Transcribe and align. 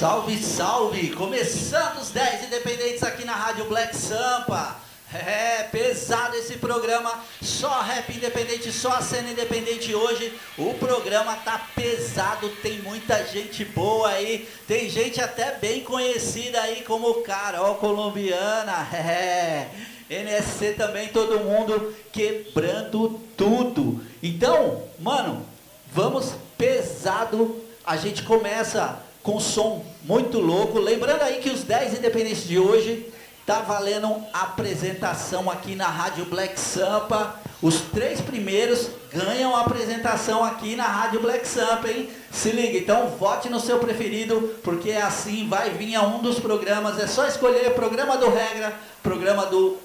Salve, 0.00 0.38
salve! 0.38 1.10
Começando 1.10 1.98
os 1.98 2.08
10 2.08 2.44
independentes 2.44 3.02
aqui 3.02 3.22
na 3.22 3.34
Rádio 3.34 3.66
Black 3.66 3.94
Sampa. 3.94 4.78
É, 5.12 5.64
pesado 5.64 6.36
esse 6.36 6.56
programa, 6.56 7.22
só 7.42 7.82
rap 7.82 8.10
independente, 8.10 8.72
só 8.72 8.94
a 8.94 9.02
cena 9.02 9.30
independente 9.30 9.94
hoje. 9.94 10.32
O 10.56 10.72
programa 10.72 11.36
tá 11.36 11.66
pesado, 11.76 12.48
tem 12.62 12.78
muita 12.78 13.26
gente 13.26 13.62
boa 13.62 14.08
aí, 14.08 14.48
tem 14.66 14.88
gente 14.88 15.20
até 15.20 15.58
bem 15.58 15.84
conhecida 15.84 16.62
aí 16.62 16.80
como 16.80 17.20
Carol 17.22 17.74
Colombiana. 17.74 18.88
É, 18.94 19.68
NSC 20.08 20.72
também, 20.78 21.08
todo 21.08 21.40
mundo 21.40 21.94
quebrando 22.10 23.20
tudo. 23.36 24.02
Então, 24.22 24.82
mano, 24.98 25.44
vamos 25.92 26.32
pesado. 26.56 27.62
A 27.84 27.98
gente 27.98 28.22
começa 28.22 29.09
com 29.22 29.38
som 29.40 29.84
muito 30.04 30.38
louco. 30.38 30.78
Lembrando 30.78 31.22
aí 31.22 31.40
que 31.40 31.50
os 31.50 31.62
10 31.62 31.98
independentes 31.98 32.46
de 32.46 32.58
hoje 32.58 33.12
tá 33.46 33.60
valendo 33.60 34.22
apresentação 34.32 35.50
aqui 35.50 35.74
na 35.74 35.86
Rádio 35.86 36.24
Black 36.26 36.58
Sampa. 36.58 37.34
Os 37.60 37.80
três 37.80 38.20
primeiros 38.20 38.90
ganham 39.12 39.54
a 39.56 39.62
apresentação 39.62 40.44
aqui 40.44 40.76
na 40.76 40.84
Rádio 40.84 41.20
Black 41.20 41.46
Sampa, 41.46 41.88
hein? 41.88 42.08
Se 42.30 42.52
liga, 42.52 42.78
então 42.78 43.08
vote 43.08 43.48
no 43.48 43.58
seu 43.58 43.78
preferido, 43.78 44.56
porque 44.62 44.92
assim 44.92 45.48
vai 45.48 45.70
vir 45.70 45.94
a 45.96 46.02
um 46.02 46.20
dos 46.20 46.38
programas. 46.38 46.98
É 46.98 47.06
só 47.06 47.26
escolher 47.26 47.74
programa 47.74 48.16
do 48.16 48.30
Regra, 48.30 48.72
programa 49.02 49.46
do, 49.46 49.76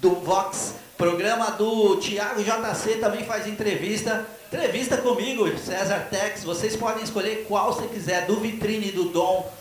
do 0.00 0.10
Vox, 0.10 0.74
programa 0.96 1.50
do 1.50 1.96
Thiago 1.96 2.42
JC 2.42 2.98
também 2.98 3.24
faz 3.24 3.46
entrevista. 3.46 4.26
Entrevista 4.50 4.96
comigo, 4.96 5.46
César 5.58 6.08
Tex. 6.10 6.42
Vocês 6.42 6.74
podem 6.74 7.04
escolher 7.04 7.44
qual 7.46 7.70
você 7.70 7.86
quiser, 7.86 8.24
do 8.24 8.40
Vitrine 8.40 8.90
do 8.90 9.04
Dom, 9.10 9.52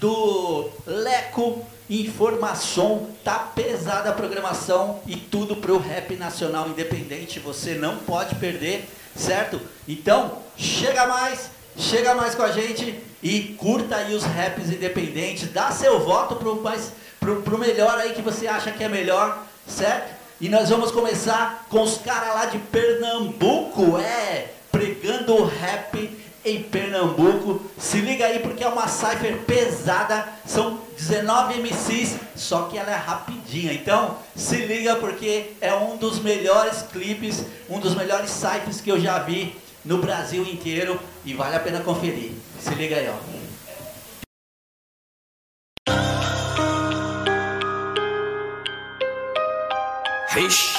do 0.00 0.70
Leco, 0.86 1.62
Informação. 1.90 3.10
Tá 3.22 3.50
pesada 3.54 4.08
a 4.08 4.14
programação 4.14 5.00
e 5.06 5.14
tudo 5.14 5.56
pro 5.56 5.76
rap 5.76 6.16
nacional 6.16 6.68
independente. 6.68 7.38
Você 7.38 7.74
não 7.74 7.98
pode 7.98 8.36
perder, 8.36 8.88
certo? 9.14 9.60
Então, 9.86 10.38
chega 10.56 11.06
mais, 11.06 11.50
chega 11.76 12.14
mais 12.14 12.34
com 12.34 12.42
a 12.42 12.50
gente 12.50 12.98
e 13.22 13.54
curta 13.58 13.96
aí 13.96 14.14
os 14.14 14.24
raps 14.24 14.70
independentes. 14.70 15.52
Dá 15.52 15.70
seu 15.70 16.00
voto 16.00 16.36
pro, 16.36 16.62
mais, 16.62 16.92
pro, 17.18 17.42
pro 17.42 17.58
melhor 17.58 17.98
aí 17.98 18.14
que 18.14 18.22
você 18.22 18.46
acha 18.48 18.72
que 18.72 18.82
é 18.82 18.88
melhor, 18.88 19.44
certo? 19.66 20.19
E 20.40 20.48
nós 20.48 20.70
vamos 20.70 20.90
começar 20.90 21.66
com 21.68 21.82
os 21.82 21.98
caras 21.98 22.34
lá 22.34 22.46
de 22.46 22.56
Pernambuco, 22.56 23.98
é, 23.98 24.46
pregando 24.72 25.44
rap 25.44 26.18
em 26.42 26.62
Pernambuco. 26.62 27.60
Se 27.76 27.98
liga 27.98 28.24
aí 28.24 28.38
porque 28.38 28.64
é 28.64 28.68
uma 28.68 28.88
cipher 28.88 29.36
pesada, 29.40 30.26
são 30.46 30.80
19 30.96 31.60
MCs, 31.60 32.16
só 32.34 32.62
que 32.62 32.78
ela 32.78 32.90
é 32.90 32.96
rapidinha. 32.96 33.74
Então, 33.74 34.16
se 34.34 34.56
liga 34.56 34.96
porque 34.96 35.52
é 35.60 35.74
um 35.74 35.98
dos 35.98 36.18
melhores 36.20 36.80
clipes, 36.90 37.44
um 37.68 37.78
dos 37.78 37.94
melhores 37.94 38.30
ciphers 38.30 38.80
que 38.80 38.90
eu 38.90 38.98
já 38.98 39.18
vi 39.18 39.54
no 39.84 39.98
Brasil 39.98 40.42
inteiro 40.44 40.98
e 41.22 41.34
vale 41.34 41.56
a 41.56 41.60
pena 41.60 41.80
conferir. 41.80 42.32
Se 42.58 42.74
liga 42.74 42.96
aí, 42.96 43.10
ó. 43.10 43.39
Vixe. 50.34 50.76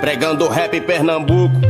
Pregando 0.00 0.48
rap 0.48 0.80
Pernambuco. 0.82 1.60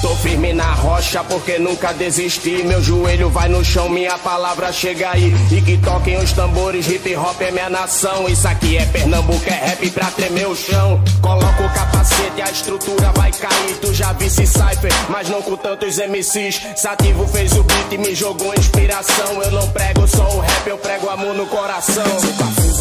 Tô 0.00 0.16
firme 0.16 0.54
na 0.54 0.72
rocha 0.72 1.22
porque 1.22 1.58
nunca 1.58 1.92
desisti. 1.92 2.62
Meu 2.64 2.82
joelho 2.82 3.28
vai 3.28 3.48
no 3.50 3.62
chão, 3.62 3.90
minha 3.90 4.16
palavra 4.18 4.72
chega 4.72 5.10
aí. 5.10 5.34
E 5.50 5.60
que 5.60 5.76
toquem 5.76 6.16
os 6.16 6.32
tambores, 6.32 6.88
hip 6.88 7.14
hop 7.14 7.40
é 7.42 7.50
minha 7.50 7.68
nação. 7.68 8.26
Isso 8.26 8.48
aqui 8.48 8.78
é 8.78 8.86
Pernambuco, 8.86 9.46
é 9.46 9.52
rap 9.52 9.90
pra 9.90 10.10
tremer 10.10 10.48
o 10.48 10.56
chão. 10.56 11.02
Coloca 11.20 11.62
o 11.62 11.74
capacete, 11.74 12.40
a 12.40 12.50
estrutura 12.50 13.12
vai 13.12 13.30
cair. 13.32 13.76
Tu 13.80 13.92
já 13.92 14.12
visse 14.14 14.46
Cypher, 14.46 14.92
mas 15.10 15.28
não 15.28 15.42
com 15.42 15.56
tantos 15.56 15.98
MCs. 15.98 16.62
Sativo 16.74 17.28
fez 17.28 17.52
o 17.52 17.62
beat 17.62 17.92
e 17.92 17.98
me 17.98 18.14
jogou 18.14 18.54
inspiração. 18.54 19.42
Eu 19.42 19.50
não 19.52 19.68
prego 19.68 20.08
só 20.08 20.26
o 20.36 20.40
rap, 20.40 20.66
eu 20.66 20.78
prego 20.78 21.10
amor 21.10 21.34
no 21.34 21.46
coração. 21.46 22.02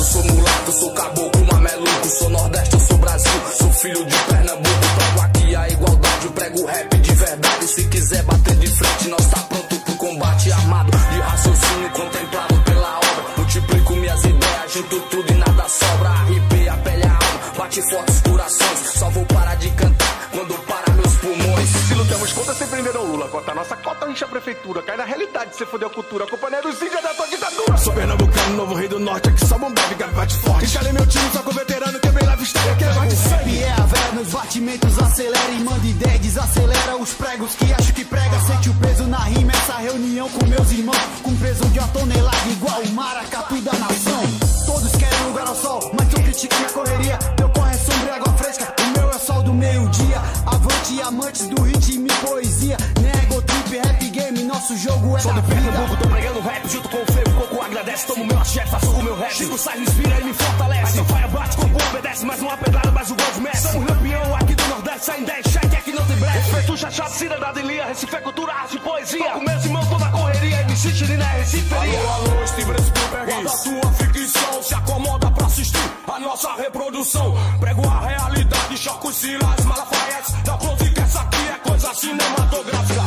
Sou 0.04 0.24
mulato, 0.24 0.72
sou 0.72 0.92
caboclo, 0.94 1.46
mameluco. 1.46 2.08
Sou 2.08 2.30
nordeste, 2.30 2.74
eu 2.74 2.80
sou 2.80 2.98
Brasil. 2.98 3.42
Sou 3.58 3.72
filho 3.72 4.06
de 4.06 4.16
Pernambuco. 4.16 4.80
Prego 4.96 5.22
aqui 5.22 5.56
a 5.56 5.70
igualdade, 5.70 6.26
eu 6.26 6.32
prego 6.32 6.66
rap 6.66 6.98
de 6.98 7.14
verdade. 7.14 7.68
Se 7.68 7.84
quiser 7.86 8.24
bater 8.24 8.56
de 8.56 8.68
frente, 8.68 9.08
nós 9.10 9.28
tá 9.28 9.40
pronto 9.42 9.80
pro 9.80 9.96
combate 9.96 10.52
armado. 10.52 10.92
De 10.92 11.20
raciocínio 11.20 11.90
contemplado 11.92 12.62
pela 12.64 12.98
obra. 12.98 13.24
Multiplico 13.38 13.94
minhas 13.96 14.24
ideias, 14.24 14.74
junto 14.74 15.00
tudo 15.02 15.32
e 15.32 15.36
nada 15.36 15.70
sobra. 15.70 16.10
Arrepia 16.10 16.74
a 16.74 16.78
pele 16.78 17.04
a 17.04 17.12
alma, 17.12 17.54
bate 17.58 17.82
forte 17.82 18.12
os 18.12 18.22
corações. 18.22 18.80
Só 18.98 19.10
vou 19.10 19.26
parar 19.26 19.56
de 19.56 19.70
cantar 19.72 20.30
quando 20.32 20.54
parar 20.66 20.94
meus 20.96 21.14
pulmões. 21.16 21.70
Se 21.88 21.94
lutamos 21.94 22.34
contra, 22.34 22.54
sempre 22.54 22.76
prenderam 22.76 23.04
Lula. 23.04 23.28
Cota 23.30 23.54
nossa 23.54 23.76
cota, 23.78 24.10
enche 24.10 24.24
a 24.24 24.28
prefeitura. 24.28 24.82
Cai 24.82 24.98
na 24.98 25.04
realidade, 25.04 25.56
se 25.56 25.66
fodeu 25.66 25.88
a 25.88 25.92
cultura. 25.92 26.26
A 26.26 26.28
culpa 26.28 26.50
não 26.50 26.58
é 26.58 26.62
dos 26.62 26.82
índios, 26.82 26.96
é 26.96 27.02
da 27.02 27.14
tua 27.14 27.28
ditadura. 27.28 27.78
Sou 27.78 27.94
pernambucano, 27.94 28.31
novo 28.54 28.74
rei 28.76 28.88
do 28.88 29.00
norte, 29.00 29.30
aqui 29.30 29.46
só 29.46 29.58
bombave, 29.58 29.96
bate 29.96 30.36
forte. 30.38 30.66
Escalei 30.66 30.92
meu 30.92 31.06
time, 31.06 31.32
só 31.32 31.40
com 31.44 31.52
veterano, 31.52 32.00
quebrei 32.00 32.28
lá 32.28 32.36
história, 32.44 32.76
que 32.76 32.84
é 32.84 32.94
mais 32.94 33.10
de 33.10 33.30
sangue. 33.30 33.64
É 33.64 33.72
a 33.72 33.86
vera 33.86 34.12
nos 34.14 34.28
batimentos, 34.30 35.00
acelera 35.00 35.52
e 35.52 35.64
manda 35.64 35.86
ideia, 35.86 36.20
desacelera 36.20 36.98
os 36.98 37.14
pregos 37.14 37.56
que 37.56 37.74
acho 37.74 37.94
que 37.94 38.06
prega. 38.06 38.40
Sente 38.42 38.70
o 38.70 38.74
peso 38.76 39.04
na 39.06 39.20
rima, 39.20 39.52
essa 39.52 39.78
reunião 39.78 40.30
com 40.30 40.46
meus 40.46 40.72
irmãos, 40.72 40.98
com 41.24 41.36
peso 41.36 41.66
de 41.70 41.80
uma 41.80 41.88
tonelada 41.90 42.50
igual 42.50 42.82
o 42.82 42.92
maracatu 42.94 43.62
da 43.62 43.74
nação. 43.74 44.24
Todos 44.66 44.92
querem 44.94 45.24
lugar 45.28 45.48
ao 45.48 45.56
sol, 45.56 45.92
mas 45.98 46.08
tu 46.10 46.22
critica 46.22 46.56
minha 46.58 46.70
correria. 46.70 47.18
Teu 47.38 47.50
corre 47.50 47.74
é 47.74 47.78
sombra 47.78 48.08
e 48.08 48.12
água 48.12 48.34
fresca, 48.34 48.76
o 48.80 49.00
meu 49.00 49.10
é 49.10 49.20
sol 49.20 49.44
do 49.44 49.54
meio-dia. 49.54 50.22
Avante, 50.46 51.02
amantes 51.02 51.48
do 51.48 51.62
ritmo 51.62 52.08
e 52.08 52.26
poesia. 52.26 52.78
Nego, 53.02 53.42
trip, 53.42 53.78
rap 53.78 54.10
game, 54.10 54.44
nosso 54.44 54.76
jogo 54.78 55.18
é 55.18 55.20
Sou 55.20 55.34
da 55.34 55.42
do 55.42 55.48
Pernambuco, 55.48 55.98
tô 55.98 56.10
pregando 56.10 56.40
rap 56.42 56.68
junto 56.68 56.90
com 56.90 56.98
o 56.98 57.11
agradece, 57.82 58.06
tomo 58.06 58.26
meu 58.26 58.38
axé, 58.38 58.66
faço 58.68 58.92
o 58.92 59.04
meu 59.04 59.16
rap. 59.16 59.34
Chico 59.34 59.58
sai, 59.58 59.78
me 59.78 59.84
inspira 59.84 60.20
e 60.20 60.24
me 60.24 60.34
fortalece. 60.34 60.82
Mas 60.82 60.92
seu 60.92 61.06
faia 61.06 61.28
bate, 61.28 61.58
corpo 61.58 61.78
obedece. 61.90 62.26
Mais 62.26 62.42
uma 62.42 62.58
pedrada, 62.58 62.92
mais 62.92 63.12
o 63.12 63.16
gol 63.16 63.32
de 63.34 63.42
Messi. 63.42 63.68
Somos 63.68 63.88
campeão 63.88 64.36
aqui 64.36 64.56
do 64.56 64.68
Nordeste, 64.68 65.06
sai 65.06 65.20
em 65.20 65.24
10, 65.24 65.46
cheque 65.48 65.76
aqui 65.76 65.92
não 65.92 66.06
tem 66.06 66.16
brecha. 66.18 66.40
Respeito, 66.40 66.78
chachado, 66.78 67.12
cidadania, 67.12 67.86
Recife 67.86 68.16
é 68.16 68.22
cultura, 68.22 68.54
arte 68.54 68.76
e 68.76 68.80
poesia. 68.80 69.32
Com 69.32 69.42
meus 69.42 69.66
irmãos, 69.66 69.88
tô 69.88 69.98
na 69.98 70.12
correria, 70.12 70.62
MC 70.62 70.92
Tirina 70.92 71.24
é 71.24 71.40
Reciferia. 71.40 72.00
Alô, 72.00 72.10
alô, 72.10 72.48
Steve 72.48 72.74
Spielberg. 72.84 73.32
Guarda 73.32 73.50
a 73.50 73.58
tua 73.58 73.94
ficção, 73.94 74.64
se 74.64 74.74
acomoda 74.76 75.32
pra 75.32 75.48
assistir 75.48 75.92
a 76.08 76.20
nossa 76.20 76.54
reprodução. 76.56 77.36
Prego 77.60 77.88
a 77.88 78.00
realidade, 78.00 78.78
choco 78.78 79.10
os 79.10 79.16
silas, 79.16 79.66
malafaietes. 79.66 80.34
Da 80.44 80.58
pronto 80.58 80.94
que 80.94 81.00
essa 81.00 81.22
aqui 81.22 81.50
é 81.50 81.70
coisa 81.70 81.94
cinematográfica. 81.96 83.01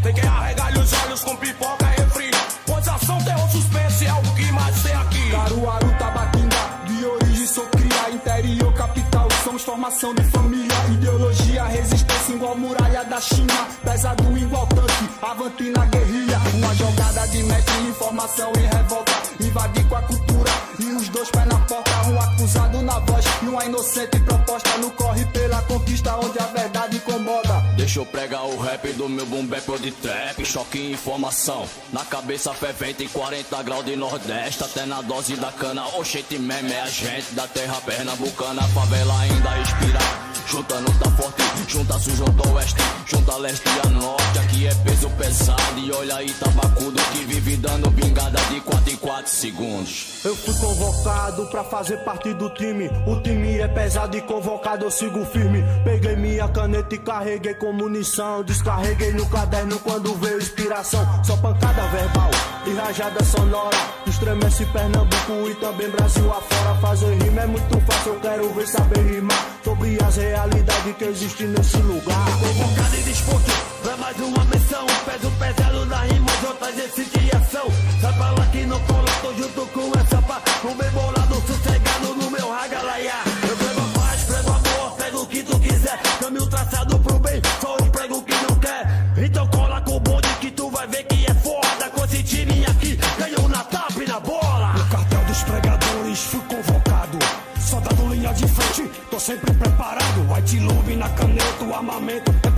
Tem 0.00 0.14
que 0.14 0.20
arregalhar 0.20 0.78
os 0.78 0.92
olhos 0.92 1.24
com 1.24 1.36
pipoca 1.36 1.84
e 1.86 2.00
refri. 2.00 2.30
Pois 2.64 2.86
ação, 2.86 3.18
terror, 3.24 3.50
suspense 3.50 4.06
é 4.06 4.12
o 4.12 4.22
que 4.36 4.52
mais 4.52 4.80
tem 4.80 4.94
aqui. 4.94 5.30
Caruaru, 5.32 5.90
Tabatinga, 5.98 6.56
de 6.86 7.04
origem 7.04 7.46
sou 7.48 7.66
cria, 7.66 8.10
interior, 8.12 8.72
capital, 8.74 9.28
somos 9.42 9.64
formação 9.64 10.14
de 10.14 10.22
família, 10.30 10.76
ideologia, 10.92 11.64
resistência 11.64 12.32
igual 12.32 12.56
muralha 12.56 13.04
da 13.04 13.20
China, 13.20 13.66
pesado 13.82 14.38
igual 14.38 14.68
tanque, 14.68 15.08
avante 15.20 15.64
na 15.70 15.84
guerrilha, 15.86 16.38
uma 16.54 16.74
jogada 16.76 17.26
de 17.26 17.42
mestre, 17.42 17.88
informação 17.88 18.52
e 18.56 18.76
revolta, 18.76 19.12
invadir 19.40 19.84
com 19.88 19.96
a 19.96 20.02
cultura, 20.02 20.50
e 20.78 20.84
os 20.84 21.08
dois 21.08 21.28
pés 21.30 21.46
na 21.46 21.58
porta, 21.58 22.08
um 22.08 22.20
acusado 22.20 22.82
na 22.82 23.00
voz, 23.00 23.24
e 23.42 23.46
uma 23.46 23.64
inocente 23.64 24.20
proposta. 24.20 24.78
No 24.78 24.92
corre 24.92 25.24
pela 25.26 25.60
conquista, 25.62 26.16
onde 26.18 26.38
a 26.38 26.46
verdade 26.46 26.96
incomoda. 26.98 27.43
Deixa 27.84 28.00
eu 28.00 28.06
pregar 28.06 28.46
o 28.46 28.56
rap 28.56 28.90
do 28.94 29.10
meu 29.10 29.26
boom 29.26 29.44
bap 29.44 29.70
ou 29.70 29.78
de 29.78 29.90
trap. 29.90 30.42
Choque 30.42 30.78
e 30.78 30.92
informação 30.92 31.68
Na 31.92 32.02
cabeça 32.02 32.54
fervente 32.54 33.04
em 33.04 33.08
40 33.08 33.62
graus 33.62 33.84
de 33.84 33.94
nordeste. 33.94 34.64
Até 34.64 34.86
na 34.86 35.02
dose 35.02 35.36
da 35.36 35.52
cana 35.52 35.86
Oxente 35.98 36.38
meme 36.38 36.72
é 36.72 36.80
a 36.80 36.86
gente 36.86 37.34
da 37.34 37.46
terra 37.46 37.78
pernambucana. 37.82 38.62
Favela 38.68 39.20
ainda 39.20 39.58
inspira 39.58 40.33
Junta 40.54 40.80
não 40.82 40.94
tá 40.98 41.10
forte 41.10 41.42
Junta 41.66 41.98
sul, 41.98 42.14
junta 42.14 42.48
oeste 42.50 42.80
Junta 43.06 43.36
leste 43.38 43.64
e 43.66 43.86
a 43.88 43.90
norte 43.90 44.38
Aqui 44.38 44.66
é 44.68 44.74
peso 44.76 45.10
pesado 45.18 45.78
E 45.78 45.90
olha 45.90 46.14
aí 46.14 46.30
tabacudo 46.34 47.02
Que 47.12 47.24
vive 47.24 47.56
dando 47.56 47.90
bingada 47.90 48.40
de 48.52 48.60
4 48.60 48.92
em 48.92 48.96
4 48.96 49.32
segundos 49.32 50.20
Eu 50.24 50.36
fui 50.36 50.54
convocado 50.54 51.46
pra 51.46 51.64
fazer 51.64 51.98
parte 51.98 52.32
do 52.34 52.48
time. 52.50 52.88
O 53.06 53.20
time 53.20 53.58
é 53.58 53.68
pesado 53.68 54.16
e 54.16 54.22
convocado 54.22 54.84
eu 54.84 54.90
sigo 54.90 55.24
firme. 55.26 55.62
Peguei 55.84 56.16
minha 56.16 56.48
caneta 56.48 56.94
e 56.94 56.98
carreguei 56.98 57.54
com 57.54 57.72
munição. 57.72 58.42
Descarreguei 58.42 59.12
no 59.12 59.28
caderno 59.28 59.78
quando 59.80 60.14
veio 60.14 60.38
inspiração. 60.38 61.06
Só 61.22 61.36
pancada 61.36 61.82
verbal 61.88 62.30
e 62.66 62.72
rajada 62.74 63.22
sonora. 63.24 63.76
Estremece 64.06 64.64
Pernambuco 64.66 65.50
e 65.50 65.54
também 65.56 65.90
Brasil 65.90 66.30
afora. 66.30 66.74
Fazer 66.80 67.14
rima 67.22 67.42
é 67.42 67.46
muito 67.46 67.80
fácil, 67.80 68.14
eu 68.14 68.20
quero 68.20 68.54
ver 68.54 68.66
saber 68.66 69.00
rimar. 69.00 69.46
Sobre 69.62 69.98
as 70.02 70.16
realidades 70.44 70.96
que 70.96 71.04
existem 71.04 71.46
nesse 71.48 71.76
lugar. 71.78 72.24
Convocado 72.38 72.96
e 72.96 73.02
disposto 73.02 73.52
pra 73.82 73.96
mais 73.96 74.16
uma 74.18 74.44
missão. 74.44 74.86
Peso 75.04 75.30
pesado 75.38 75.86
na 75.86 76.00
rima, 76.02 76.30
outras 76.46 76.78
esse 76.78 77.04
de 77.04 77.36
ação. 77.36 77.66
Sai 78.00 78.12
pra 78.12 78.30
lá 78.30 78.46
que 78.46 78.66
não 78.66 78.80
cola, 78.80 79.10
tô 79.22 79.34
junto 79.34 79.66
com 79.72 79.98
essa 79.98 80.22
pá. 80.22 80.42
No 80.62 80.74
meu 80.74 80.90
bolado, 80.90 81.34
sossegado 81.46 82.14
no 82.14 82.30
meu 82.30 82.50
ragalaiá. 82.50 83.22
Eu 83.48 83.56
prego 83.56 83.80
a 83.80 83.98
paz, 83.98 84.22
prego 84.24 84.50
amor, 84.50 84.96
pego 84.96 85.22
o 85.22 85.26
que 85.26 85.42
tu 85.42 85.58
quiser. 85.60 85.98
Caminho 86.20 86.46
traçado 86.46 86.98
pro 86.98 87.18
bem, 87.18 87.40
só 87.60 87.76
eu 87.78 87.86
prego 87.86 88.18
o 88.18 88.22
que 88.22 88.34
não 88.34 88.56
quer. 88.58 88.84
Então 89.16 89.46
cola 89.48 89.80
com 89.80 89.96
o 89.96 90.00
bonde 90.00 90.28
que 90.40 90.50
tu 90.50 90.70
vai 90.70 90.86
ver 90.88 91.04
que 91.04 91.26
é 91.26 91.34
foda. 91.34 91.90
Com 91.90 92.04
esse 92.04 92.22
time 92.22 92.66
aqui, 92.66 92.98
ganhou 93.18 93.48
na 93.48 93.64
tapa 93.64 94.02
e 94.02 94.06
na 94.06 94.20
bola. 94.20 94.72
No 94.74 94.86
cartel 94.88 95.24
dos 95.24 95.42
pregadores 95.42 96.18
fui 96.18 96.40
convocado. 96.40 97.18
Soldado 97.60 98.08
linha 98.08 98.32
de 98.34 98.46
frente, 98.46 98.90
tô 99.10 99.18
sempre 99.18 99.54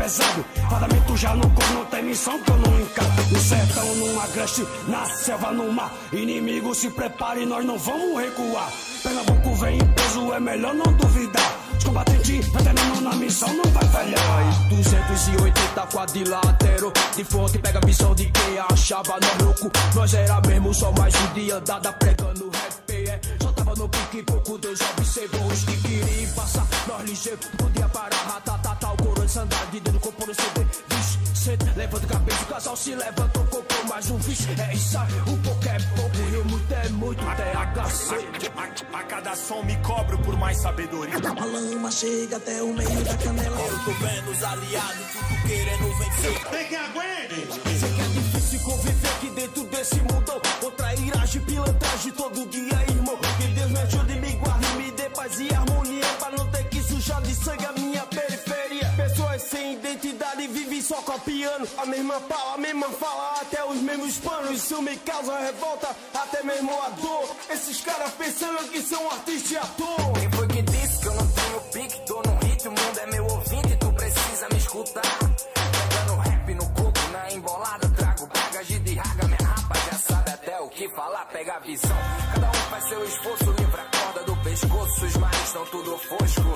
pesado. 0.07 0.45
Fardamento 0.71 1.17
já 1.17 1.35
no 1.35 1.53
não 1.75 1.85
tem 1.87 2.05
missão 2.05 2.39
que 2.39 2.51
eu 2.51 2.57
não 2.57 2.81
encaro. 2.81 3.09
No 3.31 3.41
sertão, 3.41 3.95
no 3.97 4.21
agreste, 4.21 4.67
na 4.87 5.05
selva, 5.07 5.53
no 5.53 5.73
mar. 5.73 5.93
Inimigo 6.13 6.75
se 6.75 6.91
prepare, 6.91 7.45
nós 7.45 7.65
não 7.65 7.77
vamos 7.77 8.21
recuar. 8.21 8.71
Pernambuco 9.03 9.55
vem 9.57 9.79
em 9.79 9.87
peso, 9.95 10.33
é 10.33 10.41
melhor 10.41 10.75
não 10.75 10.93
duvidar. 10.93 11.59
Os 11.77 11.85
combatentes, 11.85 12.47
veterano 12.47 13.01
na 13.01 13.17
missão, 13.17 13.53
não 13.53 13.71
vai 13.73 13.85
falhar. 13.89 14.69
280 14.69 15.87
quadrilátero 15.89 16.93
De 17.17 17.25
fonte 17.25 17.59
pega 17.59 17.79
a 17.79 17.87
visão 17.87 18.15
de 18.15 18.27
quem 18.27 18.59
achava 18.59 19.19
nós 19.21 19.43
louco 19.43 19.71
Nós 19.95 20.15
era 20.15 20.41
mesmo 20.47 20.75
só 20.75 20.93
mais 20.93 21.15
um 21.15 21.33
dia 21.35 21.57
andada 21.57 21.93
pregando 21.93 22.51
rap 22.51 23.09
é. 23.09 23.21
Só 23.41 23.53
tava 23.53 23.75
no 23.75 23.89
pique, 23.89 24.23
pouco 24.23 24.59
Deus 24.59 24.81
observou 24.81 25.47
os 25.47 25.65
que 25.65 25.77
queriam 25.83 26.33
passar 26.35 26.67
Nós 26.89 27.03
ligeiro, 27.09 27.39
coro 29.37 29.71
de 29.71 29.81
dedo 29.81 30.01
compor 30.01 30.31
o 30.31 30.35
CD 30.35 30.67
Vixe, 30.89 31.19
cê 31.35 31.59
levanta 31.77 32.07
a 32.07 32.09
cabeça, 32.09 32.43
o 32.43 32.47
casal 32.47 32.77
se 32.77 32.95
levanta 32.95 33.39
Comprou 33.41 33.85
mais 33.85 34.11
um 34.11 34.17
vixe, 34.19 34.49
é 34.59 34.75
isso 34.75 34.99
aí 34.99 35.13
O 35.27 35.37
pouco 35.39 35.69
é 35.69 35.79
pouco 35.95 36.17
e 36.17 36.49
muito 36.49 36.73
é 36.73 36.89
muito 36.91 37.25
THC 37.25 38.15
A, 38.57 38.99
a 38.99 39.03
cada 39.05 39.37
som 39.37 39.63
me 39.63 39.77
cobro 39.77 40.19
por 40.19 40.37
mais 40.37 40.59
sabedoria. 40.59 41.15
A 41.17 41.45
lama 41.45 41.91
chega 41.91 42.37
até 42.37 42.63
o 42.63 42.73
meio 42.73 43.05
da 43.05 43.17
canela. 43.17 43.57
Eu 43.59 43.79
tô 43.85 43.91
vendo 43.93 44.31
os 44.31 44.43
aliados, 44.43 45.07
tudo 45.13 45.43
querendo 45.47 45.99
vencer. 45.99 46.45
Tem 46.51 46.69
que 46.69 46.77
aguente! 46.77 47.79
Sei 47.79 47.93
que 47.93 48.01
é 48.01 48.05
difícil 48.05 48.61
conviver 48.61 49.09
aqui 49.09 49.31
dentro 49.31 49.65
desse 49.65 49.97
mundão. 49.97 50.41
Contra 50.61 50.95
iragem, 50.95 51.41
pilantragem 51.43 52.13
todo 52.13 52.47
dia, 52.49 52.85
irmão. 52.89 53.19
Que 53.39 53.47
Deus 53.49 53.71
me 53.71 53.79
ajude, 53.79 54.06
só 60.87 60.97
copiando 61.03 61.69
A 61.79 61.87
mesma 61.87 62.21
fala, 62.21 62.55
a 62.55 62.59
mesma 62.59 62.89
fala, 62.91 63.41
até 63.41 63.65
os 63.65 63.81
mesmos 63.81 64.19
panos 64.19 64.51
Isso 64.51 64.81
me 64.83 64.97
causa 64.99 65.39
revolta, 65.39 65.89
até 66.15 66.43
mesmo 66.43 66.73
a 66.83 66.89
dor 66.91 67.37
Esses 67.51 67.81
caras 67.81 68.13
pensando 68.13 68.71
que 68.71 68.81
são 68.83 69.11
artista 69.11 69.55
e 69.55 69.57
ator 69.57 70.13
Quem 70.15 70.31
foi 70.31 70.47
que 70.49 70.63
disse 70.63 71.01
que 71.01 71.07
eu 71.07 71.15
não 71.15 71.27
tenho 71.29 71.61
pique? 71.73 72.07
Tô 72.07 72.23
no 72.23 72.39
ritmo, 72.47 72.75
o 72.77 72.81
mundo 72.81 72.99
é 72.99 73.07
meu 73.07 73.25
ouvinte, 73.27 73.77
tu 73.77 73.93
precisa 73.93 74.49
me 74.51 74.59
escutar. 74.59 75.19
Pegando 75.55 76.21
rap 76.21 76.55
no 76.55 76.71
coco, 76.71 77.11
na 77.13 77.33
embolada, 77.33 77.89
trago 77.91 78.27
bagagem 78.27 78.83
de 78.83 78.95
raga, 78.95 79.27
minha 79.27 79.39
rapa 79.39 79.75
já 79.91 79.99
sabe 79.99 80.31
até 80.31 80.61
o 80.61 80.69
que 80.69 80.89
falar, 80.91 81.27
pega 81.27 81.55
a 81.55 81.59
visão. 81.61 81.97
Cada 82.33 82.49
um 82.49 82.71
faz 82.71 82.85
seu 82.89 83.05
esforço, 83.05 83.51
livra 83.59 83.83
a 83.83 83.99
corda 83.99 84.23
do 84.25 84.37
pescoço, 84.43 85.07
os 85.07 85.17
mares 85.17 85.45
estão 85.45 85.67
tudo 85.67 85.99
fosco. 85.99 86.56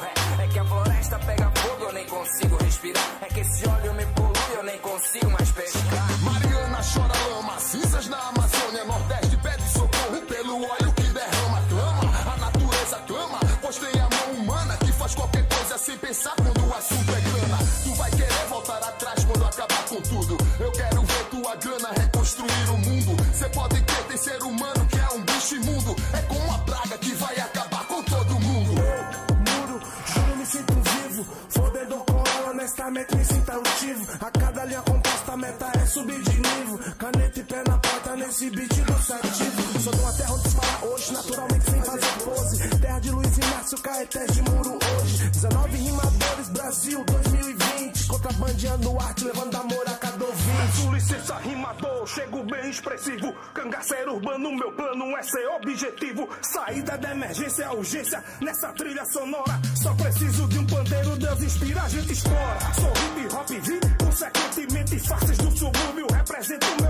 Hoje, 41.00 41.12
naturalmente 41.12 41.70
sem 41.70 41.82
fazer 41.82 42.24
pose. 42.24 42.68
Terra 42.80 42.98
de 43.00 43.10
Luiz 43.10 43.38
Inácio, 43.38 43.78
Caetés 43.80 44.32
de 44.32 44.42
Muro 44.42 44.78
hoje. 45.00 45.30
19 45.30 45.76
rimadores, 45.76 46.48
Brasil 46.50 47.04
2020. 47.04 48.06
Contrabandeando 48.06 49.00
arte, 49.00 49.24
levando 49.24 49.54
amor 49.56 49.84
a 49.86 49.94
cada 49.94 50.24
ouvinte. 50.24 50.82
Com 50.82 50.94
licença, 50.94 51.36
rimador, 51.38 52.06
chego 52.06 52.42
bem 52.44 52.70
expressivo. 52.70 53.32
Cangaceiro 53.54 54.14
urbano, 54.14 54.52
meu 54.52 54.72
plano 54.72 55.16
é 55.16 55.22
ser 55.22 55.46
objetivo. 55.48 56.28
Saída 56.42 56.98
da 56.98 57.10
emergência 57.12 57.72
urgência 57.72 58.22
nessa 58.40 58.68
trilha 58.72 59.04
sonora. 59.06 59.60
Só 59.82 59.94
preciso 59.94 60.48
de 60.48 60.58
um 60.58 60.66
pandeiro, 60.66 61.16
Deus 61.16 61.42
inspira, 61.42 61.82
a 61.82 61.88
gente 61.88 62.12
explora. 62.12 62.60
Sou 62.74 62.90
hip 62.90 63.34
hop, 63.34 63.48
vi, 63.48 63.80
consequentemente 64.04 64.98
faces 64.98 65.38
do 65.38 65.50
subúrbio. 65.56 66.06
Represento 66.12 66.66
o 66.66 66.82
meu 66.82 66.89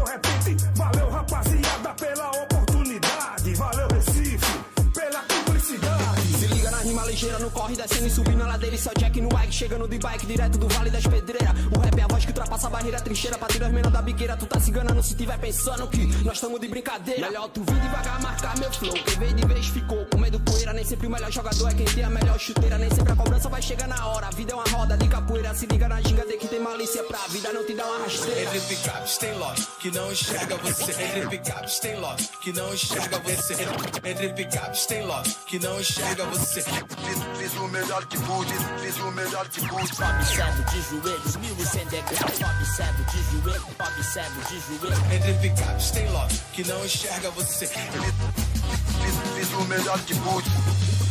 ligeira, 7.11 7.39
no 7.39 7.51
corre, 7.51 7.75
descendo 7.75 8.07
e 8.07 8.11
subindo 8.11 8.43
a 8.43 8.47
ladeira. 8.47 8.77
Isso 8.77 8.89
é 8.89 8.93
o 8.93 8.99
Jack 8.99 9.21
no 9.21 9.29
bike, 9.29 9.53
chegando 9.53 9.89
de 9.89 9.99
bike, 9.99 10.27
direto 10.27 10.59
do 10.59 10.69
Vale 10.69 10.91
das 10.91 11.07
Pedreiras. 11.07 11.55
O 11.77 11.81
rap 11.81 11.99
é 11.99 12.03
a 12.03 12.07
voz 12.07 12.25
que 12.25 12.31
ultrapassa 12.31 12.67
a 12.69 12.71
barreira, 12.71 13.01
trincheira, 13.01 13.37
pra 13.37 13.49
tirar 13.49 13.67
as 13.67 13.73
menor 13.73 13.91
da 13.91 14.01
biqueira. 14.01 14.37
Tu 14.37 14.47
tá 14.47 14.61
se 14.61 14.71
enganando 14.71 15.03
se 15.03 15.15
tiver 15.15 15.39
pensando 15.39 15.87
que 15.89 16.07
nós 16.25 16.41
tamo 16.41 16.59
de 16.59 16.69
brincadeira. 16.69 17.27
Melhor 17.27 17.49
tu 17.49 17.62
vir 17.65 17.81
devagar, 17.81 18.23
marcar 18.23 18.56
meu 18.58 18.73
flow. 18.73 18.93
Quem 18.93 19.19
veio 19.19 19.34
de 19.34 19.46
vez 19.46 19.67
ficou 19.67 20.06
com 20.06 20.19
medo 20.19 20.39
poeira. 20.41 20.73
Nem 20.73 20.84
sempre 20.84 21.06
o 21.06 21.11
melhor 21.11 21.31
jogador 21.31 21.69
é 21.69 21.75
quem 21.75 21.87
tem 21.87 22.05
a 22.05 22.11
melhor 22.11 22.39
chuteira. 22.39 22.79
Nem 22.79 22.91
sempre 22.91 23.13
a 23.13 23.17
cobrança 23.17 23.49
vai 23.49 23.63
chegar 23.63 23.89
na 23.89 24.06
hora. 24.06 24.29
A 24.29 24.31
vida 24.31 24.53
é 24.53 24.55
uma 24.55 24.69
roda 24.69 24.96
de 24.96 25.08
capoeira. 25.08 25.55
Se 25.55 25.67
liga 25.67 25.89
na 25.89 26.01
ginga 26.01 26.25
de 26.25 26.37
que 26.37 26.46
tem 26.46 26.61
malícia 26.61 27.03
pra 27.05 27.19
vida, 27.29 27.53
não 27.53 27.67
te 27.67 27.75
dá 27.75 27.84
uma 27.87 28.05
rasteira. 28.05 28.43
Entre 28.43 28.61
picapes 28.61 29.19
tem 29.19 29.34
lote 29.34 29.67
que 29.81 29.91
não 29.91 30.13
enxerga 30.13 30.56
você. 30.56 30.93
Entre 30.93 31.27
picapes 31.29 31.79
tem 31.81 31.96
lote 31.99 32.31
que 32.41 32.53
não 32.53 32.73
enxerga 32.73 33.19
você. 33.19 33.56
Entre 34.05 34.29
picapes 34.34 34.87
tem 34.87 35.05
lote 35.05 35.37
que 35.46 35.58
não 35.58 35.81
enxerga 35.81 36.25
você. 36.27 36.65
Fiz, 37.05 37.19
fiz 37.39 37.55
o 37.61 37.69
melhor 37.69 38.05
que 38.07 38.19
pude, 38.19 38.55
fiz 38.81 38.97
o 38.99 39.11
melhor 39.13 39.49
que 39.49 39.61
pude. 39.67 39.83
Observo 39.83 40.63
de 40.65 40.83
joelhos, 40.83 41.37
mil 41.37 41.57
e 41.59 41.67
cem 41.67 41.87
degraus. 41.87 42.41
Observo 42.59 43.05
de 43.05 43.23
joelho, 43.31 43.67
observo 43.79 44.41
de 44.49 44.61
joelho. 44.61 45.15
Entre 45.15 45.35
picapes 45.35 45.91
tem 45.91 46.11
lote 46.11 46.41
que 46.53 46.65
não 46.65 46.85
enxerga 46.85 47.31
você. 47.31 47.67
Fiz, 47.67 49.15
fiz 49.37 49.53
o 49.53 49.65
melhor 49.65 49.99
que 50.01 50.15
pude. 50.15 50.51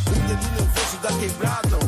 O 0.06 0.10
menino 0.10 0.58
eu 0.58 0.64
vejo 0.66 0.96
da 1.02 1.12
quebrada. 1.18 1.78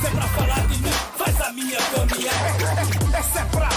Se 0.00 0.06
é 0.06 0.10
pra 0.10 0.28
falar 0.28 0.66
de 0.66 0.78
mim, 0.78 0.90
faz 1.16 1.40
a 1.40 1.52
minha 1.52 1.78
caminhada. 1.78 3.18
Essa 3.18 3.40
é 3.40 3.44
pra 3.46 3.68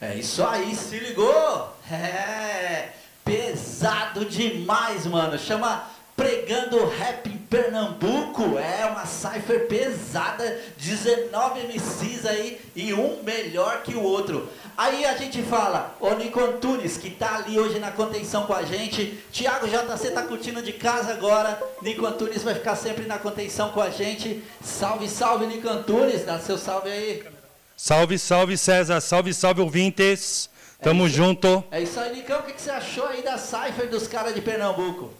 É 0.00 0.14
isso 0.14 0.42
aí, 0.42 0.74
se 0.74 0.98
ligou? 0.98 1.76
É 1.92 2.88
pesado 3.22 4.24
demais, 4.24 5.04
mano. 5.04 5.38
Chama 5.38 5.84
Pregando 6.16 6.86
Rap 6.86 7.28
Pernambuco. 7.50 8.58
É 8.58 8.86
uma 8.86 9.04
cipher 9.04 9.66
pesada, 9.68 10.58
19 10.78 11.60
MCs 11.66 12.24
aí 12.24 12.60
e 12.74 12.94
um 12.94 13.22
melhor 13.22 13.82
que 13.82 13.94
o 13.94 14.02
outro. 14.02 14.48
Aí 14.74 15.04
a 15.04 15.14
gente 15.18 15.42
fala, 15.42 15.94
o 16.00 16.14
Nico 16.14 16.40
Antunes, 16.40 16.96
que 16.96 17.10
tá 17.10 17.36
ali 17.36 17.58
hoje 17.58 17.78
na 17.78 17.90
contenção 17.90 18.46
com 18.46 18.54
a 18.54 18.62
gente. 18.62 19.22
Thiago 19.30 19.66
JC 19.68 20.12
tá 20.12 20.22
curtindo 20.22 20.62
de 20.62 20.72
casa 20.72 21.12
agora. 21.12 21.60
Nico 21.82 22.06
Antunes 22.06 22.42
vai 22.42 22.54
ficar 22.54 22.74
sempre 22.74 23.04
na 23.04 23.18
contenção 23.18 23.70
com 23.70 23.82
a 23.82 23.90
gente. 23.90 24.42
Salve, 24.62 25.10
salve, 25.10 25.46
Nico 25.46 25.68
Antunes. 25.68 26.24
Dá 26.24 26.38
seu 26.38 26.56
salve 26.56 26.88
aí. 26.90 27.39
Salve, 27.82 28.18
salve, 28.18 28.58
César. 28.58 29.00
Salve, 29.00 29.32
salve, 29.32 29.62
ouvintes. 29.62 30.50
Tamo 30.82 31.08
junto. 31.08 31.64
É 31.70 31.80
isso 31.80 31.98
aí, 31.98 32.14
Nicão. 32.14 32.40
O 32.40 32.42
que, 32.42 32.52
que 32.52 32.60
você 32.60 32.70
achou 32.70 33.06
aí 33.06 33.22
da 33.22 33.38
cipher 33.38 33.88
dos 33.88 34.06
caras 34.06 34.34
de 34.34 34.42
Pernambuco? 34.42 35.10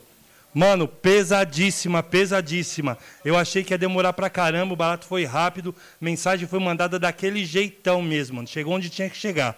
Mano, 0.53 0.87
pesadíssima, 0.87 2.03
pesadíssima. 2.03 2.99
Eu 3.25 3.39
achei 3.39 3.65
que 3.65 3.73
ia 3.73 3.79
demorar 3.79 4.13
pra 4.13 4.29
caramba, 4.29 4.75
o 4.75 4.77
barato 4.77 5.07
foi 5.07 5.25
rápido, 5.25 5.75
mensagem 5.99 6.47
foi 6.47 6.61
mandada 6.61 6.99
daquele 6.99 7.47
jeitão 7.47 8.03
mesmo, 8.03 8.37
mano. 8.37 8.47
Chegou 8.47 8.75
onde 8.75 8.91
tinha 8.91 9.09
que 9.09 9.17
chegar. 9.17 9.57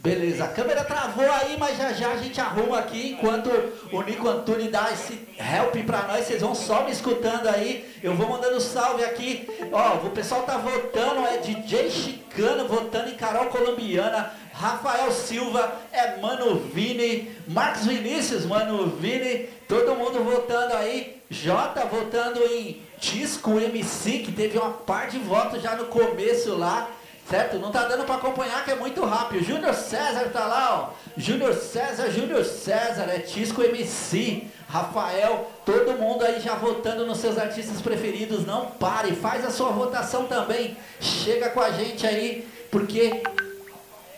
Beleza, 0.00 0.44
a 0.44 0.48
câmera 0.48 0.84
travou 0.84 1.28
aí, 1.28 1.56
mas 1.58 1.76
já 1.76 1.92
já 1.92 2.12
a 2.12 2.16
gente 2.16 2.40
arruma 2.40 2.78
aqui 2.78 3.10
enquanto 3.10 3.50
o 3.92 4.00
Nico 4.02 4.28
Antunes 4.28 4.70
dá 4.70 4.92
esse 4.92 5.26
help 5.36 5.74
pra 5.84 6.02
nós. 6.02 6.24
Vocês 6.24 6.40
vão 6.40 6.54
só 6.54 6.84
me 6.84 6.92
escutando 6.92 7.48
aí. 7.48 7.98
Eu 8.00 8.14
vou 8.14 8.28
mandando 8.28 8.60
salve 8.60 9.02
aqui. 9.02 9.48
Ó, 9.72 10.06
o 10.06 10.10
pessoal 10.10 10.42
tá 10.42 10.56
votando, 10.56 11.26
é 11.26 11.38
DJ 11.38 11.90
Chicano 11.90 12.68
votando 12.68 13.10
em 13.10 13.16
Carol 13.16 13.46
Colombiana. 13.46 14.32
Rafael 14.52 15.10
Silva, 15.10 15.72
é 15.92 16.16
Mano 16.20 16.60
Vini, 16.72 17.30
Marcos 17.48 17.86
Vinícius, 17.86 18.44
Mano 18.44 18.86
Vini, 18.86 19.48
todo 19.66 19.96
mundo 19.96 20.22
votando 20.22 20.74
aí. 20.74 21.20
Jota 21.28 21.84
votando 21.86 22.40
em 22.44 22.82
Disco 23.00 23.58
MC, 23.58 24.20
que 24.20 24.32
teve 24.32 24.58
uma 24.58 24.70
par 24.70 25.08
de 25.08 25.18
votos 25.18 25.60
já 25.60 25.74
no 25.74 25.86
começo 25.86 26.56
lá. 26.56 26.88
Certo? 27.28 27.58
Não 27.58 27.70
tá 27.70 27.84
dando 27.84 28.04
para 28.04 28.14
acompanhar 28.14 28.64
que 28.64 28.70
é 28.70 28.74
muito 28.74 29.04
rápido. 29.04 29.44
Júnior 29.44 29.74
César 29.74 30.30
tá 30.32 30.46
lá, 30.46 30.80
ó. 30.80 30.94
Júnior 31.14 31.52
César, 31.52 32.10
Júnior 32.10 32.42
César, 32.42 33.04
é 33.10 33.18
Tisco 33.18 33.62
MC. 33.62 34.44
Rafael, 34.66 35.50
todo 35.64 35.98
mundo 35.98 36.24
aí 36.24 36.40
já 36.40 36.54
votando 36.54 37.06
nos 37.06 37.18
seus 37.18 37.36
artistas 37.36 37.82
preferidos. 37.82 38.46
Não 38.46 38.66
pare, 38.66 39.12
faz 39.12 39.44
a 39.44 39.50
sua 39.50 39.70
votação 39.70 40.26
também. 40.26 40.76
Chega 41.00 41.50
com 41.50 41.60
a 41.60 41.70
gente 41.70 42.06
aí, 42.06 42.48
porque 42.70 43.22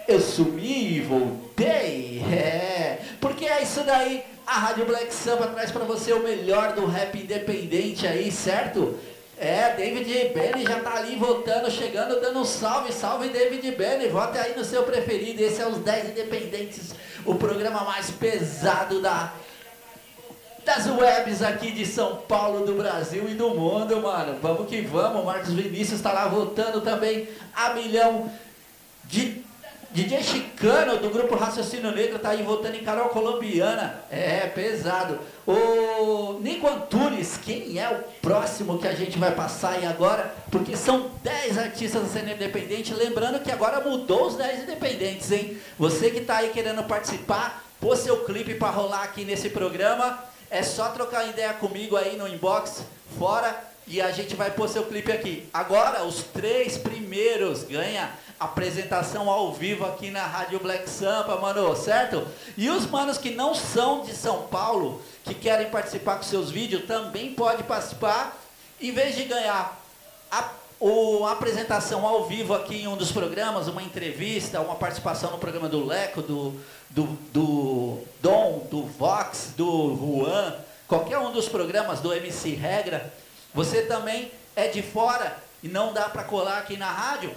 eu 0.07 0.21
sumi 0.21 0.97
e 0.97 1.01
voltei. 1.01 2.23
É, 2.33 3.01
porque 3.21 3.45
é 3.45 3.63
isso 3.63 3.83
daí. 3.83 4.25
A 4.47 4.59
Rádio 4.59 4.85
Black 4.85 5.15
Samba 5.15 5.47
traz 5.49 5.71
para 5.71 5.85
você 5.85 6.13
o 6.13 6.23
melhor 6.23 6.73
do 6.73 6.85
rap 6.87 7.17
independente 7.17 8.07
aí, 8.07 8.33
certo? 8.33 8.99
É, 9.43 9.75
David 9.75 10.35
Benny 10.35 10.65
já 10.67 10.81
tá 10.81 10.97
ali 10.97 11.17
votando, 11.17 11.71
chegando, 11.71 12.21
dando 12.21 12.41
um 12.41 12.45
salve, 12.45 12.93
salve 12.93 13.31
David 13.31 13.71
Benny, 13.71 14.09
vote 14.09 14.37
aí 14.37 14.55
no 14.55 14.63
seu 14.63 14.83
preferido, 14.83 15.41
esse 15.41 15.63
é 15.63 15.67
os 15.67 15.79
10 15.79 16.11
Independentes, 16.11 16.95
o 17.25 17.35
programa 17.37 17.83
mais 17.83 18.11
pesado 18.11 19.01
da, 19.01 19.33
das 20.63 20.87
webs 20.87 21.41
aqui 21.41 21.73
de 21.73 21.87
São 21.87 22.17
Paulo, 22.17 22.67
do 22.67 22.75
Brasil 22.75 23.31
e 23.31 23.35
do 23.35 23.49
mundo, 23.55 24.03
mano, 24.03 24.39
vamos 24.43 24.69
que 24.69 24.83
vamos, 24.83 25.25
Marcos 25.25 25.55
Vinícius 25.55 26.03
tá 26.03 26.13
lá 26.13 26.29
votando 26.29 26.83
também, 26.83 27.27
a 27.55 27.73
milhão 27.73 28.31
de 29.05 29.43
DJ 29.93 30.23
Chicano, 30.23 30.99
do 30.99 31.11
grupo 31.11 31.35
Raciocínio 31.35 31.91
Negro, 31.91 32.21
tá 32.21 32.31
aí 32.31 32.45
votando 32.45 32.77
em 32.77 32.85
Carol 32.85 33.09
Colombiana. 33.09 34.05
É, 34.09 34.47
pesado. 34.47 35.19
O 35.45 36.39
Nico 36.41 36.69
Antunes, 36.69 37.37
quem 37.37 37.77
é 37.77 37.91
o 37.91 38.05
próximo 38.23 38.79
que 38.79 38.87
a 38.87 38.95
gente 38.95 39.19
vai 39.19 39.35
passar 39.35 39.71
aí 39.71 39.85
agora? 39.85 40.33
Porque 40.49 40.77
são 40.77 41.11
10 41.25 41.59
artistas 41.59 42.03
da 42.03 42.09
cena 42.09 42.33
independente. 42.33 42.95
Lembrando 42.95 43.41
que 43.41 43.51
agora 43.51 43.81
mudou 43.81 44.29
os 44.29 44.37
10 44.37 44.63
independentes, 44.63 45.33
hein? 45.33 45.59
Você 45.77 46.09
que 46.11 46.21
tá 46.21 46.37
aí 46.37 46.51
querendo 46.51 46.85
participar, 46.85 47.65
pôr 47.81 47.97
seu 47.97 48.25
clipe 48.25 48.55
para 48.55 48.71
rolar 48.71 49.03
aqui 49.03 49.25
nesse 49.25 49.51
programa. 49.51 50.23
É 50.49 50.63
só 50.63 50.91
trocar 50.91 51.29
ideia 51.29 51.53
comigo 51.55 51.97
aí 51.97 52.17
no 52.17 52.29
inbox, 52.29 52.85
fora, 53.19 53.57
e 53.89 54.01
a 54.01 54.13
gente 54.13 54.37
vai 54.37 54.53
pôr 54.53 54.69
seu 54.69 54.85
clipe 54.85 55.11
aqui. 55.11 55.49
Agora, 55.53 56.05
os 56.05 56.23
três 56.23 56.79
primeiros 56.79 57.65
ganha 57.65 58.09
apresentação 58.41 59.29
ao 59.29 59.53
vivo 59.53 59.85
aqui 59.85 60.11
na 60.11 60.27
Rádio 60.27 60.59
Black 60.59 60.89
Sampa, 60.89 61.37
mano, 61.37 61.77
certo? 61.77 62.27
E 62.57 62.71
os 62.71 62.87
manos 62.87 63.19
que 63.19 63.31
não 63.31 63.55
são 63.55 64.01
de 64.01 64.15
São 64.15 64.45
Paulo, 64.45 65.03
que 65.23 65.35
querem 65.35 65.69
participar 65.69 66.17
com 66.17 66.23
seus 66.23 66.51
vídeos, 66.51 66.87
também 66.87 67.35
pode 67.35 67.63
participar. 67.65 68.35
Em 68.81 68.93
vez 68.93 69.15
de 69.15 69.25
ganhar 69.25 69.79
a, 70.33 70.49
o, 70.81 71.27
a 71.27 71.33
apresentação 71.33 72.07
ao 72.07 72.25
vivo 72.25 72.55
aqui 72.55 72.77
em 72.77 72.89
um 72.89 72.97
dos 72.97 73.13
programas, 73.13 73.69
uma 73.69 73.83
entrevista, 73.83 74.59
uma 74.63 74.77
participação 74.77 75.31
no 75.33 75.39
programa 75.39 75.69
do 75.69 75.85
Leco, 75.85 76.23
do, 76.23 76.59
do, 76.89 77.05
do 77.35 77.99
Dom, 78.23 78.67
do 78.71 78.87
Vox, 78.87 79.53
do 79.55 79.95
Juan, 79.97 80.55
qualquer 80.89 81.19
um 81.19 81.31
dos 81.31 81.47
programas 81.47 82.01
do 82.01 82.11
MC 82.11 82.55
Regra, 82.55 83.13
você 83.53 83.83
também 83.83 84.33
é 84.57 84.67
de 84.69 84.81
fora 84.81 85.37
e 85.63 85.69
não 85.69 85.93
dá 85.93 86.09
para 86.09 86.25
colar 86.25 86.57
aqui 86.57 86.79
na 86.79 86.91
rádio, 86.91 87.35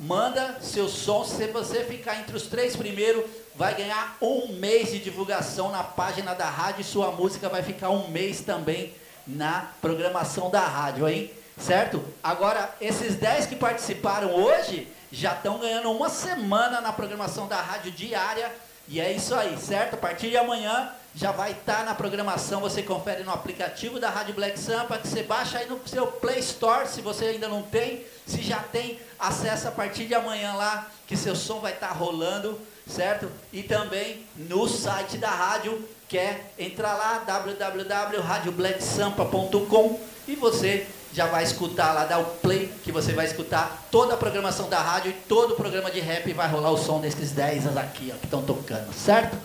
manda 0.00 0.56
seu 0.62 0.88
som. 0.88 1.22
Se 1.24 1.46
você 1.48 1.84
ficar 1.84 2.18
entre 2.18 2.34
os 2.34 2.46
três 2.46 2.74
primeiros, 2.74 3.24
vai 3.54 3.74
ganhar 3.74 4.16
um 4.20 4.54
mês 4.54 4.90
de 4.90 4.98
divulgação 4.98 5.70
na 5.70 5.84
página 5.84 6.34
da 6.34 6.48
rádio 6.48 6.80
e 6.80 6.84
sua 6.84 7.12
música 7.12 7.48
vai 7.48 7.62
ficar 7.62 7.90
um 7.90 8.08
mês 8.08 8.40
também 8.40 8.94
na 9.26 9.70
programação 9.82 10.48
da 10.50 10.60
rádio, 10.60 11.06
hein? 11.06 11.30
Certo? 11.58 12.02
Agora, 12.22 12.74
esses 12.80 13.16
10 13.16 13.46
que 13.46 13.56
participaram 13.56 14.34
hoje 14.34 14.88
já 15.12 15.34
estão 15.34 15.58
ganhando 15.58 15.90
uma 15.90 16.08
semana 16.08 16.80
na 16.80 16.92
programação 16.92 17.46
da 17.46 17.60
rádio 17.60 17.92
diária. 17.92 18.50
E 18.88 18.98
é 18.98 19.12
isso 19.12 19.34
aí, 19.34 19.58
certo? 19.58 19.94
A 19.94 19.98
partir 19.98 20.30
de 20.30 20.38
amanhã 20.38 20.90
já 21.14 21.30
vai 21.32 21.52
estar 21.52 21.78
tá 21.78 21.84
na 21.84 21.94
programação, 21.94 22.60
você 22.60 22.82
confere 22.82 23.22
no 23.22 23.32
aplicativo 23.32 23.98
da 23.98 24.10
Rádio 24.10 24.34
Black 24.34 24.58
Sampa, 24.58 24.98
que 24.98 25.08
você 25.08 25.22
baixa 25.22 25.56
aí 25.58 25.66
no 25.68 25.80
seu 25.86 26.06
Play 26.06 26.40
Store, 26.40 26.86
se 26.88 27.00
você 27.00 27.24
ainda 27.26 27.48
não 27.48 27.62
tem, 27.62 28.04
se 28.26 28.42
já 28.42 28.58
tem, 28.58 28.98
acessa 29.18 29.70
a 29.70 29.72
partir 29.72 30.04
de 30.06 30.14
amanhã 30.14 30.52
lá, 30.54 30.86
que 31.06 31.16
seu 31.16 31.34
som 31.34 31.60
vai 31.60 31.72
estar 31.72 31.88
tá 31.88 31.94
rolando, 31.94 32.60
certo? 32.86 33.32
E 33.52 33.62
também 33.62 34.26
no 34.36 34.68
site 34.68 35.16
da 35.18 35.30
rádio, 35.30 35.86
que 36.08 36.16
é 36.16 36.52
entrar 36.58 36.94
lá, 36.94 37.18
www.radioblacksampa.com 37.26 40.00
e 40.28 40.36
você 40.36 40.86
já 41.12 41.26
vai 41.26 41.42
escutar 41.42 41.92
lá, 41.92 42.04
dá 42.04 42.18
o 42.18 42.24
play, 42.24 42.72
que 42.84 42.92
você 42.92 43.12
vai 43.12 43.26
escutar 43.26 43.88
toda 43.90 44.14
a 44.14 44.16
programação 44.16 44.68
da 44.68 44.78
rádio 44.78 45.10
e 45.10 45.14
todo 45.14 45.54
o 45.54 45.56
programa 45.56 45.90
de 45.90 45.98
rap 45.98 46.32
vai 46.32 46.48
rolar 46.48 46.70
o 46.70 46.78
som 46.78 47.00
desses 47.00 47.32
10 47.32 47.76
aqui, 47.76 48.12
ó, 48.14 48.18
que 48.18 48.26
estão 48.26 48.40
tocando, 48.42 48.92
certo? 48.92 49.36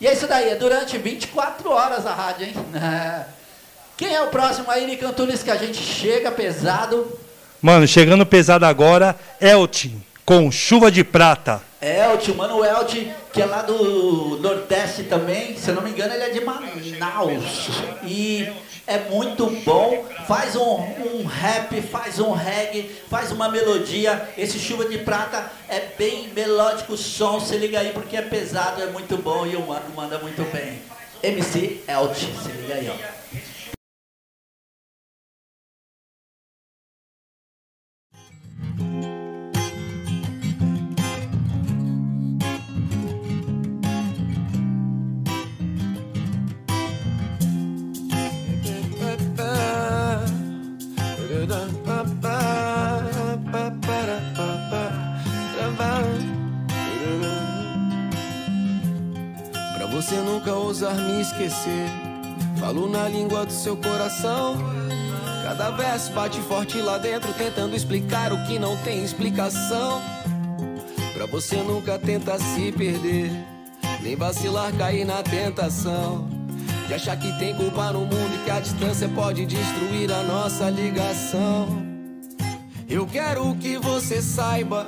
E 0.00 0.06
é 0.06 0.12
isso 0.12 0.26
daí, 0.26 0.50
é 0.50 0.54
durante 0.54 0.96
24 0.96 1.70
horas 1.70 2.06
a 2.06 2.14
rádio, 2.14 2.46
hein? 2.46 2.54
Quem 3.96 4.14
é 4.14 4.22
o 4.22 4.28
próximo 4.28 4.70
aí, 4.70 4.86
Nick 4.86 5.04
Antunes, 5.04 5.42
que 5.42 5.50
a 5.50 5.56
gente 5.56 5.82
chega 5.82 6.30
pesado? 6.30 7.18
Mano, 7.60 7.84
chegando 7.84 8.24
pesado 8.24 8.64
agora, 8.64 9.16
Eltin, 9.40 10.00
com 10.24 10.52
chuva 10.52 10.88
de 10.88 11.02
prata. 11.02 11.60
Eltin, 11.82 12.32
mano, 12.34 12.58
o 12.58 12.64
Eltin, 12.64 13.12
que 13.32 13.42
é 13.42 13.46
lá 13.46 13.62
do 13.62 14.38
Nordeste 14.40 15.04
também, 15.04 15.56
se 15.56 15.68
eu 15.68 15.74
não 15.74 15.82
me 15.82 15.90
engano, 15.90 16.14
ele 16.14 16.24
é 16.24 16.30
de 16.30 16.40
Manaus. 16.44 17.68
E 18.04 18.50
é 18.86 18.98
muito 19.10 19.46
bom. 19.64 20.06
Faz 20.26 20.56
um, 20.56 20.62
um 20.62 21.26
rap, 21.26 21.80
faz 21.82 22.18
um 22.18 22.32
reggae, 22.32 22.90
faz 23.08 23.30
uma 23.30 23.48
melodia. 23.48 24.28
Esse 24.36 24.58
Chuva 24.58 24.86
de 24.86 24.98
Prata 24.98 25.50
é 25.68 25.80
bem 25.98 26.28
melódico 26.34 26.94
o 26.94 26.96
som. 26.96 27.38
Se 27.38 27.56
liga 27.56 27.80
aí 27.80 27.92
porque 27.92 28.16
é 28.16 28.22
pesado, 28.22 28.82
é 28.82 28.86
muito 28.86 29.16
bom 29.18 29.46
e 29.46 29.56
o 29.56 29.66
mano 29.66 29.90
manda 29.94 30.18
muito 30.18 30.42
bem. 30.50 30.80
MC 31.22 31.82
Elch, 31.86 32.32
se 32.42 32.50
liga 32.52 32.74
aí, 32.74 32.90
ó. 32.90 33.17
Você 60.08 60.22
nunca 60.22 60.54
ousar 60.54 60.94
me 60.94 61.20
esquecer. 61.20 61.86
Falo 62.58 62.88
na 62.88 63.06
língua 63.06 63.44
do 63.44 63.52
seu 63.52 63.76
coração. 63.76 64.56
Cada 65.44 65.70
verso 65.72 66.12
bate 66.12 66.40
forte 66.40 66.80
lá 66.80 66.96
dentro, 66.96 67.30
tentando 67.34 67.76
explicar 67.76 68.32
o 68.32 68.42
que 68.46 68.58
não 68.58 68.74
tem 68.78 69.04
explicação. 69.04 70.00
Pra 71.12 71.26
você 71.26 71.56
nunca 71.56 71.98
tentar 71.98 72.38
se 72.38 72.72
perder, 72.72 73.30
nem 74.00 74.16
vacilar, 74.16 74.72
cair 74.78 75.04
na 75.04 75.22
tentação. 75.22 76.26
De 76.86 76.94
achar 76.94 77.18
que 77.18 77.30
tem 77.38 77.54
culpa 77.54 77.92
no 77.92 78.00
mundo 78.00 78.34
e 78.34 78.44
que 78.46 78.50
a 78.50 78.60
distância 78.60 79.10
pode 79.10 79.44
destruir 79.44 80.10
a 80.10 80.22
nossa 80.22 80.70
ligação. 80.70 81.68
Eu 82.88 83.06
quero 83.06 83.54
que 83.56 83.76
você 83.76 84.22
saiba. 84.22 84.86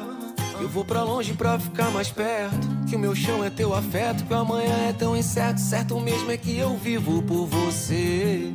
Eu 0.58 0.68
vou 0.70 0.82
pra 0.82 1.02
longe 1.02 1.34
pra 1.34 1.58
ficar 1.58 1.90
mais 1.90 2.08
perto. 2.08 2.79
Que 2.90 2.96
o 2.96 2.98
meu 2.98 3.14
chão 3.14 3.44
é 3.44 3.48
teu 3.48 3.72
afeto, 3.72 4.24
que 4.24 4.34
o 4.34 4.36
amanhã 4.36 4.88
é 4.88 4.92
tão 4.92 5.16
incerto. 5.16 5.60
Certo 5.60 6.00
mesmo 6.00 6.28
é 6.32 6.36
que 6.36 6.58
eu 6.58 6.76
vivo 6.76 7.22
por 7.22 7.46
você. 7.46 8.52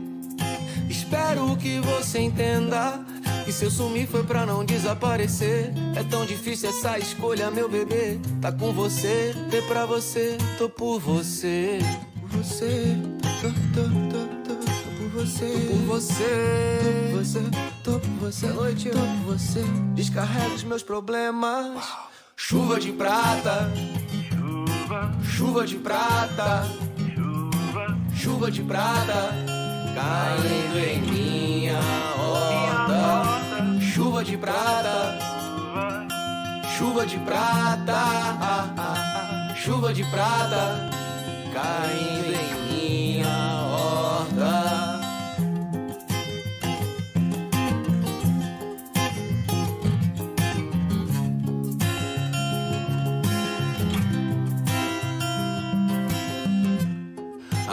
Espero 0.90 1.56
que 1.56 1.80
você 1.80 2.20
entenda 2.20 3.00
que 3.46 3.52
se 3.54 3.64
eu 3.64 3.72
sumir 3.72 4.06
foi 4.10 4.26
pra 4.26 4.46
não 4.46 4.66
desaparecer. 4.66 5.72
É 5.96 6.04
tão 6.04 6.26
difícil 6.26 6.68
essa 6.68 7.00
escolha, 7.00 7.50
meu 7.50 7.70
bebê. 7.70 8.20
Tá 8.42 8.52
com 8.52 8.74
você, 8.74 9.34
ter 9.50 9.66
pra 9.68 9.86
você, 9.86 10.38
tô 10.58 10.68
por 10.68 11.00
você. 11.00 11.80
Por 12.20 12.30
você, 12.32 12.98
tô, 13.42 13.48
tô, 13.74 13.90
tô, 14.10 14.26
tô, 14.44 14.56
tô 14.56 14.90
por 14.98 15.10
você. 15.12 15.46
Tô 15.46 15.78
por 15.78 15.86
você, 15.86 16.20
tô 16.84 17.12
por 17.14 17.24
você, 17.24 17.40
tô 17.86 18.00
por 18.02 18.10
você. 18.20 18.48
Noite, 18.48 18.90
tô 18.90 19.00
por 19.00 19.34
você. 19.34 19.64
Descarrega 19.94 20.56
os 20.56 20.64
meus 20.66 20.84
problemas. 20.84 21.86
Chuva 22.38 22.80
de 22.82 22.92
prata, 22.92 23.72
chuva. 25.24 25.66
De 25.66 25.76
prata, 25.76 26.68
chuva. 28.16 28.52
De 28.52 28.62
prata. 28.62 29.34
Caindo 29.96 30.78
em 30.78 31.02
minha 31.02 31.80
horta. 32.20 33.80
Chuva 33.82 34.24
de 34.24 34.38
prata, 34.38 35.18
chuva. 36.78 37.06
De 37.06 37.18
prata, 37.20 38.02
chuva 39.56 39.94
de 39.94 40.04
prata. 40.06 40.90
Caindo 41.54 42.26
em 42.28 42.54
minha 42.54 42.65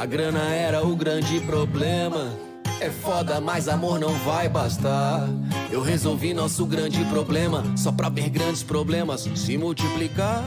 A 0.03 0.05
grana 0.05 0.41
era 0.53 0.85
o 0.85 0.97
grande 0.97 1.39
problema. 1.43 2.37
É 2.81 2.91
foda, 2.91 3.41
mas 3.41 3.69
amor 3.69 4.01
não 4.01 4.13
vai 4.25 4.49
bastar. 4.49 5.29
Eu 5.71 5.81
resolvi 5.81 6.35
nosso 6.35 6.67
grande 6.67 7.05
problema 7.05 7.63
só 7.77 7.93
pra 7.93 8.09
ver 8.09 8.29
grandes 8.29 8.65
problemas 8.65 9.31
se 9.37 9.57
multiplicar. 9.57 10.43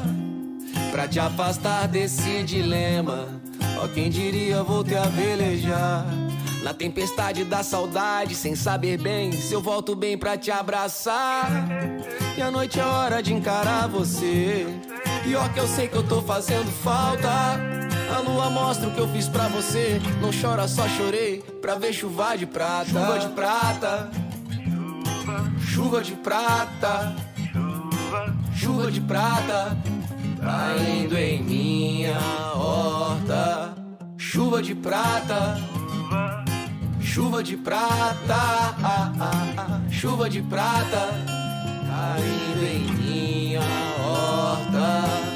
Pra 0.92 1.08
te 1.08 1.22
afastar 1.22 1.88
desse 1.88 2.44
dilema. 2.44 3.30
Ó, 3.82 3.88
quem 3.88 4.10
diria 4.10 4.62
vou 4.62 4.84
te 4.84 4.94
a 4.94 5.04
velejar. 5.04 6.06
Na 6.62 6.74
tempestade 6.74 7.46
da 7.46 7.64
saudade, 7.64 8.36
sem 8.36 8.58
saber 8.58 8.98
bem 8.98 9.32
se 9.32 9.54
eu 9.54 9.62
volto 9.62 9.96
bem 9.96 10.18
pra 10.18 10.38
te 10.38 10.52
abraçar. 10.52 11.50
E 12.38 12.42
a 12.42 12.52
noite 12.52 12.78
é 12.78 12.84
hora 12.84 13.24
de 13.24 13.34
encarar 13.34 13.88
você. 13.88 14.68
Pior 15.24 15.48
que 15.54 15.62
eu 15.62 15.68
sei 15.70 15.88
que 15.88 15.96
eu 15.96 16.04
tô 16.04 16.22
fazendo 16.22 16.70
falta. 16.84 17.85
A 18.14 18.20
lua 18.20 18.50
mostra 18.50 18.88
o 18.88 18.92
que 18.92 19.00
eu 19.00 19.08
fiz 19.08 19.28
pra 19.28 19.48
você. 19.48 20.02
Não 20.22 20.30
chora, 20.32 20.68
só 20.68 20.88
chorei 20.90 21.42
pra 21.62 21.76
ver 21.76 21.94
chuva 21.94 22.36
de 22.38 22.46
prata. 22.46 22.86
Chuva 22.86 23.20
de 23.20 23.28
prata. 23.30 24.12
Chuva 25.60 26.02
de 26.02 26.14
prata. 26.14 27.16
Chuva 28.56 28.92
de 28.92 29.02
prata. 29.02 29.78
Caindo 30.42 31.18
em 31.18 31.44
minha 31.44 32.20
horta. 32.56 33.74
Chuva 34.18 34.62
de 34.62 34.76
prata. 34.76 35.58
Chuva 37.00 37.44
de 37.44 37.58
prata. 37.58 38.76
Chuva 39.90 40.30
de 40.30 40.42
prata. 40.42 41.10
Caindo 41.88 42.64
em 42.64 42.92
minha 42.94 43.62
horta. 44.00 45.35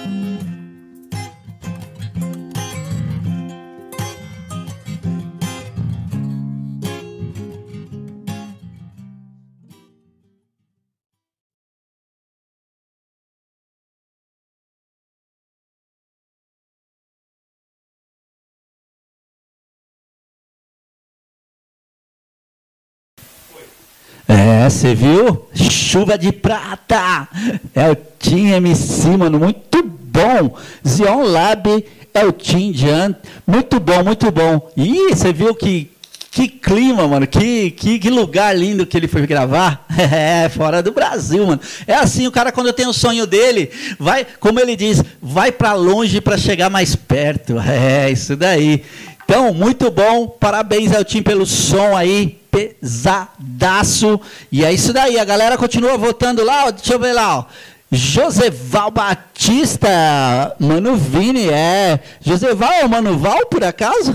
Você 24.69 24.93
viu? 24.93 25.47
Chuva 25.53 26.17
de 26.17 26.31
prata. 26.31 27.27
É 27.73 27.89
o 27.89 27.95
Team 27.95 28.47
MC, 28.47 29.09
mano, 29.17 29.39
muito 29.39 29.83
bom. 29.83 30.55
Zion 30.87 31.23
Lab 31.23 31.85
é 32.13 32.25
o 32.25 32.31
Team 32.31 32.71
Jan. 32.73 33.15
Muito 33.47 33.79
bom, 33.79 34.03
muito 34.03 34.31
bom. 34.31 34.69
E 34.77 35.09
você 35.09 35.33
viu 35.33 35.55
que 35.55 35.89
que 36.31 36.47
clima, 36.47 37.07
mano. 37.07 37.25
Que, 37.25 37.71
que, 37.71 37.97
que 37.97 38.09
lugar 38.09 38.55
lindo 38.55 38.85
que 38.85 38.95
ele 38.95 39.07
foi 39.07 39.25
gravar. 39.25 39.85
É, 39.99 40.47
fora 40.49 40.81
do 40.81 40.91
Brasil, 40.91 41.45
mano. 41.45 41.59
É 41.85 41.93
assim, 41.93 42.25
o 42.25 42.31
cara 42.31 42.51
quando 42.51 42.71
tem 42.71 42.87
o 42.87 42.93
sonho 42.93 43.27
dele, 43.27 43.69
vai, 43.99 44.25
como 44.39 44.59
ele 44.59 44.75
diz, 44.75 45.03
vai 45.21 45.51
para 45.51 45.73
longe 45.73 46.21
para 46.21 46.37
chegar 46.37 46.69
mais 46.69 46.95
perto. 46.95 47.55
É, 47.69 48.09
isso 48.09 48.35
daí. 48.35 48.83
Então, 49.29 49.53
muito 49.53 49.91
bom. 49.91 50.27
Parabéns 50.27 50.91
ao 50.91 51.03
time 51.03 51.21
pelo 51.21 51.45
som 51.45 51.95
aí. 51.95 52.39
Pesadaço. 52.49 54.19
E 54.51 54.65
é 54.65 54.73
isso 54.73 54.91
daí. 54.91 55.19
A 55.19 55.23
galera 55.23 55.55
continua 55.55 55.99
votando 55.99 56.43
lá. 56.43 56.65
Ó, 56.65 56.71
deixa 56.71 56.93
eu 56.93 56.99
ver 56.99 57.13
lá. 57.13 57.37
Ó. 57.37 57.45
Joseval 57.91 58.89
Batista, 58.89 60.55
Mano 60.59 60.95
Vini, 60.95 61.47
é. 61.47 61.99
Joseval 62.19 62.71
é 62.71 62.85
o 62.85 62.89
Mano 62.89 63.17
Val, 63.19 63.45
por 63.47 63.63
acaso? 63.63 64.13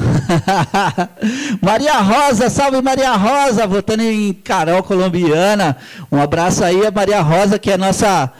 Maria 1.60 1.98
Rosa, 1.98 2.50
salve 2.50 2.80
Maria 2.82 3.12
Rosa, 3.12 3.66
votando 3.66 4.02
em 4.02 4.32
Carol 4.32 4.82
Colombiana. 4.82 5.76
Um 6.10 6.20
abraço 6.20 6.62
aí 6.62 6.86
a 6.86 6.90
Maria 6.90 7.20
Rosa, 7.20 7.58
que 7.58 7.70
é 7.70 7.76
nossa 7.76 8.32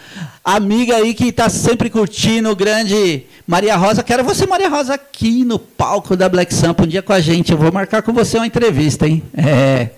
amiga 0.45 0.97
aí 0.97 1.15
que 1.15 1.29
está 1.29 1.49
sempre 1.49 1.89
curtindo 1.89 2.51
o 2.51 2.57
grande 2.57 3.25
Maria 3.47 3.77
Rosa. 3.77 4.03
Quero 4.03 4.23
você, 4.23 4.47
Maria 4.47 4.69
Rosa, 4.69 4.95
aqui 4.95 5.45
no 5.45 5.59
palco 5.59 6.15
da 6.17 6.29
Black 6.29 6.53
Sampa 6.53 6.85
um 6.85 6.87
dia 6.87 7.03
com 7.03 7.13
a 7.13 7.21
gente. 7.21 7.53
Eu 7.53 7.59
vou 7.59 7.73
marcar 7.73 8.03
com 8.03 8.13
você 8.13 8.37
uma 8.37 8.47
entrevista, 8.47 9.07
hein? 9.07 9.23
É. 9.35 9.91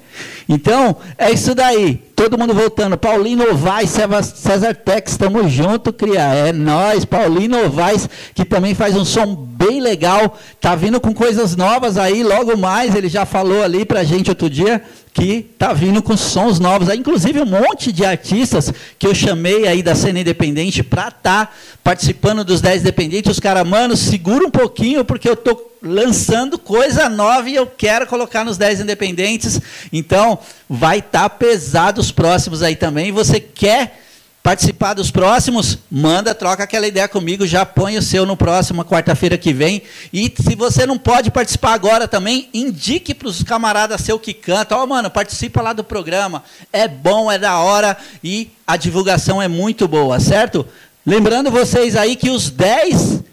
Então, 0.48 0.96
é 1.18 1.30
isso 1.30 1.54
daí. 1.54 2.02
Todo 2.14 2.38
mundo 2.38 2.54
voltando. 2.54 2.96
Paulinho 2.96 3.46
Novaes, 3.46 3.90
César 4.34 4.74
Tex, 4.74 5.16
tamo 5.16 5.48
junto, 5.48 5.92
cria. 5.92 6.22
É 6.22 6.52
nós, 6.52 7.04
Paulinho 7.04 7.62
Novaes, 7.62 8.08
que 8.34 8.44
também 8.44 8.74
faz 8.74 8.96
um 8.96 9.04
som 9.04 9.34
bem 9.34 9.80
legal. 9.80 10.38
Tá 10.60 10.74
vindo 10.74 10.98
com 10.98 11.12
coisas 11.12 11.54
novas 11.54 11.98
aí, 11.98 12.22
logo 12.22 12.56
mais. 12.56 12.94
Ele 12.94 13.08
já 13.08 13.26
falou 13.26 13.62
ali 13.62 13.84
pra 13.84 14.02
gente 14.02 14.30
outro 14.30 14.48
dia 14.48 14.82
que 15.12 15.42
tá 15.58 15.72
vindo 15.72 16.02
com 16.02 16.14
sons 16.16 16.60
novos. 16.60 16.90
Aí, 16.90 16.98
inclusive, 16.98 17.40
um 17.40 17.46
monte 17.46 17.90
de 17.90 18.04
artistas 18.04 18.72
que 18.98 19.06
eu 19.06 19.14
chamei 19.14 19.66
aí 19.66 19.82
da 19.82 19.94
cena 19.94 20.20
independente 20.20 20.82
para 20.82 21.08
estar 21.08 21.46
tá 21.46 21.52
participando 21.82 22.44
dos 22.44 22.60
10 22.60 22.82
Independentes. 22.82 23.32
Os 23.32 23.40
caras, 23.40 23.66
mano, 23.66 23.96
segura 23.96 24.46
um 24.46 24.50
pouquinho, 24.50 25.04
porque 25.04 25.28
eu 25.28 25.36
tô 25.36 25.54
lançando 25.86 26.58
coisa 26.58 27.08
nova 27.08 27.48
e 27.48 27.54
eu 27.54 27.66
quero 27.66 28.06
colocar 28.06 28.44
nos 28.44 28.58
10 28.58 28.80
independentes. 28.80 29.60
Então, 29.92 30.38
vai 30.68 30.98
estar 30.98 31.28
tá 31.28 31.30
pesado 31.30 32.00
os 32.00 32.10
próximos 32.10 32.62
aí 32.62 32.76
também. 32.76 33.12
Você 33.12 33.40
quer 33.40 34.02
participar 34.46 34.94
dos 34.94 35.10
próximos? 35.10 35.76
Manda, 35.90 36.32
troca 36.32 36.62
aquela 36.62 36.86
ideia 36.86 37.08
comigo, 37.08 37.44
já 37.44 37.66
põe 37.66 37.98
o 37.98 38.02
seu 38.02 38.24
no 38.24 38.36
próximo, 38.36 38.84
quarta-feira 38.84 39.36
que 39.36 39.52
vem. 39.52 39.82
E 40.12 40.32
se 40.40 40.54
você 40.54 40.86
não 40.86 40.96
pode 40.96 41.32
participar 41.32 41.72
agora 41.72 42.06
também, 42.06 42.48
indique 42.54 43.12
para 43.12 43.26
os 43.26 43.42
camaradas 43.42 44.02
seu 44.02 44.20
que 44.20 44.32
canta. 44.32 44.76
Ó, 44.76 44.84
oh, 44.84 44.86
mano, 44.86 45.10
participa 45.10 45.60
lá 45.60 45.72
do 45.72 45.82
programa. 45.82 46.44
É 46.72 46.86
bom, 46.86 47.30
é 47.30 47.40
da 47.40 47.58
hora 47.58 47.96
e 48.22 48.52
a 48.64 48.76
divulgação 48.76 49.42
é 49.42 49.48
muito 49.48 49.88
boa, 49.88 50.20
certo? 50.20 50.64
Lembrando 51.04 51.50
vocês 51.50 51.96
aí 51.96 52.14
que 52.14 52.30
os 52.30 52.48
10 52.48 53.24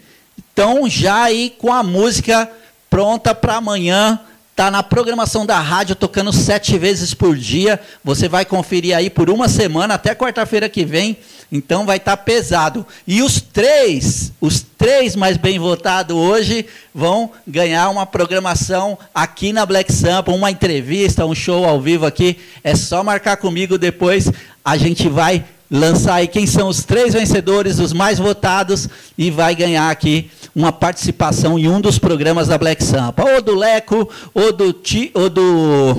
estão 0.54 0.88
já 0.88 1.24
aí 1.24 1.52
com 1.58 1.72
a 1.72 1.82
música 1.82 2.48
pronta 2.88 3.34
para 3.34 3.56
amanhã. 3.56 4.20
Está 4.52 4.70
na 4.70 4.84
programação 4.84 5.44
da 5.44 5.58
rádio, 5.58 5.96
tocando 5.96 6.32
sete 6.32 6.78
vezes 6.78 7.12
por 7.12 7.36
dia. 7.36 7.80
Você 8.04 8.28
vai 8.28 8.44
conferir 8.44 8.96
aí 8.96 9.10
por 9.10 9.28
uma 9.28 9.48
semana, 9.48 9.94
até 9.94 10.14
quarta-feira 10.14 10.68
que 10.68 10.84
vem. 10.84 11.16
Então 11.50 11.84
vai 11.84 11.96
estar 11.96 12.16
tá 12.16 12.22
pesado. 12.22 12.86
E 13.04 13.20
os 13.20 13.40
três, 13.40 14.32
os 14.40 14.64
três 14.78 15.16
mais 15.16 15.36
bem 15.36 15.58
votados 15.58 16.16
hoje, 16.16 16.66
vão 16.94 17.32
ganhar 17.44 17.88
uma 17.88 18.06
programação 18.06 18.96
aqui 19.12 19.52
na 19.52 19.66
Black 19.66 19.92
Sampa, 19.92 20.30
uma 20.30 20.52
entrevista, 20.52 21.26
um 21.26 21.34
show 21.34 21.64
ao 21.64 21.80
vivo 21.80 22.06
aqui. 22.06 22.38
É 22.62 22.76
só 22.76 23.02
marcar 23.02 23.38
comigo 23.38 23.76
depois. 23.76 24.30
A 24.64 24.76
gente 24.76 25.08
vai 25.08 25.44
lançar 25.70 26.14
aí 26.14 26.28
quem 26.28 26.46
são 26.46 26.68
os 26.68 26.84
três 26.84 27.14
vencedores, 27.14 27.78
os 27.78 27.92
mais 27.92 28.18
votados, 28.18 28.88
e 29.16 29.30
vai 29.30 29.54
ganhar 29.54 29.90
aqui 29.90 30.30
uma 30.54 30.72
participação 30.72 31.58
em 31.58 31.68
um 31.68 31.80
dos 31.80 31.98
programas 31.98 32.48
da 32.48 32.58
Black 32.58 32.82
Sampa. 32.82 33.24
Ou 33.24 33.42
do 33.42 33.54
Leco, 33.54 34.08
ou 34.32 34.52
do, 34.52 34.72
Ti, 34.72 35.10
ou 35.14 35.28
do, 35.28 35.96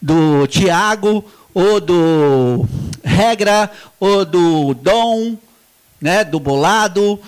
do 0.00 0.46
Tiago, 0.46 1.24
ou 1.52 1.80
do 1.80 2.66
Regra, 3.02 3.70
ou 4.00 4.24
do 4.24 4.74
Dom, 4.74 5.36
né, 6.00 6.24
do 6.24 6.40
Bolado. 6.40 7.20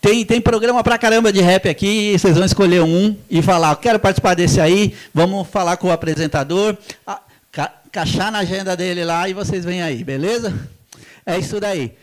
Tem, 0.00 0.24
tem 0.24 0.40
programa 0.40 0.84
pra 0.84 0.96
caramba 0.96 1.32
de 1.32 1.40
rap 1.40 1.68
aqui, 1.68 2.16
vocês 2.16 2.36
vão 2.36 2.44
escolher 2.44 2.82
um 2.82 3.16
e 3.28 3.42
falar, 3.42 3.74
quero 3.76 3.98
participar 3.98 4.34
desse 4.34 4.60
aí, 4.60 4.94
vamos 5.12 5.48
falar 5.48 5.76
com 5.76 5.88
o 5.88 5.92
apresentador, 5.92 6.76
ah, 7.04 7.18
ca, 7.50 7.72
caixar 7.90 8.30
na 8.30 8.38
agenda 8.38 8.76
dele 8.76 9.04
lá 9.04 9.28
e 9.28 9.32
vocês 9.32 9.64
vêm 9.64 9.82
aí, 9.82 10.04
beleza? 10.04 10.54
É 11.24 11.38
isso 11.38 11.60
daí. 11.60 11.96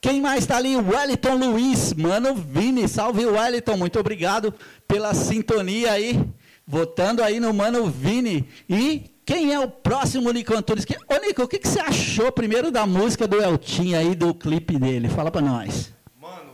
Quem 0.00 0.20
mais 0.20 0.40
está 0.40 0.56
ali? 0.58 0.76
Wellington 0.76 1.34
Luiz, 1.36 1.94
mano 1.94 2.34
Vini, 2.34 2.86
salve 2.88 3.24
Wellington, 3.24 3.76
muito 3.76 3.98
obrigado 3.98 4.52
pela 4.86 5.14
sintonia 5.14 5.92
aí, 5.92 6.22
votando 6.66 7.22
aí 7.22 7.40
no 7.40 7.54
Mano 7.54 7.86
Vini. 7.90 8.46
E 8.68 9.10
quem 9.24 9.54
é 9.54 9.58
o 9.60 9.66
próximo 9.68 10.30
Nico 10.30 10.54
Antunes? 10.54 10.84
Que- 10.84 10.98
Ô 11.08 11.18
Nico, 11.26 11.42
o 11.44 11.48
que, 11.48 11.58
que 11.58 11.66
você 11.68 11.80
achou 11.80 12.30
primeiro 12.30 12.70
da 12.70 12.86
música 12.86 13.26
do 13.26 13.42
Eltinho 13.42 13.98
aí, 13.98 14.14
do 14.14 14.34
clipe 14.34 14.78
dele? 14.78 15.08
Fala 15.08 15.30
pra 15.30 15.40
nós. 15.40 15.90
Mano, 16.20 16.52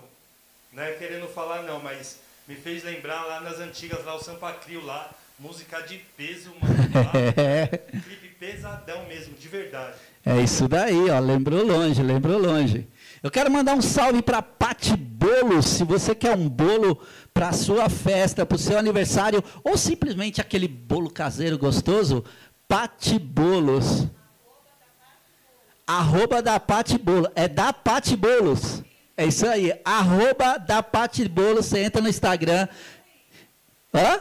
não 0.72 0.82
é 0.84 0.92
querendo 0.92 1.26
falar 1.26 1.62
não, 1.64 1.80
mas 1.80 2.20
me 2.46 2.54
fez 2.54 2.84
lembrar 2.84 3.24
lá 3.24 3.40
nas 3.40 3.58
antigas, 3.58 4.04
lá 4.04 4.14
o 4.14 4.22
Sampa 4.22 4.52
Crio 4.52 4.84
lá, 4.84 5.10
música 5.40 5.80
de 5.82 5.98
peso, 6.16 6.52
mano. 6.62 6.74
Lá, 6.94 7.68
clipe 8.04 8.28
pesadão 8.38 9.06
mesmo, 9.08 9.34
de 9.34 9.48
verdade. 9.48 9.94
É 10.24 10.40
isso 10.40 10.68
daí, 10.68 11.10
ó. 11.10 11.18
Lembrou 11.18 11.64
longe, 11.66 12.02
lembrou 12.02 12.38
longe. 12.38 12.88
Eu 13.22 13.30
quero 13.30 13.50
mandar 13.50 13.74
um 13.74 13.82
salve 13.82 14.22
para 14.22 14.42
Pati 14.42 14.96
Bolo. 14.96 15.62
Se 15.62 15.84
você 15.84 16.14
quer 16.14 16.36
um 16.36 16.48
bolo 16.48 17.00
para 17.32 17.52
sua 17.52 17.88
festa, 17.88 18.46
para 18.46 18.56
o 18.56 18.58
seu 18.58 18.78
aniversário, 18.78 19.42
ou 19.62 19.76
simplesmente 19.76 20.40
aquele 20.40 20.68
bolo 20.68 21.10
caseiro 21.10 21.58
gostoso, 21.58 22.24
Pati 22.68 23.18
Bolos. 23.18 24.06
Arroba 25.86 26.42
da 26.42 26.60
Pati 26.60 26.98
Bolo. 26.98 27.28
É 27.34 27.48
da 27.48 27.72
Pati 27.72 28.16
Bolos. 28.16 28.82
É 29.16 29.26
isso 29.26 29.46
aí. 29.46 29.72
Arroba 29.84 30.58
da 30.58 30.82
Pati 30.82 31.28
Bolos. 31.28 31.66
Você 31.66 31.80
entra 31.80 32.00
no 32.00 32.08
Instagram. 32.08 32.68
Hã? 33.92 34.20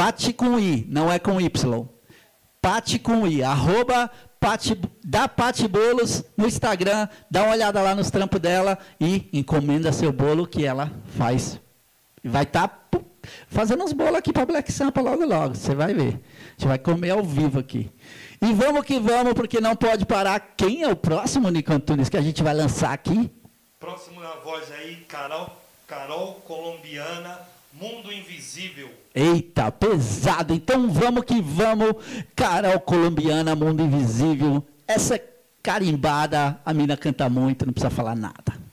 Pati 0.00 0.32
com 0.32 0.58
I, 0.58 0.86
não 0.88 1.12
é 1.12 1.18
com 1.18 1.38
Y. 1.38 1.88
Pati 2.62 2.98
com 2.98 3.26
I, 3.26 3.42
arroba 3.42 4.10
Pati, 4.40 4.80
da 5.04 5.28
Pati 5.28 5.68
Bolos 5.68 6.24
no 6.34 6.46
Instagram, 6.46 7.06
dá 7.30 7.42
uma 7.42 7.52
olhada 7.52 7.82
lá 7.82 7.94
nos 7.94 8.10
trampos 8.10 8.40
dela 8.40 8.78
e 8.98 9.28
encomenda 9.34 9.92
seu 9.92 10.10
bolo 10.10 10.46
que 10.46 10.64
ela 10.64 10.90
faz. 11.18 11.60
Vai 12.24 12.44
estar 12.44 12.88
fazendo 13.48 13.84
uns 13.84 13.92
bolos 13.92 14.16
aqui 14.16 14.32
para 14.32 14.46
Black 14.46 14.72
Sampa 14.72 15.02
logo 15.02 15.26
logo, 15.26 15.54
você 15.54 15.74
vai 15.74 15.92
ver. 15.92 16.14
A 16.14 16.50
gente 16.52 16.68
vai 16.68 16.78
comer 16.78 17.10
ao 17.10 17.22
vivo 17.22 17.58
aqui. 17.58 17.90
E 18.40 18.54
vamos 18.54 18.86
que 18.86 18.98
vamos, 18.98 19.34
porque 19.34 19.60
não 19.60 19.76
pode 19.76 20.06
parar. 20.06 20.40
Quem 20.56 20.82
é 20.82 20.88
o 20.88 20.96
próximo, 20.96 21.50
Nico 21.50 21.72
Antunes, 21.74 22.08
que 22.08 22.16
a 22.16 22.22
gente 22.22 22.42
vai 22.42 22.54
lançar 22.54 22.94
aqui? 22.94 23.30
Próximo 23.78 24.20
na 24.20 24.36
voz 24.36 24.72
aí, 24.72 24.96
Carol, 25.06 25.54
Carol 25.86 26.34
Colombiana, 26.46 27.38
Mundo 27.80 28.12
Invisível. 28.12 28.90
Eita, 29.14 29.72
pesado. 29.72 30.52
Então 30.52 30.90
vamos 30.90 31.24
que 31.24 31.40
vamos. 31.40 31.94
Carol 32.36 32.78
Colombiana, 32.80 33.56
Mundo 33.56 33.82
Invisível. 33.82 34.62
Essa 34.86 35.18
carimbada, 35.62 36.60
a 36.64 36.74
mina 36.74 36.94
canta 36.94 37.28
muito, 37.30 37.64
não 37.64 37.72
precisa 37.72 37.88
falar 37.90 38.14
nada. 38.14 38.69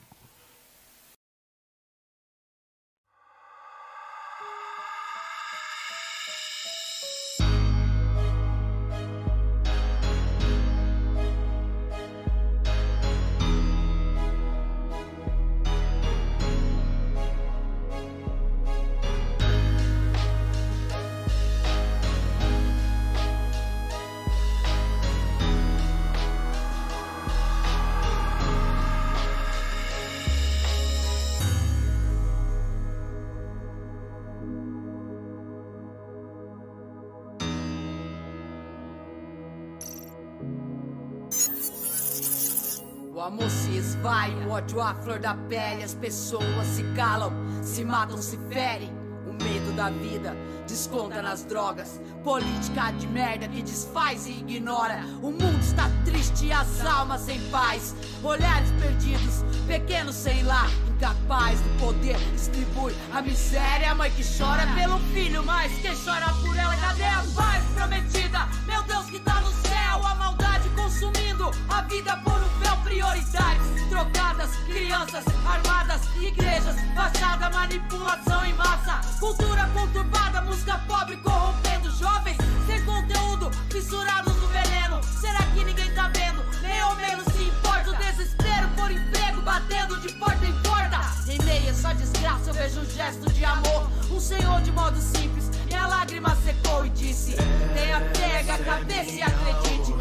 Esvai, 43.98 44.32
o 44.46 44.50
ódio 44.50 44.80
à 44.80 44.94
flor 44.94 45.18
da 45.18 45.34
pele. 45.34 45.82
As 45.82 45.94
pessoas 45.94 46.66
se 46.66 46.82
calam, 46.94 47.32
se 47.62 47.84
matam, 47.84 48.18
se 48.18 48.38
ferem. 48.48 48.96
O 49.26 49.44
medo 49.44 49.72
da 49.76 49.90
vida 49.90 50.34
desconta 50.66 51.20
nas 51.20 51.44
drogas. 51.44 52.00
Política 52.22 52.92
de 52.92 53.06
merda 53.08 53.48
que 53.48 53.62
desfaz 53.62 54.26
e 54.26 54.32
ignora. 54.32 55.04
O 55.22 55.30
mundo 55.30 55.60
está 55.60 55.90
triste 56.04 56.46
e 56.46 56.52
as 56.52 56.84
almas 56.84 57.22
sem 57.22 57.40
paz. 57.50 57.94
Olhares 58.22 58.70
perdidos, 58.80 59.44
pequenos 59.66 60.14
sem 60.14 60.42
lar. 60.44 60.70
Incapaz 60.88 61.60
do 61.60 61.78
poder, 61.78 62.18
distribui 62.32 62.94
a 63.12 63.20
miséria. 63.20 63.92
A 63.92 63.94
mãe 63.94 64.10
que 64.10 64.24
chora 64.24 64.66
pelo 64.74 64.98
filho, 65.12 65.44
mas 65.44 65.72
quem 65.80 65.94
chora 66.04 66.32
por 66.42 66.56
ela? 66.56 66.76
Cadê 66.76 67.04
a 67.04 67.24
paz 67.36 67.64
prometida? 67.74 68.48
Meu 68.66 68.82
Deus 68.84 69.06
que 69.06 69.20
tá 69.20 69.40
no 69.40 69.50
céu, 69.68 70.06
a 70.06 70.14
maldade 70.16 70.68
consumindo 70.70 71.50
a 71.68 71.82
vida 71.82 72.16
por 72.24 72.32
um. 72.32 72.57
Prioridades 72.88 73.66
trocadas, 73.90 74.50
crianças 74.66 75.22
armadas, 75.46 76.00
igrejas, 76.18 76.74
fachada, 76.94 77.50
manipulação 77.50 78.42
em 78.46 78.54
massa, 78.54 79.02
cultura 79.20 79.68
conturbada, 79.74 80.40
música 80.40 80.78
pobre 80.88 81.18
corrompendo 81.18 81.90
jovens 81.90 82.38
sem 82.66 82.82
conteúdo, 82.86 83.50
fissurados 83.70 84.34
no 84.36 84.48
veneno. 84.48 85.02
Será 85.20 85.42
que 85.52 85.64
ninguém 85.64 85.92
tá 85.94 86.08
vendo? 86.08 86.42
Nem 86.62 86.80
ao 86.80 86.96
menos 86.96 87.26
se 87.26 87.42
importa 87.42 87.90
o 87.90 87.94
desespero 87.94 88.68
por 88.70 88.90
emprego 88.90 89.42
batendo 89.42 90.00
de 90.00 90.10
porta 90.14 90.46
em 90.46 90.62
porta. 90.62 91.00
Em 91.30 91.38
meia 91.44 91.74
só 91.74 91.92
desgraça 91.92 92.48
eu 92.48 92.54
vejo 92.54 92.80
um 92.80 92.86
gesto 92.86 93.30
de 93.30 93.44
amor, 93.44 93.86
um 94.10 94.18
senhor 94.18 94.62
de 94.62 94.72
modo 94.72 94.98
simples. 94.98 95.50
Minha 95.66 95.86
lágrima 95.86 96.34
secou 96.36 96.86
e 96.86 96.88
disse: 96.88 97.36
Tenha 97.74 98.00
pega 98.18 98.54
a 98.54 98.58
cabeça 98.58 99.10
e 99.10 99.22
acredite. 99.22 99.92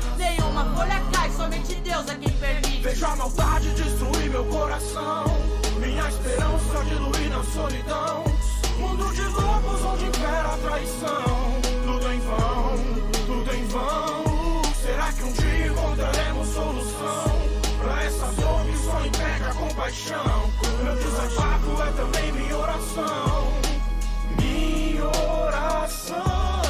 Nenhuma 0.58 0.76
folha 0.76 1.04
cai, 1.14 1.32
somente 1.32 1.76
Deus 1.76 2.08
é 2.08 2.16
quem 2.16 2.32
permite. 2.32 2.82
Vejo 2.82 3.06
a 3.06 3.16
maldade 3.16 3.70
destruir 3.76 4.30
meu 4.32 4.44
coração. 4.46 5.26
Minha 5.80 6.10
esperança 6.10 6.84
diluir 6.86 7.30
na 7.30 7.44
solidão. 7.44 8.24
Mundo 8.80 9.14
de 9.14 9.22
lobos 9.22 9.84
onde 9.84 10.06
impera 10.06 10.54
a 10.54 10.58
traição. 10.58 11.62
Tudo 11.86 12.12
em 12.12 12.20
vão, 12.22 12.76
tudo 13.28 13.54
em 13.54 13.66
vão. 13.68 14.64
Será 14.82 15.14
que 15.14 15.24
um 15.26 15.34
dia 15.34 15.68
encontraremos 15.68 16.48
solução? 16.48 17.42
Pra 17.80 18.04
essa 18.04 18.26
dor 18.42 18.66
que 18.66 18.78
só 18.80 19.06
impede 19.06 19.44
a 19.44 19.54
compaixão. 19.54 20.50
Meu 20.84 20.96
desabafo 20.96 21.84
é 21.84 21.92
também 21.92 22.32
minha 22.32 22.58
oração. 22.58 23.54
Minha 24.40 25.06
oração. 25.06 26.67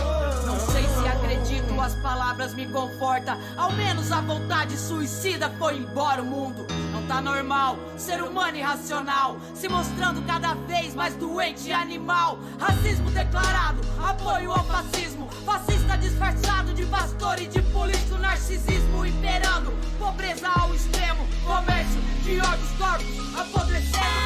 Não 1.78 1.84
sei 1.84 1.92
se 1.92 1.96
acredito, 1.96 1.96
as 1.96 1.96
palavras 1.96 2.54
me 2.54 2.66
confortam. 2.68 3.38
Ao 3.56 3.72
menos 3.72 4.12
a 4.12 4.22
vontade 4.22 4.78
suicida 4.78 5.50
foi 5.58 5.78
embora 5.78 6.22
o 6.22 6.26
mundo. 6.26 6.66
Não 6.92 7.06
tá 7.06 7.22
normal, 7.22 7.78
ser 7.98 8.22
humano 8.24 8.58
irracional. 8.58 9.38
Se 9.54 9.70
mostrando 9.70 10.22
cada 10.26 10.56
vez 10.56 10.96
mais 10.96 11.16
doente 11.16 11.70
e 11.70 11.74
animal. 11.74 12.40
Racismo 12.60 13.10
declarado, 13.12 13.82
apoio 14.04 14.52
ao 14.52 14.64
fascismo. 14.66 15.30
Fascista 15.46 15.98
disfarçado 15.98 16.74
de 16.74 16.86
pastor 16.88 17.40
e 17.40 17.48
de 17.48 17.62
político. 17.62 18.18
Narcisismo 18.18 19.06
imperando, 19.06 19.72
pobreza 20.00 20.50
ao 20.50 20.74
extremo. 20.74 21.28
Comércio 21.46 22.02
de 22.24 22.40
órgãos, 22.40 22.72
corpos 22.78 23.40
apodrecendo. 23.40 24.17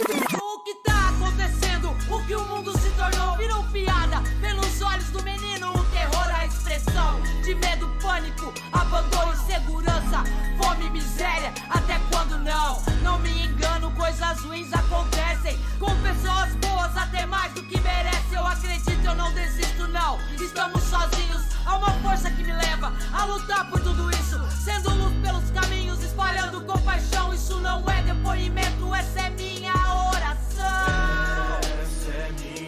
O 0.00 0.58
que 0.60 0.74
tá 0.76 1.10
acontecendo? 1.10 1.90
O 2.10 2.26
que 2.26 2.34
o 2.34 2.44
mundo 2.46 2.72
se 2.78 2.88
tornou 2.90 3.36
virou 3.36 3.62
piada. 3.64 4.22
Pelos 4.40 4.80
olhos 4.80 5.10
do 5.10 5.22
menino, 5.22 5.70
o 5.70 5.84
terror, 5.86 6.26
a 6.34 6.46
expressão 6.46 7.20
de 7.42 7.54
medo, 7.54 7.86
pânico, 8.00 8.52
abandono, 8.72 9.34
insegurança, 9.34 10.24
fome, 10.56 10.88
miséria. 10.90 11.52
Até 11.68 12.00
quando 12.10 12.38
não? 12.38 12.82
Não 13.02 13.18
me 13.18 13.44
engano 13.44 13.79
coisas 14.10 14.40
ruins 14.40 14.72
acontecem 14.72 15.56
com 15.78 15.94
pessoas 16.02 16.52
boas, 16.56 16.96
até 16.96 17.24
mais 17.26 17.52
do 17.52 17.62
que 17.62 17.80
merece. 17.80 18.34
Eu 18.34 18.44
acredito, 18.44 19.04
eu 19.04 19.14
não 19.14 19.32
desisto, 19.32 19.86
não. 19.86 20.18
Estamos 20.34 20.82
sozinhos, 20.82 21.44
há 21.64 21.76
uma 21.76 21.90
força 22.02 22.28
que 22.28 22.42
me 22.42 22.52
leva 22.52 22.92
a 23.12 23.24
lutar 23.24 23.70
por 23.70 23.78
tudo 23.80 24.10
isso, 24.10 24.40
sendo 24.64 24.90
luz 24.94 25.14
pelos 25.22 25.48
caminhos, 25.50 26.02
espalhando 26.02 26.60
compaixão. 26.62 27.32
Isso 27.32 27.60
não 27.60 27.88
é 27.88 28.02
depoimento, 28.02 28.92
essa 28.92 29.20
é 29.20 29.30
minha 29.30 29.74
oração. 30.08 31.60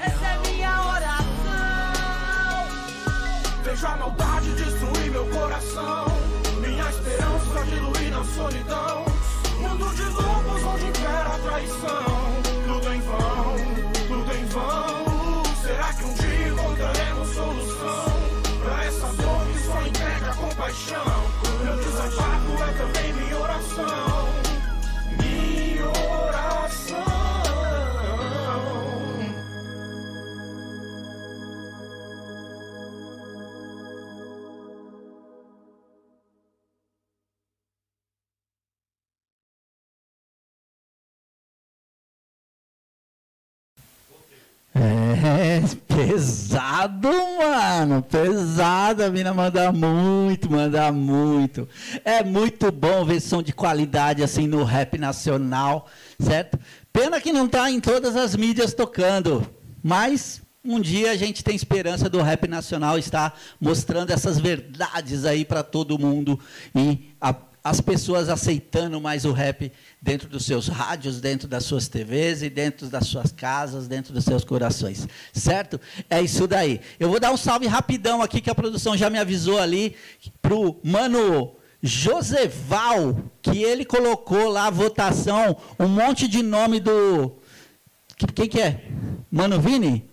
Essa 0.01 0.25
é 0.25 0.39
minha, 0.47 0.69
é 0.69 0.81
oração. 0.81 1.33
Vejo 3.65 3.87
a 3.87 3.97
maldade 3.97 4.55
destruir 4.55 5.11
meu 5.11 5.27
coração, 5.27 6.07
minha 6.61 6.89
esperança 6.89 7.65
diluir 7.67 8.11
na 8.13 8.25
solidão. 8.25 9.12
Mundo 9.73 9.95
de 9.95 10.03
lobos 10.03 10.65
onde 10.65 10.85
impera 10.85 11.35
a 11.35 11.39
traição. 11.39 12.43
Tudo 12.67 12.93
em 12.93 13.01
vão, 13.01 13.57
tudo 14.07 14.37
em 14.37 14.45
vão. 14.45 15.43
Será 15.63 15.95
que 15.95 16.05
um 16.05 16.13
dia 16.13 16.49
encontraremos 16.49 17.29
solução? 17.31 18.05
Pra 18.63 18.85
essa 18.85 19.07
dor 19.07 19.47
que 19.47 19.59
só 19.61 19.87
entrega 19.87 20.35
compaixão. 20.35 21.05
Meu 21.65 21.77
desabafo 21.79 22.63
é 22.63 22.73
também 22.75 23.13
minha 23.15 23.41
oração. 23.41 24.12
É, 44.75 45.61
pesado, 45.87 47.09
mano. 47.39 48.03
Pesado. 48.03 49.05
A 49.05 49.11
mina 49.11 49.35
manda 49.35 49.71
muito, 49.73 50.51
manda 50.51 50.91
muito. 50.91 51.69
É 52.05 52.23
muito 52.25 52.73
bom 52.73 53.05
ver 53.05 53.21
som 53.21 53.43
de 53.43 53.53
qualidade 53.53 54.23
assim 54.23 54.47
no 54.47 54.65
rap 54.65 54.97
nacional, 54.99 55.87
certo? 56.19 56.59
Pena 56.93 57.21
que 57.21 57.33
não 57.33 57.47
tá 57.49 57.71
em 57.71 57.81
todas 57.81 58.17
as 58.17 58.35
mídias 58.35 58.73
tocando, 58.75 59.47
mas 59.83 60.41
um 60.65 60.81
dia 60.81 61.11
a 61.11 61.17
gente 61.17 61.43
tem 61.43 61.57
esperança 61.57 62.09
do 62.09 62.23
rap 62.23 62.47
nacional 62.49 62.99
estar 62.99 63.39
mostrando 63.61 64.11
essas 64.11 64.39
verdades 64.39 65.25
aí 65.25 65.45
para 65.45 65.63
todo 65.63 65.99
mundo 65.99 66.39
e 66.75 67.11
a- 67.21 67.35
as 67.65 67.81
pessoas 67.81 68.29
aceitando 68.29 69.01
mais 69.01 69.25
o 69.25 69.33
rap 69.33 69.71
dentro 70.01 70.29
dos 70.29 70.45
seus 70.45 70.67
rádios, 70.67 71.21
dentro 71.21 71.47
das 71.47 71.65
suas 71.65 71.87
TVs 71.87 72.43
e 72.43 72.51
dentro 72.51 72.89
das 72.89 73.07
suas 73.07 73.31
casas, 73.31 73.87
dentro 73.87 74.13
dos 74.13 74.25
seus 74.25 74.43
corações. 74.45 75.07
Certo? 75.33 75.81
É 76.11 76.21
isso 76.21 76.47
daí. 76.49 76.81
Eu 76.99 77.09
vou 77.09 77.21
dar 77.21 77.31
um 77.33 77.37
salve 77.37 77.67
rapidão 77.69 78.21
aqui 78.21 78.41
que 78.41 78.51
a 78.51 78.55
produção 78.55 78.97
já 78.97 79.09
me 79.09 79.19
avisou 79.19 79.59
ali 79.61 79.95
pro 80.41 80.77
mano 80.83 81.55
Joseval, 81.83 83.17
que 83.41 83.63
ele 83.63 83.85
colocou 83.85 84.49
lá 84.49 84.67
a 84.67 84.71
votação, 84.71 85.57
um 85.79 85.89
monte 85.89 86.29
de 86.29 86.43
nome 86.43 86.79
do 86.81 87.33
que- 88.17 88.27
quem 88.33 88.49
que 88.49 88.61
é? 88.61 88.85
Mano 89.31 89.61
Vini? 89.61 90.09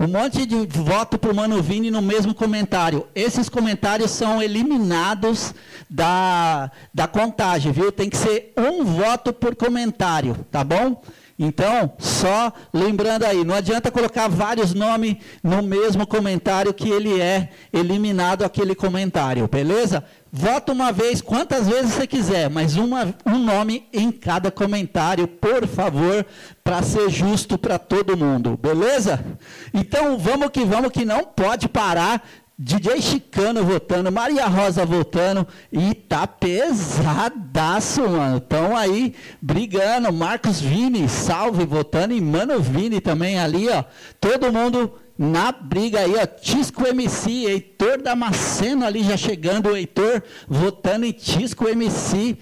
Um 0.00 0.08
monte 0.08 0.46
de 0.46 0.56
voto 0.78 1.18
para 1.18 1.30
o 1.30 1.34
Mano 1.34 1.62
Vini 1.62 1.90
no 1.90 2.00
mesmo 2.00 2.34
comentário. 2.34 3.06
Esses 3.14 3.50
comentários 3.50 4.10
são 4.10 4.42
eliminados 4.42 5.54
da, 5.90 6.70
da 6.92 7.06
contagem, 7.06 7.70
viu? 7.70 7.92
Tem 7.92 8.08
que 8.08 8.16
ser 8.16 8.54
um 8.56 8.82
voto 8.82 9.30
por 9.30 9.54
comentário, 9.54 10.34
tá 10.50 10.64
bom? 10.64 11.02
Então, 11.42 11.94
só 11.98 12.52
lembrando 12.70 13.24
aí, 13.24 13.42
não 13.44 13.54
adianta 13.54 13.90
colocar 13.90 14.28
vários 14.28 14.74
nomes 14.74 15.16
no 15.42 15.62
mesmo 15.62 16.06
comentário 16.06 16.74
que 16.74 16.86
ele 16.86 17.18
é 17.18 17.48
eliminado 17.72 18.42
aquele 18.42 18.74
comentário, 18.74 19.48
beleza? 19.48 20.04
Vota 20.30 20.70
uma 20.70 20.92
vez, 20.92 21.22
quantas 21.22 21.66
vezes 21.66 21.94
você 21.94 22.06
quiser, 22.06 22.50
mas 22.50 22.76
uma, 22.76 23.14
um 23.24 23.38
nome 23.38 23.88
em 23.90 24.12
cada 24.12 24.50
comentário, 24.50 25.26
por 25.26 25.66
favor, 25.66 26.26
para 26.62 26.82
ser 26.82 27.08
justo 27.08 27.56
para 27.56 27.78
todo 27.78 28.18
mundo, 28.18 28.58
beleza? 28.60 29.24
Então 29.72 30.18
vamos 30.18 30.50
que 30.50 30.62
vamos, 30.62 30.92
que 30.92 31.06
não 31.06 31.24
pode 31.24 31.70
parar. 31.70 32.22
DJ 32.62 33.00
Chicano 33.00 33.64
votando, 33.64 34.12
Maria 34.12 34.44
Rosa 34.44 34.84
votando 34.84 35.48
e 35.72 35.94
tá 35.94 36.26
pesadaço, 36.26 38.02
mano. 38.06 38.36
Estão 38.36 38.76
aí 38.76 39.14
brigando. 39.40 40.12
Marcos 40.12 40.60
Vini, 40.60 41.08
salve, 41.08 41.64
votando 41.64 42.12
e 42.12 42.20
Mano 42.20 42.60
Vini 42.60 43.00
também 43.00 43.38
ali, 43.38 43.66
ó. 43.70 43.82
Todo 44.20 44.52
mundo 44.52 44.92
na 45.16 45.50
briga 45.50 46.00
aí, 46.00 46.14
ó. 46.14 46.26
Tisco 46.26 46.86
MC, 46.86 47.46
Heitor 47.46 48.02
Damasceno 48.02 48.84
ali 48.84 49.04
já 49.04 49.16
chegando, 49.16 49.74
Heitor 49.74 50.22
votando 50.46 51.06
em 51.06 51.12
Tisco 51.12 51.66
MC. 51.66 52.36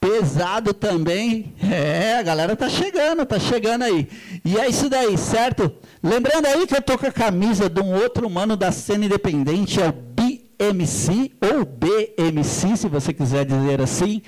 Pesado 0.00 0.72
também. 0.74 1.54
É, 1.62 2.18
a 2.18 2.22
galera 2.22 2.54
tá 2.54 2.68
chegando, 2.68 3.24
tá 3.26 3.38
chegando 3.38 3.82
aí. 3.82 4.08
E 4.44 4.58
é 4.58 4.68
isso 4.68 4.88
daí, 4.88 5.16
certo? 5.18 5.72
Lembrando 6.02 6.46
aí 6.46 6.66
que 6.66 6.76
eu 6.76 6.82
tô 6.82 6.96
com 6.96 7.06
a 7.06 7.12
camisa 7.12 7.68
de 7.68 7.80
um 7.80 7.94
outro 7.94 8.28
mano 8.30 8.56
da 8.56 8.70
cena 8.70 9.06
independente, 9.06 9.80
é 9.80 9.88
o 9.88 9.92
BMC, 9.92 11.32
ou 11.40 11.64
BMC, 11.64 12.76
se 12.76 12.88
você 12.88 13.12
quiser 13.12 13.44
dizer 13.44 13.80
assim. 13.80 14.22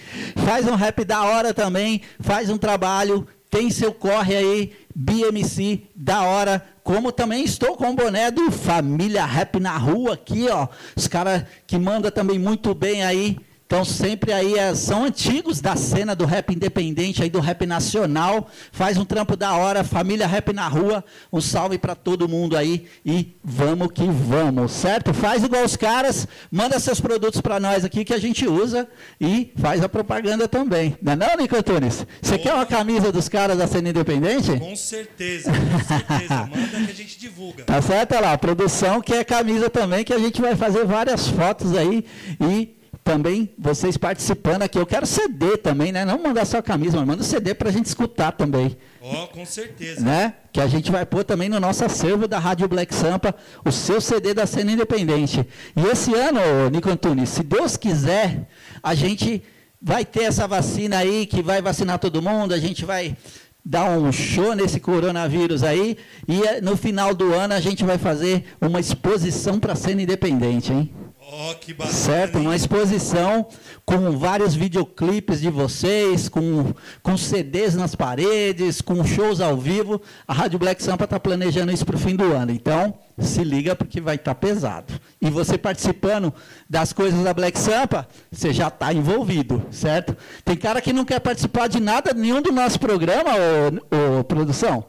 Faz 0.45 0.67
um 0.67 0.75
rap 0.75 1.05
da 1.05 1.23
hora 1.23 1.55
também, 1.55 2.03
faz 2.21 2.51
um 2.51 2.59
trabalho, 2.59 3.27
tem 3.51 3.71
seu 3.71 3.93
corre 3.93 4.37
aí, 4.37 4.73
BMC, 4.95 5.83
da 5.95 6.23
hora. 6.23 6.65
Como 6.83 7.13
também 7.13 7.45
estou 7.45 7.77
com 7.77 7.91
o 7.91 7.95
boné 7.95 8.31
do 8.31 8.51
Família 8.51 9.25
Rap 9.25 9.61
na 9.61 9.77
rua 9.77 10.15
aqui, 10.15 10.49
ó. 10.49 10.69
Os 10.97 11.07
caras 11.07 11.45
que 11.67 11.79
mandam 11.79 12.11
também 12.11 12.39
muito 12.39 12.75
bem 12.75 13.05
aí. 13.05 13.39
Então, 13.69 13.85
sempre 13.85 14.33
aí 14.33 14.55
é, 14.55 14.75
são 14.75 15.05
antigos 15.05 15.61
da 15.61 15.77
cena 15.77 16.17
do 16.17 16.25
rap 16.25 16.55
independente, 16.55 17.23
aí 17.23 17.29
do 17.29 17.39
rap 17.39 17.67
nacional. 17.67 18.49
Faz 18.73 18.97
um 18.97 19.05
trampo 19.05 19.37
da 19.37 19.53
hora, 19.53 19.85
família 19.85 20.27
rap 20.27 20.55
na 20.55 20.67
rua. 20.67 21.05
Um 21.31 21.39
salve 21.39 21.77
para 21.77 21.95
todo 21.95 22.27
mundo 22.27 22.57
aí 22.57 22.87
e 23.05 23.37
vamos 23.45 23.93
que 23.93 24.07
vamos, 24.07 24.73
certo? 24.73 25.13
Faz 25.13 25.45
igual 25.45 25.65
os 25.65 25.77
caras, 25.77 26.27
manda 26.51 26.81
seus 26.81 26.99
produtos 26.99 27.43
para 27.43 27.61
nós 27.61 27.85
aqui 27.85 28.07
que 28.07 28.15
a 28.15 28.19
gente 28.19 28.49
usa 28.49 28.89
e 29.21 29.53
faz 29.59 29.85
a 29.85 29.89
propaganda 29.89 30.49
também. 30.49 30.97
Não 31.03 31.13
é 31.13 31.17
não, 31.17 31.37
Nico 31.37 31.55
Antunes? 31.55 32.07
Você 32.23 32.39
quer 32.39 32.55
uma 32.55 32.65
camisa 32.65 33.13
dos 33.13 33.29
caras 33.29 33.59
da 33.59 33.67
cena 33.67 33.91
independente? 33.91 34.59
Com 34.59 34.75
certeza, 34.77 35.53
com 35.53 35.85
certeza. 35.85 36.49
Manda 36.49 36.87
que 36.87 36.91
a 36.91 36.95
gente 36.95 37.19
divulga. 37.19 37.65
Tá 37.65 37.83
certo? 37.83 38.13
Olha 38.13 38.21
lá, 38.23 38.33
a 38.33 38.39
produção 38.39 39.03
que 39.03 39.13
é 39.13 39.23
camisa 39.23 39.69
também, 39.69 40.05
que 40.05 40.15
a 40.15 40.19
gente 40.19 40.41
vai 40.41 40.57
fazer 40.57 40.87
várias 40.87 41.29
fotos 41.29 41.77
aí 41.77 42.07
e 42.41 42.78
também 43.09 43.49
vocês 43.59 43.97
participando 43.97 44.65
aqui. 44.65 44.79
Eu 44.79 44.85
quero 44.85 45.07
CD 45.07 45.57
também, 45.57 45.91
né? 45.91 46.05
Não 46.05 46.23
mandar 46.23 46.45
só 46.45 46.61
camisa, 46.61 46.99
mas 46.99 47.07
manda 47.07 47.23
CD 47.25 47.55
pra 47.55 47.71
gente 47.71 47.87
escutar 47.87 48.33
também. 48.33 48.77
Ó, 49.01 49.27
com 49.29 49.47
certeza. 49.47 50.03
Né? 50.03 50.35
Que 50.53 50.61
a 50.61 50.67
gente 50.67 50.93
vai 50.93 51.07
pôr 51.07 51.25
também 51.25 51.49
no 51.49 51.59
nosso 51.59 51.83
acervo 51.83 52.29
da 52.29 52.39
Rádio 52.39 52.69
Black 52.69 52.95
Sampa 52.95 53.35
o 53.65 53.73
seu 53.73 53.99
CD 53.99 54.35
da 54.35 54.47
cena 54.47 54.73
independente. 54.73 55.43
E 55.75 55.87
esse 55.87 56.13
ano, 56.15 56.69
Nico 56.71 56.91
Antunes, 56.91 57.31
se 57.31 57.43
Deus 57.43 57.79
quiser, 57.79 58.47
a 58.83 58.95
gente 58.95 59.43
vai 59.81 60.05
ter 60.05 60.25
essa 60.25 60.47
vacina 60.47 60.99
aí 60.99 61.25
que 61.25 61.41
vai 61.41 61.63
vacinar 61.63 61.99
todo 61.99 62.21
mundo, 62.21 62.53
a 62.53 62.59
gente 62.59 62.85
vai 62.85 63.17
dar 63.65 63.91
um 63.91 64.13
show 64.13 64.55
nesse 64.55 64.81
coronavírus 64.81 65.63
aí 65.63 65.97
e 66.27 66.43
eh, 66.43 66.61
no 66.61 66.77
final 66.77 67.15
do 67.15 67.33
ano 67.33 67.55
a 67.55 67.61
gente 67.61 67.85
vai 67.85 67.97
fazer 67.97 68.45
uma 68.61 68.81
exposição 68.81 69.59
para 69.59 69.73
a 69.73 69.77
cena 69.77 70.03
independente, 70.03 70.73
hein? 70.73 70.91
Ó, 71.31 71.53
que 71.53 71.75
bacana. 71.75 71.95
Certo? 71.95 72.39
Uma 72.39 72.57
exposição 72.57 73.47
com 73.85 74.13
vários 74.13 74.55
videoclipes 74.55 75.43
de 75.43 75.51
vocês, 75.51 76.27
com, 76.27 76.73
com 77.03 77.19
CDs 77.19 77.75
nas 77.75 77.95
paredes, 77.95 78.81
com 78.81 79.05
shows 79.05 79.39
ao 79.39 79.55
vivo. 79.55 80.01
A 80.27 80.33
Rádio 80.33 80.59
Black 80.59 80.83
Sampa 80.83 81.05
está 81.05 81.21
planejando 81.21 81.71
isso 81.71 81.85
para 81.85 81.97
o 81.97 81.99
fim 81.99 82.17
do 82.17 82.33
ano. 82.33 82.51
Então, 82.51 82.95
se 83.19 83.45
liga 83.45 83.77
porque 83.77 84.01
vai 84.01 84.15
estar 84.15 84.35
pesado. 84.37 84.95
E 85.21 85.29
você 85.29 85.59
participando 85.59 86.33
das 86.69 86.95
coisas 86.95 87.23
da 87.23 87.35
Black 87.35 87.59
Sampa, 87.59 88.09
você 88.33 88.51
já 88.51 88.69
está 88.69 88.91
envolvido, 88.95 89.63
certo? 89.71 90.17
Tem 90.43 90.57
cara 90.57 90.81
que 90.81 90.95
não 90.95 91.05
quer 91.05 91.21
participar 91.21 91.69
de 91.69 91.79
nada, 91.79 92.15
nenhum 92.15 92.41
do 92.41 92.53
nosso 92.53 92.81
programa, 92.81 93.33
ô, 93.33 94.21
ô, 94.21 94.25
produção. 94.25 94.87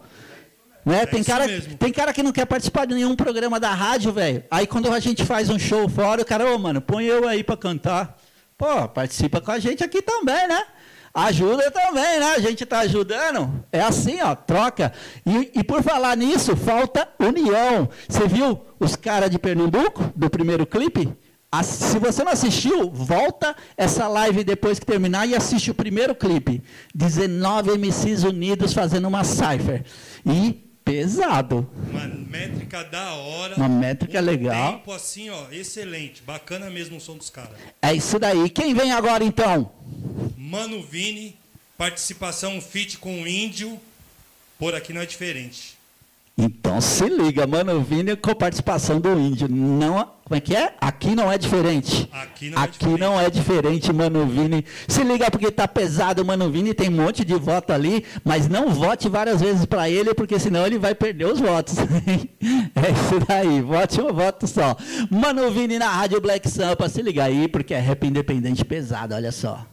Né? 0.89 1.05
tem, 1.05 1.23
cara, 1.23 1.45
tem 1.77 1.91
cara 1.91 2.11
que 2.11 2.23
não 2.23 2.31
quer 2.31 2.45
participar 2.45 2.85
de 2.85 2.95
nenhum 2.95 3.15
programa 3.15 3.59
da 3.59 3.71
rádio, 3.71 4.11
velho. 4.11 4.43
Aí 4.49 4.65
quando 4.65 4.91
a 4.91 4.99
gente 4.99 5.23
faz 5.23 5.49
um 5.49 5.59
show 5.59 5.87
fora, 5.87 6.23
o 6.23 6.25
cara, 6.25 6.51
ô, 6.51 6.57
mano, 6.57 6.81
põe 6.81 7.05
eu 7.05 7.27
aí 7.27 7.43
pra 7.43 7.55
cantar. 7.55 8.17
Pô, 8.57 8.87
participa 8.87 9.39
com 9.39 9.51
a 9.51 9.59
gente 9.59 9.83
aqui 9.83 10.01
também, 10.01 10.47
né? 10.47 10.63
Ajuda 11.13 11.69
também, 11.69 12.19
né? 12.19 12.33
A 12.35 12.39
gente 12.39 12.65
tá 12.65 12.79
ajudando. 12.79 13.63
É 13.71 13.81
assim, 13.81 14.19
ó, 14.21 14.33
troca. 14.35 14.91
E, 15.25 15.59
e 15.59 15.63
por 15.63 15.83
falar 15.83 16.17
nisso, 16.17 16.55
falta 16.55 17.07
união. 17.19 17.87
Você 18.07 18.27
viu 18.27 18.59
os 18.79 18.95
caras 18.95 19.29
de 19.29 19.37
Pernambuco, 19.37 20.11
do 20.15 20.29
primeiro 20.29 20.65
clipe? 20.65 21.15
Se 21.63 21.97
você 21.97 22.23
não 22.23 22.31
assistiu, 22.31 22.91
volta 22.91 23.55
essa 23.75 24.07
live 24.07 24.43
depois 24.43 24.79
que 24.79 24.85
terminar 24.85 25.27
e 25.27 25.35
assiste 25.35 25.71
o 25.71 25.75
primeiro 25.75 26.13
clipe. 26.13 26.63
19 26.93 27.77
MCs 27.77 28.23
unidos 28.23 28.73
fazendo 28.73 29.07
uma 29.07 29.23
cipher. 29.23 29.83
E 30.25 30.68
pesado. 30.89 31.69
Uma 31.91 32.07
métrica 32.07 32.83
da 32.83 33.13
hora. 33.13 33.55
Uma 33.55 33.69
métrica 33.69 34.19
um 34.19 34.23
legal. 34.25 34.73
tempo 34.73 34.91
assim, 34.91 35.29
ó, 35.29 35.45
excelente. 35.51 36.23
Bacana 36.23 36.69
mesmo 36.69 36.97
o 36.97 37.01
som 37.01 37.15
dos 37.15 37.29
caras. 37.29 37.51
É 37.81 37.93
isso 37.93 38.17
daí. 38.17 38.49
Quem 38.49 38.73
vem 38.73 38.91
agora 38.91 39.23
então? 39.23 39.71
Mano 40.35 40.81
Vini, 40.81 41.37
participação 41.77 42.59
fit 42.59 42.97
com 42.97 43.21
o 43.21 43.27
Índio. 43.27 43.79
Por 44.57 44.73
aqui 44.73 44.91
não 44.91 45.01
é 45.01 45.05
diferente. 45.05 45.77
Então 46.41 46.79
se 46.79 47.09
liga, 47.09 47.45
Mano 47.45 47.81
Vini 47.81 48.15
com 48.15 48.33
participação 48.33 48.97
do 48.97 49.19
Índio. 49.19 49.49
Não, 49.49 50.09
como 50.23 50.37
é 50.37 50.39
que 50.39 50.55
é? 50.55 50.73
Aqui 50.79 51.13
não 51.13 51.29
é 51.29 51.37
diferente. 51.37 52.07
Aqui 52.13 52.49
não, 52.49 52.57
Aqui 52.57 52.69
é, 52.69 52.71
diferente. 52.71 52.99
não 53.01 53.19
é 53.19 53.29
diferente, 53.29 53.91
Mano 53.91 54.25
Vini. 54.25 54.63
Se 54.87 55.03
liga 55.03 55.29
porque 55.29 55.51
tá 55.51 55.67
pesado, 55.67 56.23
Mano 56.23 56.49
Vini 56.49 56.73
tem 56.73 56.87
um 56.87 56.93
monte 56.93 57.25
de 57.25 57.35
voto 57.35 57.73
ali, 57.73 58.05
mas 58.23 58.47
não 58.47 58.69
vote 58.69 59.09
várias 59.09 59.41
vezes 59.41 59.65
para 59.65 59.89
ele, 59.89 60.13
porque 60.13 60.39
senão 60.39 60.65
ele 60.65 60.77
vai 60.77 60.95
perder 60.95 61.25
os 61.25 61.41
votos. 61.41 61.75
é 62.39 62.91
isso 62.91 63.19
daí, 63.27 63.59
vote 63.59 63.99
um 63.99 64.13
voto 64.13 64.47
só. 64.47 64.77
Mano 65.09 65.51
Vini 65.51 65.77
na 65.77 65.89
Rádio 65.89 66.21
Black 66.21 66.49
Sampa, 66.49 66.87
se 66.87 67.01
liga 67.01 67.25
aí, 67.25 67.49
porque 67.49 67.73
é 67.73 67.79
rap 67.81 68.07
independente 68.07 68.63
pesado, 68.63 69.13
olha 69.13 69.33
só. 69.33 69.65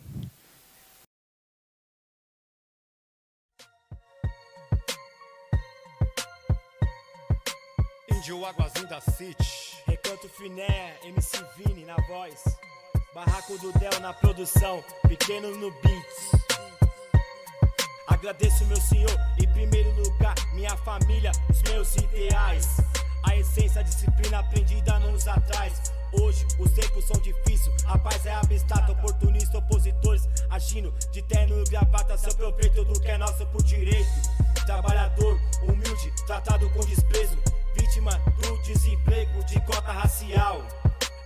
Índio 8.27 8.45
Águazinho 8.45 8.89
da 8.89 9.01
City. 9.01 9.77
Recanto 9.87 10.29
Finé, 10.29 10.97
MC 11.05 11.45
Vini 11.57 11.85
na 11.85 11.95
voz. 12.09 12.43
Barraco 13.15 13.57
do 13.59 13.71
Del 13.79 14.01
na 14.01 14.12
produção, 14.12 14.83
pequeno 15.07 15.57
no 15.57 15.71
beats. 15.71 16.33
Agradeço 18.09 18.65
meu 18.65 18.81
senhor, 18.81 19.17
em 19.41 19.47
primeiro 19.53 19.93
lugar, 20.03 20.35
minha 20.55 20.77
família, 20.79 21.31
os 21.49 21.62
meus 21.71 21.95
ideais. 21.95 22.79
A 23.23 23.37
essência, 23.37 23.81
a 23.81 23.85
disciplina 23.85 24.41
aprendida 24.41 24.95
anos 24.95 25.29
atrás. 25.29 25.93
Hoje 26.21 26.45
os 26.59 26.73
tempos 26.73 27.05
são 27.05 27.21
difíceis, 27.21 27.85
a 27.87 27.97
paz 27.97 28.27
é 28.27 28.35
abstrata, 28.35 28.91
oportunista, 28.91 29.59
opositores 29.59 30.29
agindo 30.51 30.93
de 31.12 31.23
terno 31.23 31.61
e 31.61 31.65
gravata, 31.71 32.19
seu 32.19 32.35
proveito 32.35 32.85
do 32.87 33.01
que 33.01 33.07
é 33.07 33.19
nosso 33.19 33.47
por 33.47 33.62
direito. 33.62 34.11
Trabalhador, 34.65 35.39
humilde, 35.62 36.12
tratado 36.27 36.69
com 36.71 36.81
desprezo, 36.81 37.39
vítima 37.77 38.11
do 38.43 38.62
desemprego 38.62 39.45
de 39.45 39.61
cota 39.61 39.93
racial. 39.93 40.62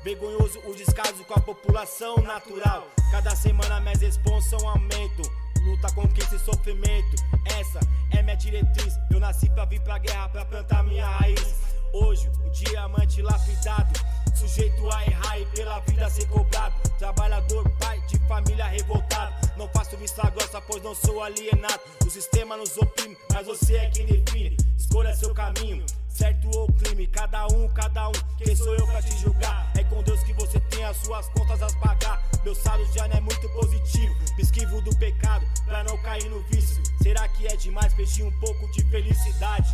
Vergonhoso 0.02 0.60
o 0.66 0.74
descaso 0.74 1.24
com 1.24 1.34
a 1.34 1.40
população 1.40 2.16
natural. 2.18 2.86
Cada 3.10 3.34
semana 3.36 3.80
minhas 3.80 4.00
responsas 4.00 4.50
são 4.50 4.68
aumento. 4.68 5.22
Luta, 5.62 5.92
conquista 5.92 6.34
e 6.34 6.38
sofrimento. 6.38 7.16
Essa 7.58 7.80
é 8.10 8.22
minha 8.22 8.36
diretriz. 8.36 8.94
Eu 9.10 9.20
nasci 9.20 9.48
pra 9.50 9.64
vir 9.66 9.80
pra 9.80 9.98
guerra, 9.98 10.28
pra 10.30 10.44
plantar 10.44 10.82
minha 10.84 11.06
raiz. 11.06 11.54
Hoje, 11.92 12.30
o 12.44 12.50
diamante 12.50 13.20
lapidado. 13.20 14.00
Sujeito 14.34 14.90
a 14.90 15.04
errar 15.04 15.38
e 15.38 15.46
pela 15.46 15.80
vida 15.80 16.08
ser 16.08 16.26
cobrado. 16.28 16.74
Trabalhador, 16.98 17.68
pai 17.78 18.00
de 18.06 18.18
família 18.20 18.66
revoltado. 18.66 19.34
Não 19.56 19.68
faço 19.68 19.96
vista 19.98 20.28
grossa, 20.30 20.60
pois 20.62 20.82
não 20.82 20.94
sou 20.94 21.22
alienado. 21.22 21.80
O 22.06 22.10
sistema 22.10 22.56
nos 22.56 22.76
oprime, 22.78 23.16
mas 23.30 23.46
você 23.46 23.76
é 23.76 23.90
quem 23.90 24.06
define. 24.06 24.56
Escolha 24.78 25.14
seu 25.14 25.34
caminho, 25.34 25.84
certo 26.10 26.50
ou 26.56 26.66
crime. 26.72 27.06
Cada 27.06 27.46
um, 27.46 27.68
cada 27.68 28.08
um. 28.08 28.12
Quem 28.36 28.54
sou 28.54 28.74
eu 28.74 28.86
pra 28.86 29.00
te 29.00 29.16
julgar? 29.18 29.70
É 29.76 29.84
com 29.84 30.02
Deus 30.02 30.22
que 30.22 30.32
você 30.34 30.58
tem 30.60 30.84
as 30.84 30.96
suas 30.98 31.28
contas 31.30 31.62
a 31.62 31.68
pagar. 31.78 32.22
Meu 32.44 32.54
saldo 32.54 32.84
já 32.92 33.06
não 33.08 33.16
é 33.16 33.20
muito 33.20 33.48
positivo. 33.50 34.14
Me 34.36 34.42
esquivo 34.42 34.80
do 34.82 34.94
pecado 34.96 35.46
pra 35.64 35.84
não 35.84 35.96
cair 35.98 36.28
no 36.28 36.40
vício. 36.44 36.82
Será 37.02 37.26
que 37.28 37.46
é 37.46 37.56
demais 37.56 37.92
pedir 37.94 38.24
um 38.24 38.40
pouco 38.40 38.70
de 38.72 38.82
felicidade? 38.90 39.72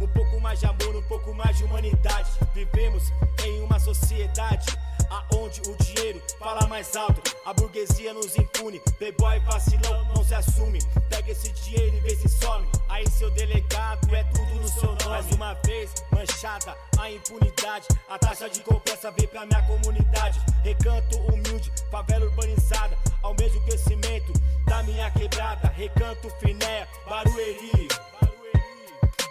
Um 0.00 0.08
pouco 0.08 0.40
mais 0.40 0.60
de 0.60 0.66
amor, 0.66 0.94
um 0.94 1.02
pouco 1.02 1.32
mais 1.34 1.56
de 1.56 1.64
humanidade. 1.64 2.30
Vivemos 2.54 3.04
em 3.44 3.62
uma 3.62 3.78
sociedade 3.78 4.66
aonde 5.10 5.60
o 5.62 5.76
dinheiro 5.76 6.22
fala 6.38 6.66
mais 6.66 6.94
alto. 6.96 7.22
A 7.44 7.52
burguesia 7.52 8.12
nos 8.12 8.36
impune, 8.36 8.80
playboy 8.98 9.38
vacilão 9.40 10.04
não 10.14 10.24
se 10.24 10.34
assume. 10.34 10.78
Pega 11.08 11.30
esse 11.30 11.50
dinheiro 11.50 11.96
e 11.96 12.00
vê 12.00 12.16
se 12.16 12.28
some. 12.28 12.66
Aí 12.88 13.08
seu 13.10 13.30
delegado 13.30 14.14
é 14.14 14.24
tudo 14.24 14.54
no 14.56 14.68
seu 14.68 14.88
nome. 14.88 15.04
Mais 15.04 15.30
uma 15.32 15.54
vez, 15.64 15.90
manchada 16.10 16.76
a 16.98 17.10
impunidade. 17.10 17.86
A 18.08 18.18
taxa 18.18 18.48
de 18.48 18.60
cobrança 18.60 19.10
vem 19.12 19.28
pra 19.28 19.46
minha 19.46 19.62
comunidade. 19.62 20.40
Recanto 20.62 21.18
humilde, 21.32 21.72
favela 21.90 22.24
urbanizada. 22.26 22.96
Ao 23.22 23.34
mesmo 23.34 23.60
crescimento 23.62 24.32
da 24.66 24.82
minha 24.82 25.10
quebrada. 25.10 25.68
Recanto 25.68 26.30
Finé, 26.40 26.86
Barueri. 27.08 27.88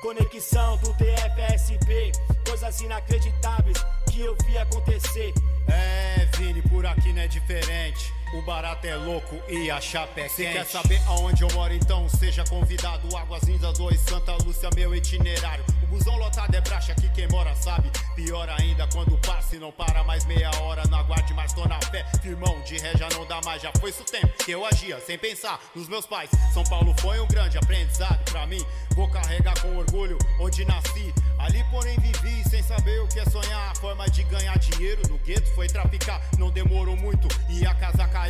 Conexão 0.02 0.78
do 0.78 0.94
TFSP, 0.94 2.12
coisas 2.56 2.80
inacreditáveis 2.80 3.78
que 4.10 4.22
eu 4.22 4.34
vi 4.46 4.58
acontecer. 4.58 5.34
É, 5.68 6.26
Vini, 6.38 6.62
por 6.62 6.86
aqui 6.86 7.12
não 7.12 7.22
é 7.22 7.28
diferente. 7.28 8.13
O 8.36 8.41
barato 8.41 8.86
é 8.86 8.95
louco 8.98 9.41
e 9.48 9.71
a 9.71 9.80
chapa 9.80 10.19
é 10.19 10.28
Se 10.28 10.43
quente. 10.43 10.58
quer 10.58 10.65
saber 10.65 11.02
aonde 11.08 11.41
eu 11.41 11.48
moro, 11.54 11.74
então 11.74 12.08
seja 12.10 12.43
convidado. 12.43 13.15
Águas 13.15 13.43
Lindas 13.43 13.78
2, 13.78 13.98
Santa 14.02 14.36
Lúcia, 14.43 14.69
meu 14.76 14.93
itinerário. 14.93 15.63
O 15.84 15.88
busão 15.88 16.17
lotado 16.17 16.54
é 16.54 16.60
bracha, 16.60 16.93
que 16.95 17.08
quem 17.10 17.30
mora 17.30 17.56
sabe. 17.56 17.89
Pior 18.13 18.50
ainda 18.60 18.88
quando 18.91 19.17
passa 19.19 19.56
e 19.56 19.60
não 19.60 19.71
para 19.71 20.04
mais 20.04 20.26
meia 20.26 20.52
hora. 20.62 20.84
Não 20.89 20.98
aguarde 21.00 21.34
mais, 21.34 21.54
tô 21.54 21.65
na 21.65 21.80
fé. 21.84 22.06
Firmão, 22.21 22.60
de 22.63 22.78
ré 22.78 22.91
já 22.98 23.08
não 23.10 23.26
dá 23.26 23.39
mais. 23.45 23.62
Já 23.62 23.71
foi 23.80 23.89
isso 23.89 24.04
tempo 24.04 24.28
que 24.43 24.52
eu 24.52 24.65
agia 24.65 25.00
sem 25.00 25.17
pensar 25.17 25.58
nos 25.74 25.88
meus 25.88 26.06
pais. 26.06 26.30
São 26.54 26.63
Paulo 26.65 26.93
foi 27.00 27.17
um 27.21 27.28
grande 27.28 27.58
aprendizado 27.58 28.19
pra 28.30 28.45
mim. 28.45 28.63
Vou 28.95 29.10
carregar 29.10 29.58
com 29.62 29.78
orgulho 29.78 30.17
onde 30.41 30.65
nasci. 30.65 31.13
Ali, 31.39 31.63
porém, 31.71 31.98
vivi 32.00 32.43
sem 32.50 32.62
saber 32.63 33.00
o 33.02 33.08
que 33.08 33.19
é 33.19 33.26
sonhar. 33.26 33.71
A 33.71 33.76
forma 33.76 34.10
de 34.10 34.24
ganhar 34.24 34.58
dinheiro 34.58 35.02
no 35.08 35.17
gueto 35.19 35.48
foi 35.54 35.67
traficar. 35.67 36.21
Não 36.38 36.50
demorou 36.50 36.98
muito 36.98 37.28
e 37.50 37.65
a 37.65 37.74
casa 37.76 38.08
caiu. 38.08 38.25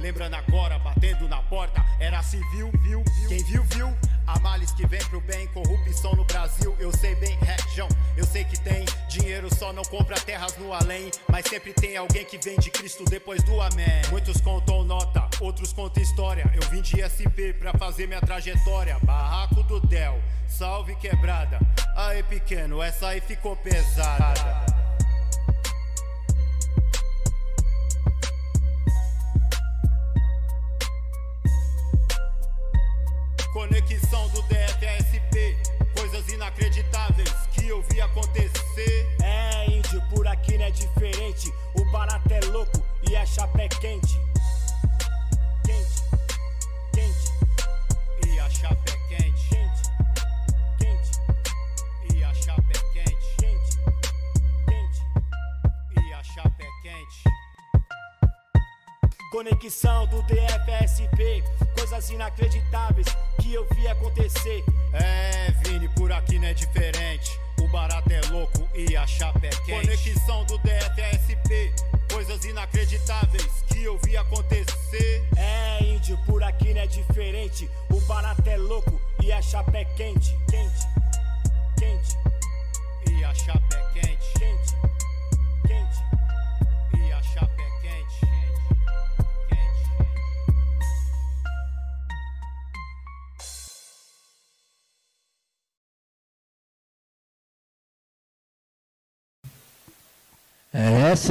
Lembrando 0.00 0.34
agora, 0.34 0.78
batendo 0.78 1.28
na 1.28 1.42
porta, 1.42 1.84
era 1.98 2.22
civil, 2.22 2.70
viu? 2.82 3.02
Quem 3.28 3.42
viu, 3.44 3.62
viu? 3.64 3.88
Há 4.26 4.38
males 4.38 4.70
que 4.72 4.86
vem 4.86 5.04
pro 5.06 5.20
bem, 5.20 5.46
corrupção 5.48 6.12
no 6.14 6.24
Brasil, 6.24 6.74
eu 6.78 6.90
sei 6.96 7.16
bem, 7.16 7.36
região. 7.40 7.88
Eu 8.16 8.24
sei 8.24 8.44
que 8.44 8.58
tem 8.60 8.84
dinheiro, 9.08 9.52
só 9.54 9.72
não 9.72 9.82
compra 9.82 10.18
terras 10.20 10.56
no 10.56 10.72
além. 10.72 11.10
Mas 11.28 11.46
sempre 11.46 11.72
tem 11.72 11.96
alguém 11.96 12.24
que 12.24 12.38
vem 12.38 12.58
de 12.58 12.70
Cristo 12.70 13.04
depois 13.04 13.42
do 13.42 13.60
amém. 13.60 14.02
Muitos 14.10 14.40
contam 14.40 14.84
nota, 14.84 15.28
outros 15.40 15.72
contam 15.72 16.02
história. 16.02 16.48
Eu 16.54 16.68
vim 16.70 16.80
de 16.80 17.02
SP 17.02 17.52
pra 17.52 17.72
fazer 17.72 18.06
minha 18.06 18.20
trajetória. 18.20 18.98
Barraco 19.02 19.62
do 19.64 19.80
Del, 19.80 20.20
salve 20.46 20.94
quebrada. 20.96 21.58
Aí 21.96 22.22
pequeno, 22.22 22.80
essa 22.82 23.08
aí 23.08 23.20
ficou 23.20 23.56
pesada. 23.56 24.79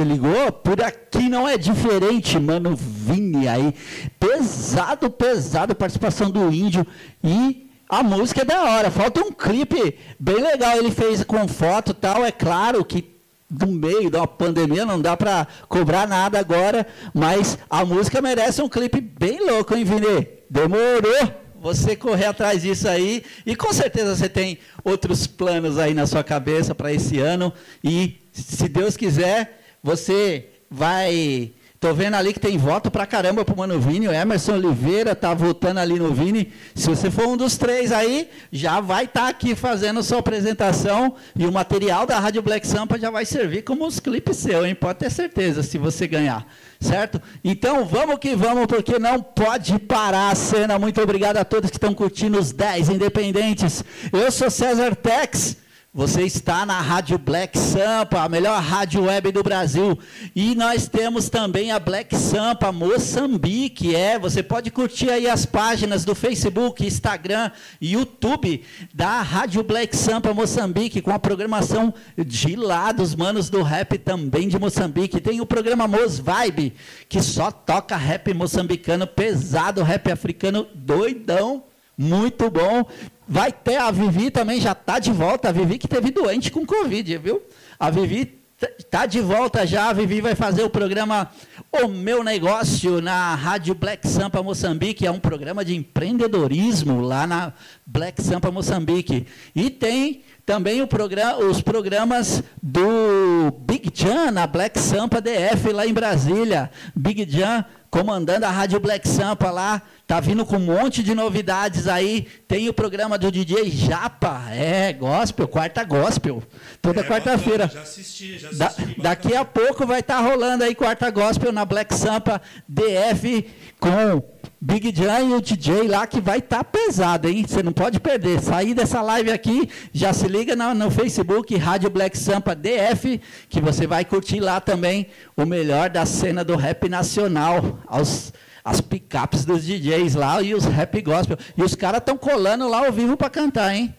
Ligou? 0.04 0.50
Por 0.52 0.82
aqui 0.82 1.28
não 1.28 1.48
é 1.48 1.56
diferente, 1.58 2.38
mano. 2.38 2.76
Vini 2.76 3.48
aí. 3.48 3.74
Pesado, 4.18 5.10
pesado. 5.10 5.74
Participação 5.74 6.30
do 6.30 6.52
índio. 6.52 6.86
E 7.22 7.68
A 7.92 8.04
música 8.04 8.42
é 8.42 8.44
da 8.44 8.62
hora. 8.62 8.88
Falta 8.88 9.20
um 9.20 9.32
clipe 9.32 9.98
bem 10.18 10.36
legal. 10.40 10.76
Ele 10.76 10.92
fez 10.92 11.24
com 11.24 11.48
foto 11.48 11.92
tal. 11.92 12.24
É 12.24 12.30
claro 12.30 12.84
que 12.84 13.04
no 13.50 13.66
meio 13.66 14.08
da 14.08 14.28
pandemia 14.28 14.86
não 14.86 15.00
dá 15.00 15.16
para 15.16 15.44
cobrar 15.68 16.06
nada 16.06 16.38
agora, 16.38 16.86
mas 17.12 17.58
a 17.68 17.84
música 17.84 18.22
merece 18.22 18.62
um 18.62 18.68
clipe 18.68 19.00
bem 19.00 19.44
louco, 19.44 19.74
hein, 19.74 19.82
Vini? 19.82 20.28
Demorou 20.48 21.34
você 21.60 21.96
correr 21.96 22.26
atrás 22.26 22.62
disso 22.62 22.86
aí. 22.86 23.24
E 23.44 23.56
com 23.56 23.72
certeza 23.72 24.14
você 24.14 24.28
tem 24.28 24.58
outros 24.84 25.26
planos 25.26 25.76
aí 25.76 25.92
na 25.92 26.06
sua 26.06 26.22
cabeça 26.22 26.76
para 26.76 26.92
esse 26.92 27.18
ano. 27.18 27.52
E 27.82 28.20
se 28.32 28.68
Deus 28.68 28.96
quiser, 28.96 29.59
você 29.82 30.48
vai 30.70 31.52
Tô 31.80 31.94
vendo 31.94 32.12
ali 32.12 32.34
que 32.34 32.38
tem 32.38 32.58
voto 32.58 32.90
pra 32.90 33.06
caramba 33.06 33.42
pro 33.42 33.56
Mano 33.56 33.80
Vini. 33.80 34.06
O 34.06 34.12
Emerson 34.12 34.52
Oliveira 34.52 35.14
tá 35.16 35.32
votando 35.32 35.80
ali 35.80 35.94
no 35.94 36.12
Vini. 36.12 36.52
Se 36.74 36.90
você 36.90 37.10
for 37.10 37.26
um 37.26 37.38
dos 37.38 37.56
três 37.56 37.90
aí, 37.90 38.28
já 38.52 38.82
vai 38.82 39.06
estar 39.06 39.22
tá 39.22 39.28
aqui 39.28 39.54
fazendo 39.54 40.02
sua 40.02 40.18
apresentação. 40.18 41.14
E 41.34 41.46
o 41.46 41.50
material 41.50 42.04
da 42.04 42.18
Rádio 42.18 42.42
Black 42.42 42.66
Sampa 42.66 42.98
já 42.98 43.10
vai 43.10 43.24
servir 43.24 43.62
como 43.62 43.86
os 43.86 43.98
clipes 43.98 44.36
seu, 44.36 44.66
hein? 44.66 44.74
Pode 44.74 44.98
ter 44.98 45.10
certeza, 45.10 45.62
se 45.62 45.78
você 45.78 46.06
ganhar. 46.06 46.46
Certo? 46.78 47.18
Então 47.42 47.86
vamos 47.86 48.18
que 48.18 48.36
vamos, 48.36 48.66
porque 48.66 48.98
não 48.98 49.22
pode 49.22 49.78
parar 49.78 50.32
a 50.32 50.34
cena. 50.34 50.78
Muito 50.78 51.00
obrigado 51.00 51.38
a 51.38 51.46
todos 51.46 51.70
que 51.70 51.78
estão 51.78 51.94
curtindo 51.94 52.38
os 52.38 52.52
10 52.52 52.90
independentes. 52.90 53.82
Eu 54.12 54.30
sou 54.30 54.50
César 54.50 54.94
Tex. 54.94 55.56
Você 55.92 56.22
está 56.22 56.64
na 56.64 56.80
Rádio 56.80 57.18
Black 57.18 57.58
Sampa, 57.58 58.20
a 58.20 58.28
melhor 58.28 58.62
rádio 58.62 59.06
web 59.06 59.32
do 59.32 59.42
Brasil. 59.42 59.98
E 60.36 60.54
nós 60.54 60.86
temos 60.86 61.28
também 61.28 61.72
a 61.72 61.80
Black 61.80 62.14
Sampa 62.14 62.70
Moçambique. 62.70 63.96
É, 63.96 64.16
você 64.16 64.40
pode 64.40 64.70
curtir 64.70 65.10
aí 65.10 65.28
as 65.28 65.44
páginas 65.44 66.04
do 66.04 66.14
Facebook, 66.14 66.86
Instagram 66.86 67.50
e 67.80 67.94
YouTube 67.94 68.62
da 68.94 69.20
Rádio 69.20 69.64
Black 69.64 69.96
Sampa 69.96 70.32
Moçambique, 70.32 71.02
com 71.02 71.10
a 71.10 71.18
programação 71.18 71.92
de 72.16 72.54
lá 72.54 72.92
dos 72.92 73.16
manos 73.16 73.50
do 73.50 73.60
rap 73.60 73.98
também 73.98 74.46
de 74.46 74.60
Moçambique. 74.60 75.20
Tem 75.20 75.40
o 75.40 75.46
programa 75.46 75.88
Mos 75.88 76.20
Vibe, 76.20 76.72
que 77.08 77.20
só 77.20 77.50
toca 77.50 77.96
rap 77.96 78.32
moçambicano 78.32 79.08
pesado, 79.08 79.82
rap 79.82 80.08
africano 80.08 80.68
doidão. 80.72 81.64
Muito 81.98 82.48
bom. 82.48 82.86
Vai 83.32 83.52
ter 83.52 83.76
a 83.76 83.92
Vivi 83.92 84.28
também, 84.28 84.60
já 84.60 84.72
está 84.72 84.98
de 84.98 85.12
volta. 85.12 85.50
A 85.50 85.52
Vivi 85.52 85.78
que 85.78 85.86
teve 85.86 86.10
doente 86.10 86.50
com 86.50 86.66
Covid, 86.66 87.16
viu? 87.18 87.40
A 87.78 87.88
Vivi 87.88 88.40
está 88.76 89.06
de 89.06 89.20
volta 89.20 89.64
já. 89.64 89.88
A 89.88 89.92
Vivi 89.92 90.20
vai 90.20 90.34
fazer 90.34 90.64
o 90.64 90.68
programa 90.68 91.30
O 91.70 91.86
Meu 91.86 92.24
Negócio 92.24 93.00
na 93.00 93.36
Rádio 93.36 93.72
Black 93.72 94.08
Sampa 94.08 94.42
Moçambique. 94.42 95.06
É 95.06 95.12
um 95.12 95.20
programa 95.20 95.64
de 95.64 95.76
empreendedorismo 95.76 97.00
lá 97.00 97.24
na 97.24 97.52
Black 97.86 98.20
Sampa 98.20 98.50
Moçambique. 98.50 99.24
E 99.54 99.70
tem 99.70 100.24
também 100.44 100.84
programa, 100.88 101.38
os 101.38 101.60
programas 101.60 102.42
do 102.60 103.52
Big 103.60 103.92
Jan 103.94 104.32
na 104.32 104.44
Black 104.48 104.76
Sampa 104.80 105.20
DF 105.20 105.72
lá 105.72 105.86
em 105.86 105.92
Brasília. 105.92 106.68
Big 106.96 107.30
Jan 107.30 107.64
comandando 107.90 108.46
a 108.46 108.50
Rádio 108.50 108.80
Black 108.80 109.06
Sampa 109.06 109.50
lá, 109.50 109.82
tá 110.10 110.18
vindo 110.18 110.44
com 110.44 110.56
um 110.56 110.58
monte 110.58 111.04
de 111.04 111.14
novidades 111.14 111.86
aí. 111.86 112.26
Tem 112.48 112.68
o 112.68 112.74
programa 112.74 113.16
do 113.16 113.30
DJ 113.30 113.70
Japa, 113.70 114.42
é, 114.50 114.92
gospel, 114.92 115.46
quarta 115.46 115.84
gospel, 115.84 116.42
toda 116.82 117.02
é, 117.02 117.04
quarta-feira. 117.04 117.70
Já 117.72 117.82
assisti, 117.82 118.36
já 118.36 118.48
assisti. 118.48 118.96
Da, 118.96 119.10
daqui 119.10 119.36
a 119.36 119.44
pouco 119.44 119.86
vai 119.86 120.00
estar 120.00 120.16
tá 120.16 120.28
rolando 120.28 120.64
aí 120.64 120.74
quarta 120.74 121.08
gospel 121.12 121.52
na 121.52 121.64
Black 121.64 121.94
Sampa 121.94 122.42
DF 122.68 123.46
com 123.78 124.20
Big 124.60 124.92
Jan 124.92 125.20
e 125.20 125.32
o 125.32 125.40
DJ 125.40 125.86
lá 125.86 126.04
que 126.08 126.20
vai 126.20 126.38
estar 126.38 126.58
tá 126.58 126.64
pesado, 126.64 127.28
hein? 127.28 127.44
Você 127.46 127.62
não 127.62 127.72
pode 127.72 128.00
perder. 128.00 128.40
Sair 128.40 128.74
dessa 128.74 129.00
live 129.02 129.30
aqui, 129.30 129.70
já 129.92 130.12
se 130.12 130.26
liga 130.26 130.56
no, 130.56 130.74
no, 130.74 130.90
Facebook, 130.90 131.56
Rádio 131.56 131.88
Black 131.88 132.18
Sampa 132.18 132.52
DF, 132.56 133.20
que 133.48 133.60
você 133.60 133.86
vai 133.86 134.04
curtir 134.04 134.40
lá 134.40 134.60
também 134.60 135.06
o 135.36 135.46
melhor 135.46 135.88
da 135.88 136.04
cena 136.04 136.42
do 136.42 136.56
rap 136.56 136.88
nacional, 136.88 137.78
aos, 137.86 138.32
as 138.70 138.80
picapes 138.80 139.44
dos 139.44 139.64
DJs 139.64 140.14
lá 140.14 140.40
e 140.40 140.54
os 140.54 140.64
rap 140.64 141.02
gospel. 141.02 141.36
E 141.56 141.62
os 141.62 141.74
caras 141.74 141.98
estão 141.98 142.16
colando 142.16 142.68
lá 142.68 142.86
ao 142.86 142.92
vivo 142.92 143.16
para 143.16 143.28
cantar, 143.28 143.74
hein? 143.74 143.92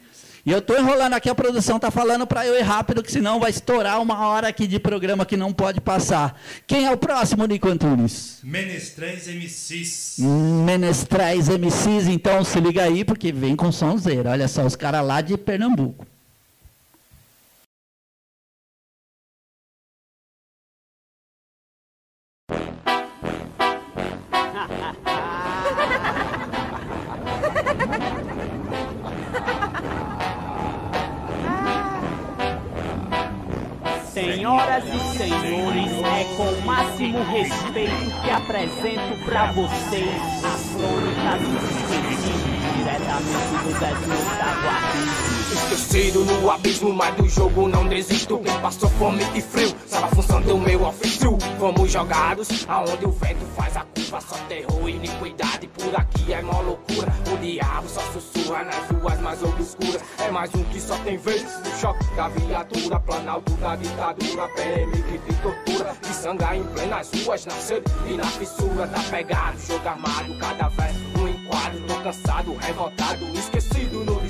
E 0.44 0.52
eu 0.52 0.58
estou 0.58 0.80
enrolando 0.80 1.14
aqui, 1.14 1.30
a 1.30 1.36
produção 1.36 1.76
está 1.76 1.92
falando 1.92 2.26
para 2.26 2.48
eu 2.48 2.58
ir 2.58 2.64
rápido, 2.64 3.04
que 3.04 3.12
senão 3.12 3.40
vai 3.40 3.52
estourar 3.52 4.02
uma 4.02 4.26
hora 4.26 4.48
aqui 4.48 4.66
de 4.66 4.80
programa 4.80 5.24
que 5.24 5.38
não 5.38 5.54
pode 5.54 5.80
passar. 5.80 6.40
Quem 6.66 6.86
é 6.86 6.92
o 6.92 6.98
próximo, 6.98 7.46
Nico 7.46 7.68
Antunes? 7.68 8.40
Menestrais 8.44 9.28
MCs. 9.28 10.16
Menestrais 10.66 11.48
MCs, 11.48 12.08
então 12.08 12.44
se 12.44 12.60
liga 12.60 12.82
aí, 12.82 13.06
porque 13.06 13.32
vem 13.32 13.56
com 13.56 13.72
sonzeira. 13.72 14.32
Olha 14.32 14.48
só, 14.48 14.66
os 14.66 14.76
caras 14.76 15.06
lá 15.06 15.22
de 15.22 15.38
Pernambuco. 15.38 16.08
Senhoras 34.42 34.84
e 34.86 35.18
senhores, 35.20 35.92
é 36.04 36.24
com 36.36 36.50
o 36.50 36.62
máximo 36.66 37.22
respeito 37.26 38.22
que 38.24 38.30
apresento 38.32 39.24
pra 39.24 39.52
vocês 39.52 40.10
a 40.44 40.58
crônica 40.74 41.38
do 41.38 41.62
diretamente 42.74 43.54
do 43.64 43.80
décimo 43.80 44.18
da 44.40 45.21
Esquecido 45.72 46.26
no 46.26 46.52
abismo, 46.52 46.92
mas 46.92 47.16
do 47.16 47.30
jogo 47.30 47.66
não 47.70 47.88
desisto. 47.88 48.38
Quem 48.40 48.60
passou 48.60 48.90
fome 48.90 49.24
e 49.34 49.42
frio, 49.42 49.74
sabe 49.88 50.04
a 50.04 50.08
função 50.10 50.42
do 50.42 50.58
meu 50.58 50.84
ofício. 50.84 51.38
Fomos 51.58 51.90
jogados 51.90 52.66
aonde 52.68 53.06
o 53.06 53.12
vento 53.12 53.46
faz 53.56 53.78
a 53.78 53.86
curva. 53.86 54.20
Só 54.20 54.36
terror 54.50 54.90
e 54.90 54.98
iniquidade, 54.98 55.68
por 55.68 55.96
aqui 55.96 56.34
é 56.34 56.42
mó 56.42 56.60
loucura. 56.60 57.14
O 57.32 57.38
diabo 57.38 57.88
só 57.88 58.02
sussurra 58.12 58.66
nas 58.66 58.90
ruas 58.90 59.22
mais 59.22 59.42
obscuras. 59.42 60.02
É 60.20 60.30
mais 60.30 60.54
um 60.54 60.64
que 60.66 60.82
só 60.82 60.98
tem 60.98 61.16
vez 61.16 61.42
no 61.42 61.80
choque 61.80 62.06
da 62.18 62.28
viatura. 62.28 63.00
Planalto 63.00 63.54
da 63.54 63.78
ditadura, 63.78 64.50
PM 64.50 64.92
que 64.92 65.18
tem 65.20 65.38
tortura. 65.38 65.96
De 66.02 66.14
sangue 66.14 66.44
em 66.54 66.64
plenas 66.66 67.10
ruas, 67.24 67.46
na 67.46 67.54
sede 67.54 67.86
e 68.10 68.18
na 68.18 68.26
fissura. 68.26 68.88
Tá 68.88 69.00
pegado, 69.10 69.58
jogo 69.58 69.88
armado, 69.88 70.38
cada 70.38 70.68
vez 70.68 70.98
um 71.18 71.28
enquadro. 71.30 71.82
Tô 71.88 71.96
cansado, 72.02 72.56
revoltado, 72.56 73.26
esquecido 73.34 73.71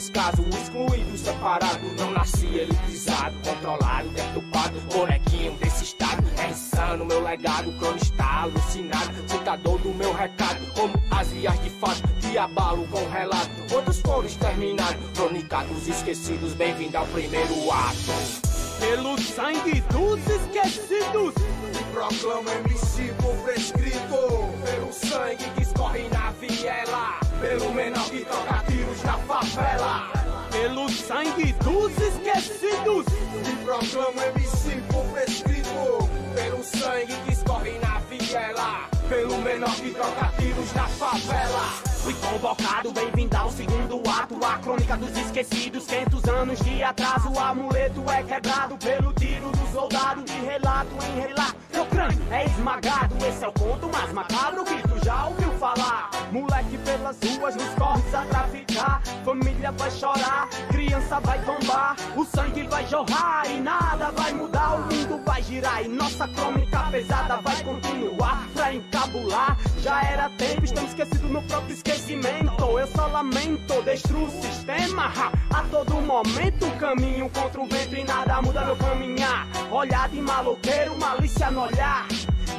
descaso, 0.02 0.44
excluído 0.50 1.16
separado. 1.16 1.80
Não 2.00 2.12
nasci 2.12 2.48
elitizado, 2.48 3.36
controlado, 3.48 4.10
deturpado. 4.10 4.80
Bonequinho 4.92 5.52
desse 5.54 5.84
estado. 5.84 6.24
É 6.38 6.50
insano 6.50 7.06
meu 7.06 7.24
legado, 7.24 7.72
cronista 7.74 8.24
alucinado. 8.24 9.14
Citador 9.30 9.78
do 9.80 9.94
meu 9.94 10.12
recado, 10.12 10.60
como 10.74 10.94
asias 11.12 11.62
de 11.62 11.70
fato. 11.70 12.02
De 12.20 12.38
abalo 12.38 12.88
com 12.88 13.08
relato. 13.10 13.52
Quantos 13.70 14.00
foram 14.02 14.26
exterminados? 14.26 14.96
Crônica 15.14 15.64
dos 15.66 15.88
esquecidos, 15.88 16.54
bem-vindo 16.54 16.98
ao 16.98 17.06
primeiro 17.08 17.72
ato. 17.72 18.52
Pelo 18.80 19.22
sangue 19.22 19.82
dos 19.92 20.20
esquecidos. 20.28 21.36
Me 21.36 21.84
proclama 21.94 22.52
MC 22.66 23.14
por 23.22 23.36
prescrito. 23.44 24.18
Pelo 24.66 24.92
sangue 24.92 25.50
que 25.56 25.62
escorre 25.62 26.10
na 26.10 26.32
viela. 26.32 27.31
Pelo 27.42 27.74
menor 27.74 28.08
que 28.10 28.24
toca 28.24 28.64
tiros 28.68 29.04
na 29.04 29.18
favela. 29.18 30.12
Pelo 30.52 30.88
sangue 30.90 31.54
dos 31.54 31.92
esquecidos. 31.98 33.06
Me 33.34 33.56
proclamo 33.66 34.22
MC 34.22 34.80
por 34.92 35.04
prescrito, 35.06 36.10
pelo 36.36 36.64
sangue 36.64 37.16
que 37.26 37.32
escorre 37.32 37.80
na 37.80 38.00
viela, 38.02 38.88
pelo 39.10 39.38
menor 39.40 39.74
que 39.74 39.90
troca 39.90 40.32
tiros 40.38 40.72
na 40.74 40.88
favela. 40.88 41.92
Fui 42.04 42.14
convocado, 42.14 42.92
bem-vindo 42.92 43.36
ao 43.36 43.52
segundo 43.52 44.02
ato. 44.08 44.46
A 44.46 44.60
crônica 44.60 44.96
dos 44.98 45.18
esquecidos, 45.18 45.86
500 45.88 46.26
anos 46.26 46.60
de 46.60 46.84
atraso. 46.84 47.32
O 47.32 47.40
amuleto 47.40 48.04
é 48.12 48.22
quebrado 48.22 48.78
pelo 48.78 49.14
tiro 49.14 49.50
do 49.52 49.72
soldado. 49.74 50.24
De 50.24 50.40
relato 50.46 50.96
em 51.08 51.22
relato, 51.22 51.56
crânio 52.02 52.24
é 52.32 52.46
esmagado 52.46 53.16
Esse 53.26 53.44
é 53.44 53.48
o 53.48 53.52
conto 53.52 53.88
mais 53.90 54.12
macabro 54.12 54.64
que 54.64 54.82
tu 54.88 55.06
já 55.06 55.28
ouviu 55.28 55.52
falar 55.54 56.10
Moleque 56.32 56.78
pelas 56.80 57.18
ruas, 57.22 57.56
nos 57.56 57.74
corres 57.76 58.16
a 58.16 58.26
traficar 58.26 59.02
Família 59.24 59.72
vai 59.72 59.92
chorar, 59.92 60.50
criança 60.70 61.20
vai 61.20 61.40
tombar 61.44 61.96
O 62.16 62.26
sangue 62.26 62.64
vai 62.64 62.86
jorrar 62.88 63.44
e 63.50 63.60
nada 63.60 64.12
vai 64.12 64.34
mudar 64.34 64.76
O 64.76 64.80
mundo 64.82 65.24
vai 65.26 65.44
girar 65.44 65.84
e 65.84 65.88
nossa 65.88 66.28
crônica 66.30 66.80
pesada 66.92 67.38
vai 67.38 67.64
continuar 67.64 68.48
Pra 68.54 68.74
encabular, 68.74 69.58
já 69.82 70.02
era 70.04 70.30
tempo, 70.30 70.64
estamos 70.64 70.92
esquecidos 70.92 71.32
no 71.32 71.42
próprio 71.44 71.74
esquecimento. 71.74 72.64
Eu 72.64 72.88
só 72.88 73.08
lamento, 73.08 73.82
destruo 73.82 74.26
o 74.26 74.42
sistema. 74.42 75.12
A 75.50 75.64
todo 75.72 75.96
momento 76.02 76.70
caminho 76.80 77.30
contra 77.30 77.62
o 77.62 77.66
vento 77.66 77.96
e 77.96 78.04
nada 78.04 78.42
muda 78.42 78.64
meu 78.64 78.76
caminhar. 78.76 79.48
Olhar 79.72 80.08
de 80.10 80.22
maloqueiro, 80.22 81.00
malícia 81.00 81.50
no 81.50 81.64
olhar. 81.64 81.91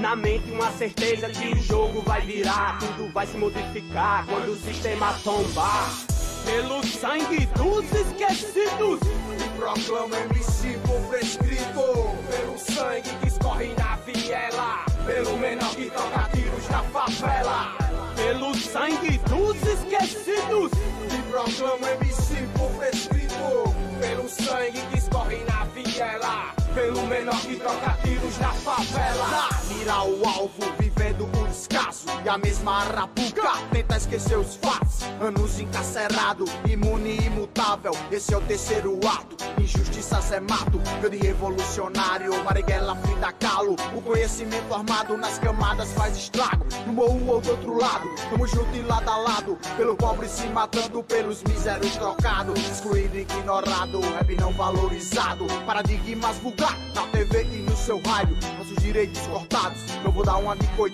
Na 0.00 0.16
mente 0.16 0.50
uma 0.50 0.70
certeza 0.72 1.28
que 1.28 1.48
o 1.48 1.62
jogo 1.62 2.02
vai 2.02 2.20
virar, 2.22 2.78
tudo 2.78 3.12
vai 3.12 3.26
se 3.26 3.36
modificar 3.36 4.26
quando 4.26 4.48
o 4.52 4.56
sistema 4.56 5.12
tombar. 5.22 5.90
Pelo 6.44 6.84
sangue 6.84 7.46
dos 7.54 7.84
esquecidos. 7.92 9.00
Me 9.38 9.48
proclamo 9.56 10.14
MC 10.14 10.76
por 10.84 11.00
prescrito. 11.08 12.16
Pelo 12.28 12.58
sangue 12.58 13.10
que 13.20 13.28
escorre 13.28 13.72
na 13.78 13.96
viela. 14.04 14.84
Pelo 15.06 15.36
menor 15.36 15.70
que 15.76 15.88
toca 15.90 16.28
tiros 16.34 16.68
na 16.68 16.82
favela. 16.82 17.76
Pelo 18.16 18.54
sangue 18.56 19.18
dos 19.28 19.56
esquecidos. 19.62 20.72
Me 21.12 21.22
proclamo 21.30 21.86
MC 21.86 22.48
por 22.58 22.70
prescrito. 22.72 23.74
Pelo 24.00 24.28
sangue 24.28 24.82
que 24.90 24.98
escorre 24.98 25.44
na 25.46 25.64
viela. 25.66 26.61
Pelo 26.74 27.06
menor 27.06 27.38
que 27.42 27.56
troca 27.56 27.98
tiros 28.02 28.38
na 28.38 28.52
favela. 28.52 29.48
Mira 29.68 30.02
o 30.04 30.26
alvo, 30.26 30.72
vivendo 31.02 31.24
o 31.24 31.48
descaso. 31.48 32.06
E 32.24 32.28
a 32.28 32.38
mesma 32.38 32.82
arapuca 32.82 33.52
tenta 33.72 33.96
esquecer 33.96 34.38
os 34.38 34.54
fatos. 34.56 35.02
Anos 35.20 35.58
encarcerado, 35.58 36.44
imune 36.68 37.18
e 37.18 37.26
imutável. 37.26 37.92
Esse 38.10 38.32
é 38.32 38.36
o 38.36 38.40
terceiro 38.42 38.98
ato. 39.06 39.36
Injustiças 39.60 40.30
é 40.32 40.40
mato. 40.40 40.80
Eu 41.02 41.10
de 41.10 41.16
revolucionário, 41.16 42.32
Marighella, 42.44 42.94
Frida 42.96 43.32
Kahlo. 43.32 43.76
O 43.94 44.02
conhecimento 44.02 44.72
armado 44.72 45.16
nas 45.16 45.38
camadas 45.38 45.92
faz 45.92 46.16
estrago. 46.16 46.66
No 46.86 46.92
morro 46.92 47.26
ou 47.26 47.40
do 47.40 47.50
outro 47.50 47.76
lado, 47.76 48.08
tamo 48.30 48.46
junto 48.46 48.74
e 48.76 48.82
lado 48.82 49.08
a 49.08 49.16
lado. 49.16 49.58
Pelo 49.76 49.96
pobre 49.96 50.28
se 50.28 50.46
matando, 50.48 51.02
pelos 51.02 51.42
míseros 51.42 51.96
trocados. 51.96 52.58
Excluído, 52.58 53.18
ignorado, 53.18 54.00
rap 54.00 54.36
não 54.36 54.52
valorizado. 54.52 55.46
Paradigmas 55.66 56.36
vulgares 56.38 56.94
na 56.94 57.02
TV 57.08 57.44
e 57.44 57.58
no 57.58 57.76
seu 57.76 58.00
rádio. 58.02 58.36
Nossos 58.58 58.76
direitos 58.76 59.20
cortados, 59.26 59.80
não 60.04 60.12
vou 60.12 60.24
dar 60.24 60.36
uma 60.36 60.56
de 60.56 60.66
coitado. 60.68 60.91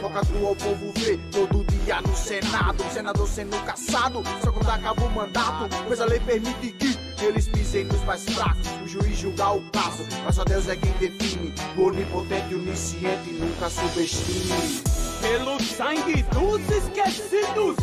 Foca 0.00 0.20
o 0.20 0.56
povo 0.56 0.92
vê 0.96 1.18
todo 1.30 1.64
dia 1.64 2.00
no 2.00 2.16
Senado. 2.16 2.84
Senador 2.92 3.28
sendo 3.28 3.56
caçado, 3.64 4.22
só 4.42 4.50
quando 4.50 4.68
acaba 4.68 5.04
o 5.04 5.10
mandato. 5.10 5.68
Pois 5.86 6.00
a 6.00 6.04
lei 6.06 6.20
permite 6.20 6.72
que 6.72 7.24
eles 7.24 7.48
pisem 7.48 7.84
nos 7.84 8.02
mais 8.04 8.24
fracos. 8.24 8.68
O 8.82 8.88
juiz 8.88 9.16
julgar 9.16 9.56
o 9.56 9.62
caso, 9.70 10.04
mas 10.24 10.34
só 10.34 10.44
Deus 10.44 10.68
é 10.68 10.76
quem 10.76 10.92
define. 10.92 11.54
O 11.76 11.82
onipotente 11.84 12.54
onisciente 12.54 13.30
nunca 13.32 13.70
subestime. 13.70 14.82
Pelo 15.20 15.62
sangue 15.62 16.22
dos 16.24 16.60
esquecidos. 16.70 17.76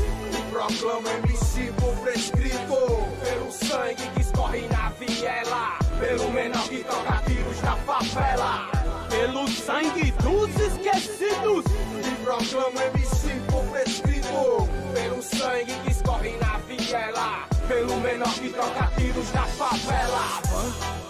Proclamo 0.51 1.07
MC 1.07 1.71
por 1.79 1.95
prescrito. 2.03 2.75
Pelo 3.23 3.51
sangue 3.51 4.07
que 4.13 4.21
escorre 4.21 4.67
na 4.67 4.89
viela. 4.89 5.79
Pelo 5.99 6.31
menor 6.31 6.67
que 6.67 6.83
toca 6.83 7.23
tiros 7.25 7.61
na 7.61 7.75
favela. 7.77 8.80
Pelo 9.21 9.47
sangue 9.47 10.11
dos 10.23 10.49
esquecidos. 10.59 11.65
Me 11.93 12.11
proclamo 12.23 12.81
MC 12.95 13.39
por 13.51 13.63
prescrito. 13.65 14.67
Pelo 14.95 15.21
sangue 15.21 15.75
que 15.83 15.91
escorre 15.91 16.35
na 16.41 16.57
viela. 16.65 17.47
Pelo 17.67 17.97
menor 17.97 18.33
que 18.33 18.49
toca 18.49 18.89
tiros 18.97 19.31
na 19.35 19.45
favela. 19.45 20.41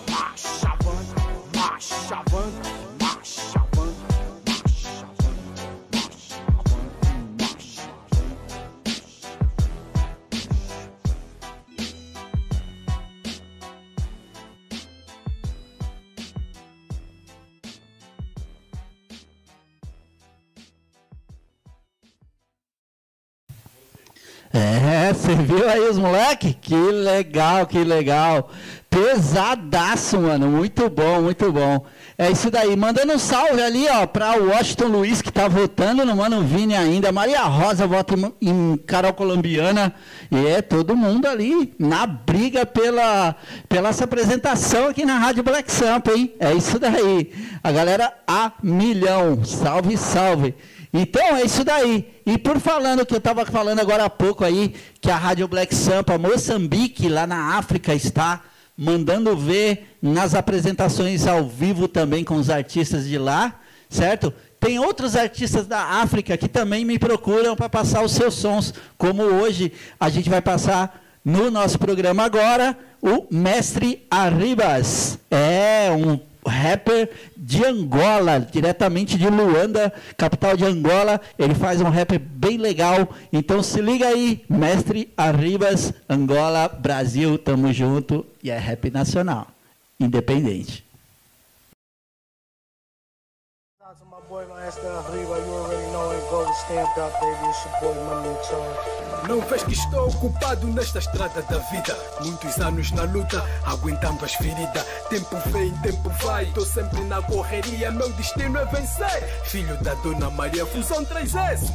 Marcha, 0.10 0.74
avante, 0.74 1.56
marcha, 1.56 2.20
É, 24.54 25.14
você 25.14 25.34
viu 25.34 25.70
aí 25.70 25.80
os 25.80 25.98
moleque? 25.98 26.54
Que 26.54 26.76
legal, 26.76 27.66
que 27.66 27.84
legal. 27.84 28.50
Pesadaço, 28.90 30.20
mano. 30.20 30.48
Muito 30.50 30.90
bom, 30.90 31.22
muito 31.22 31.50
bom. 31.50 31.86
É 32.18 32.30
isso 32.30 32.52
daí. 32.52 32.76
Mandando 32.76 33.14
um 33.14 33.18
salve 33.18 33.62
ali, 33.62 33.88
ó, 33.88 34.06
pra 34.06 34.36
Washington 34.36 34.88
Luiz, 34.88 35.22
que 35.22 35.32
tá 35.32 35.48
votando 35.48 36.06
no 36.06 36.18
Mano 36.18 36.42
Vini 36.42 36.76
ainda. 36.76 37.14
Maria 37.14 37.44
Rosa 37.44 37.88
vota 37.88 38.14
em, 38.14 38.50
em 38.50 38.78
Carol 38.86 39.14
Colombiana. 39.14 39.94
E 40.30 40.46
é 40.48 40.62
todo 40.62 40.98
mundo 40.98 41.26
ali 41.28 41.74
na 41.80 42.06
briga 42.06 42.66
pela, 42.66 43.34
pela 43.70 43.90
essa 43.90 44.04
apresentação 44.04 44.90
aqui 44.90 45.06
na 45.06 45.18
Rádio 45.18 45.44
Black 45.44 45.72
Samp, 45.72 46.10
hein? 46.10 46.34
É 46.38 46.54
isso 46.54 46.78
daí. 46.78 47.32
A 47.64 47.72
galera 47.72 48.14
a 48.28 48.52
milhão. 48.62 49.46
Salve, 49.46 49.96
salve. 49.96 50.54
Então 50.94 51.38
é 51.38 51.44
isso 51.44 51.64
daí. 51.64 52.22
E 52.26 52.38
por 52.38 52.60
falando 52.60 53.06
que 53.06 53.14
eu 53.14 53.20
estava 53.20 53.46
falando 53.46 53.80
agora 53.80 54.06
há 54.06 54.10
pouco 54.10 54.44
aí, 54.44 54.74
que 55.00 55.10
a 55.10 55.16
Rádio 55.16 55.48
Black 55.48 55.74
Sampa 55.74 56.18
Moçambique, 56.18 57.08
lá 57.08 57.26
na 57.26 57.58
África, 57.58 57.94
está 57.94 58.42
mandando 58.78 59.36
ver 59.38 59.98
nas 60.02 60.34
apresentações 60.34 61.28
ao 61.28 61.48
vivo 61.48 61.88
também 61.88 62.24
com 62.24 62.36
os 62.36 62.50
artistas 62.50 63.08
de 63.08 63.18
lá, 63.18 63.60
certo? 63.90 64.34
Tem 64.60 64.80
outros 64.80 65.16
artistas 65.16 65.66
da 65.66 65.82
África 65.82 66.38
que 66.38 66.48
também 66.48 66.86
me 66.86 67.00
procuram 67.00 67.56
para 67.56 67.70
passar 67.70 68.04
os 68.04 68.12
seus 68.12 68.36
sons, 68.36 68.74
como 68.98 69.24
hoje 69.24 69.72
a 70.00 70.10
gente 70.10 70.30
vai 70.30 70.42
passar 70.42 71.02
no 71.24 71.50
nosso 71.52 71.80
programa 71.80 72.24
agora, 72.24 72.78
o 73.02 73.26
Mestre 73.32 74.06
Arribas. 74.10 75.20
É 75.30 75.90
um 75.92 76.20
rapper 76.48 77.10
de 77.44 77.66
Angola, 77.66 78.40
diretamente 78.40 79.18
de 79.18 79.28
Luanda, 79.28 79.92
capital 80.16 80.56
de 80.56 80.64
Angola. 80.64 81.20
Ele 81.40 81.56
faz 81.56 81.82
um 81.82 81.90
rap 81.90 82.20
bem 82.20 82.58
legal. 82.58 83.10
Então 83.34 83.64
se 83.64 83.82
liga 83.82 84.08
aí, 84.08 84.46
Mestre 84.48 85.12
Arribas, 85.18 85.92
Angola, 86.08 86.68
Brasil, 86.68 87.40
tamo 87.40 87.74
junto. 87.74 88.24
E 88.44 88.52
é 88.52 88.58
rap 88.60 88.92
nacional, 88.92 89.48
independente. 90.00 90.86
Não 99.28 99.42
vês 99.42 99.64
que 99.64 99.74
estou 99.74 100.08
ocupado 100.08 100.68
nesta 100.68 101.00
estrada 101.00 101.42
da 101.44 101.58
vida. 101.58 101.98
Muitos 102.22 102.58
anos 102.60 102.92
na 102.92 103.04
luta, 103.04 103.44
aguentando 103.66 104.26
as 104.26 104.34
feridas. 104.34 104.86
Tempo 105.10 105.38
vem, 105.48 105.72
tempo 105.78 106.10
vai, 106.24 106.46
tô 106.48 106.66
sempre 106.66 107.02
na 107.02 107.22
correria 107.22 107.92
Meu 107.92 108.12
destino 108.14 108.58
é 108.58 108.66
vencer. 108.66 109.42
Filho 109.46 109.78
da 109.84 109.94
Dona 109.96 110.30
Maria, 110.30 110.66
fusão 110.66 111.06
3S 111.06 111.72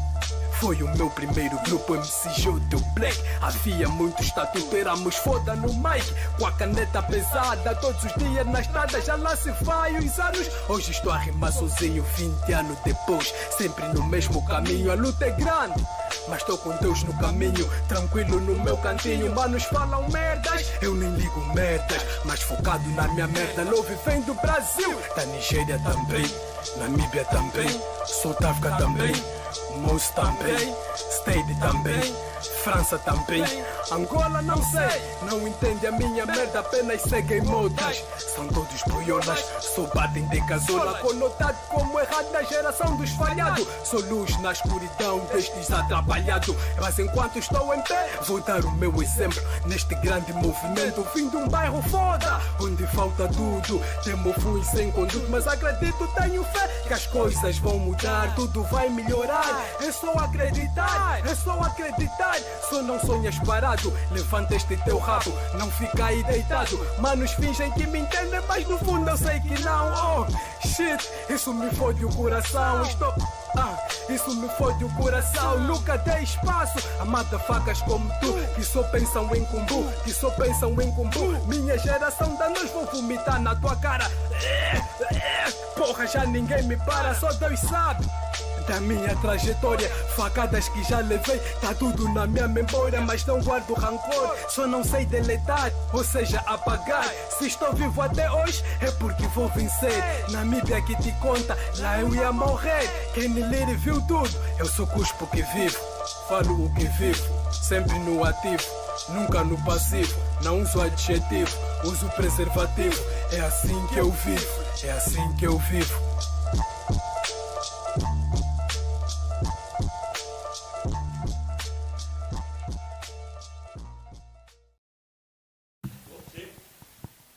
foi 0.60 0.82
o 0.82 0.88
meu 0.96 1.10
primeiro 1.10 1.58
grupo 1.62 1.94
MCJ 1.94 2.60
do 2.70 2.78
Black. 2.94 3.16
Havia 3.40 3.88
muitos 3.88 4.30
tatu, 4.30 4.58
éramos 4.74 5.16
foda 5.16 5.54
no 5.54 5.72
mic. 5.74 6.14
Com 6.38 6.46
a 6.46 6.52
caneta 6.52 7.02
pesada, 7.02 7.74
todos 7.76 8.02
os 8.04 8.14
dias 8.14 8.46
na 8.46 8.60
estrada 8.60 9.00
Já 9.00 9.16
lá 9.16 9.36
se 9.36 9.50
vai 9.62 9.96
os 9.96 10.18
anos. 10.18 10.48
Hoje 10.68 10.90
estou 10.92 11.12
a 11.12 11.18
rimar 11.18 11.52
sozinho 11.52 12.04
20 12.16 12.52
anos 12.52 12.78
depois. 12.84 13.34
Sempre 13.56 13.86
no 13.88 14.04
mesmo 14.06 14.44
caminho, 14.46 14.90
a 14.90 14.94
luta 14.94 15.26
é 15.26 15.30
grande. 15.30 15.86
Mas 16.28 16.40
estou 16.40 16.58
com 16.58 16.74
Deus 16.76 17.02
no 17.04 17.14
caminho, 17.18 17.68
tranquilo 17.88 18.40
no 18.40 18.58
meu 18.62 18.76
cantinho. 18.78 19.34
Manos 19.34 19.64
falam 19.64 20.08
merdas, 20.10 20.66
eu 20.80 20.94
nem 20.94 21.10
ligo 21.14 21.40
merdas. 21.54 22.02
Mas 22.24 22.42
focado 22.42 22.88
na 22.90 23.06
minha 23.08 23.26
merda, 23.28 23.62
Love 23.62 23.96
vem 24.04 24.20
do 24.22 24.34
Brasil, 24.34 24.98
da 25.14 25.24
Nigéria 25.26 25.78
também, 25.78 26.24
Namíbia 26.78 27.24
também, 27.26 27.68
South 28.06 28.44
África 28.44 28.70
também, 28.76 29.12
Moço 29.76 30.12
também, 30.14 30.45
Stade 30.96 31.54
também. 31.60 32.16
França 32.46 32.98
também, 32.98 33.44
Angola 33.90 34.42
não 34.42 34.62
sei, 34.62 35.02
não 35.22 35.46
entende 35.46 35.86
a 35.86 35.92
minha 35.92 36.26
merda, 36.26 36.60
apenas 36.60 37.02
seguem 37.02 37.40
modas. 37.42 38.02
São 38.34 38.46
todos 38.48 38.82
boiolas, 38.82 39.44
só 39.60 39.82
batem 39.94 40.26
de 40.28 40.44
casola, 40.46 40.98
conotado 40.98 41.58
como 41.68 41.98
errado 42.00 42.30
na 42.32 42.42
geração 42.42 42.96
dos 42.96 43.10
falhados. 43.10 43.66
Sou 43.84 44.00
luz 44.00 44.38
na 44.40 44.52
escuridão 44.52 45.20
destes 45.32 45.70
atrapalhados, 45.70 46.54
mas 46.80 46.98
enquanto 46.98 47.38
estou 47.38 47.74
em 47.74 47.80
pé, 47.82 48.18
vou 48.22 48.40
dar 48.40 48.64
o 48.64 48.70
meu 48.72 49.02
exemplo 49.02 49.40
neste 49.66 49.94
grande 49.96 50.32
movimento. 50.32 51.06
Vim 51.14 51.28
de 51.28 51.36
um 51.36 51.48
bairro 51.48 51.82
foda, 51.82 52.40
onde 52.60 52.86
falta 52.88 53.28
tudo. 53.28 53.80
Temo 54.02 54.32
fui 54.40 54.62
sem 54.64 54.90
conduto, 54.90 55.26
mas 55.30 55.46
acredito, 55.46 56.08
tenho 56.14 56.44
fé 56.44 56.68
que 56.86 56.94
as 56.94 57.06
coisas 57.06 57.58
vão 57.58 57.78
mudar, 57.78 58.34
tudo 58.34 58.62
vai 58.64 58.88
melhorar. 58.88 59.64
É 59.80 59.92
só 59.92 60.12
acreditar, 60.12 61.20
é 61.26 61.34
só 61.34 61.60
acreditar. 61.62 62.35
Só 62.68 62.82
não 62.82 62.98
sonhas 63.00 63.38
parado, 63.40 63.92
levanta 64.10 64.54
este 64.54 64.76
teu 64.78 64.98
rabo, 64.98 65.32
não 65.54 65.70
fica 65.70 66.06
aí 66.06 66.22
deitado. 66.24 66.78
Manos 66.98 67.32
fingem 67.32 67.70
que 67.72 67.86
me 67.86 68.00
entendem, 68.00 68.40
mas 68.48 68.66
no 68.66 68.78
fundo 68.78 69.08
eu 69.08 69.16
sei 69.16 69.40
que 69.40 69.60
não. 69.62 70.22
Oh, 70.22 70.66
shit, 70.66 71.08
isso 71.28 71.52
me 71.54 71.70
fode 71.74 72.04
o 72.04 72.14
coração. 72.14 72.82
Estou. 72.82 73.14
Ah, 73.58 73.74
isso 74.10 74.34
me 74.34 74.48
fode 74.50 74.84
o 74.84 74.94
coração, 74.96 75.58
nunca 75.60 75.96
dei 75.96 76.22
espaço 76.24 76.78
a 77.00 77.38
facas 77.38 77.80
como 77.82 78.06
tu, 78.20 78.34
que 78.54 78.62
só 78.62 78.82
pensam 78.84 79.34
em 79.34 79.44
cumbu, 79.46 79.90
que 80.04 80.12
só 80.12 80.28
pensam 80.30 80.70
em 80.80 80.92
cumbu. 80.92 81.38
Minha 81.46 81.78
geração 81.78 82.36
da 82.36 82.50
nós 82.50 82.70
vou 82.70 82.84
vomitar 82.86 83.40
na 83.40 83.54
tua 83.54 83.74
cara. 83.76 84.10
Porra, 85.74 86.06
já 86.06 86.26
ninguém 86.26 86.62
me 86.64 86.76
para, 86.76 87.14
só 87.14 87.32
Deus 87.32 87.60
sabe. 87.60 88.06
Da 88.66 88.80
minha 88.80 89.14
trajetória. 89.16 89.88
Facadas 90.16 90.68
que 90.68 90.82
já 90.84 90.98
levei, 91.00 91.38
tá 91.60 91.74
tudo 91.74 92.08
na 92.12 92.26
minha 92.26 92.48
memória, 92.48 93.00
mas 93.00 93.24
não 93.24 93.40
guardo 93.42 93.74
rancor. 93.74 94.36
Só 94.48 94.66
não 94.66 94.82
sei 94.82 95.04
deletar, 95.06 95.70
ou 95.92 96.04
seja, 96.04 96.40
apagar. 96.46 97.08
Se 97.38 97.46
estou 97.46 97.72
vivo 97.72 98.00
até 98.00 98.30
hoje, 98.30 98.62
é 98.80 98.90
porque 98.92 99.26
vou 99.28 99.48
vencer. 99.48 100.02
Na 100.30 100.44
mídia 100.44 100.80
que 100.82 100.96
te 100.96 101.12
conta, 101.20 101.56
lá 101.78 102.00
eu 102.00 102.14
ia 102.14 102.32
morrer. 102.32 102.88
Quem 103.14 103.28
me 103.28 103.42
ler 103.42 103.66
viu 103.76 104.00
tudo, 104.02 104.30
eu 104.58 104.66
sou 104.66 104.86
cuspo 104.86 105.26
que 105.28 105.42
vivo. 105.42 105.78
Falo 106.28 106.66
o 106.66 106.74
que 106.74 106.84
vivo, 106.84 107.52
sempre 107.52 107.98
no 108.00 108.24
ativo, 108.24 108.62
nunca 109.08 109.42
no 109.42 109.56
passivo. 109.64 110.14
Não 110.42 110.62
uso 110.62 110.80
adjetivo, 110.80 111.50
uso 111.84 112.08
preservativo. 112.10 113.02
É 113.32 113.40
assim 113.40 113.86
que 113.88 113.98
eu 113.98 114.10
vivo, 114.10 114.64
é 114.84 114.90
assim 114.92 115.32
que 115.34 115.46
eu 115.46 115.58
vivo. 115.58 116.00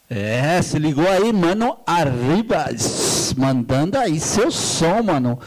É, 0.10 0.60
se 0.62 0.80
ligou 0.80 1.08
aí, 1.08 1.32
mano, 1.32 1.78
Arribas, 1.86 3.34
mandando 3.38 3.96
aí 3.98 4.20
seu 4.20 4.50
som, 4.50 5.04
mano. 5.04 5.40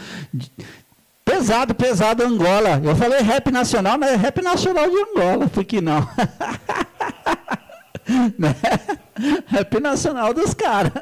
Pesado, 1.25 1.75
pesado 1.75 2.23
Angola. 2.23 2.79
Eu 2.81 2.95
falei 2.95 3.21
rap 3.21 3.51
nacional, 3.51 3.97
mas 3.97 4.11
é 4.11 4.15
rap 4.15 4.41
nacional 4.41 4.89
de 4.89 4.95
Angola, 4.95 5.47
por 5.47 5.65
que 5.65 5.81
não? 5.81 5.99
né? 8.39 8.55
Rap 9.47 9.79
nacional 9.81 10.33
dos 10.33 10.53
caras. 10.53 10.93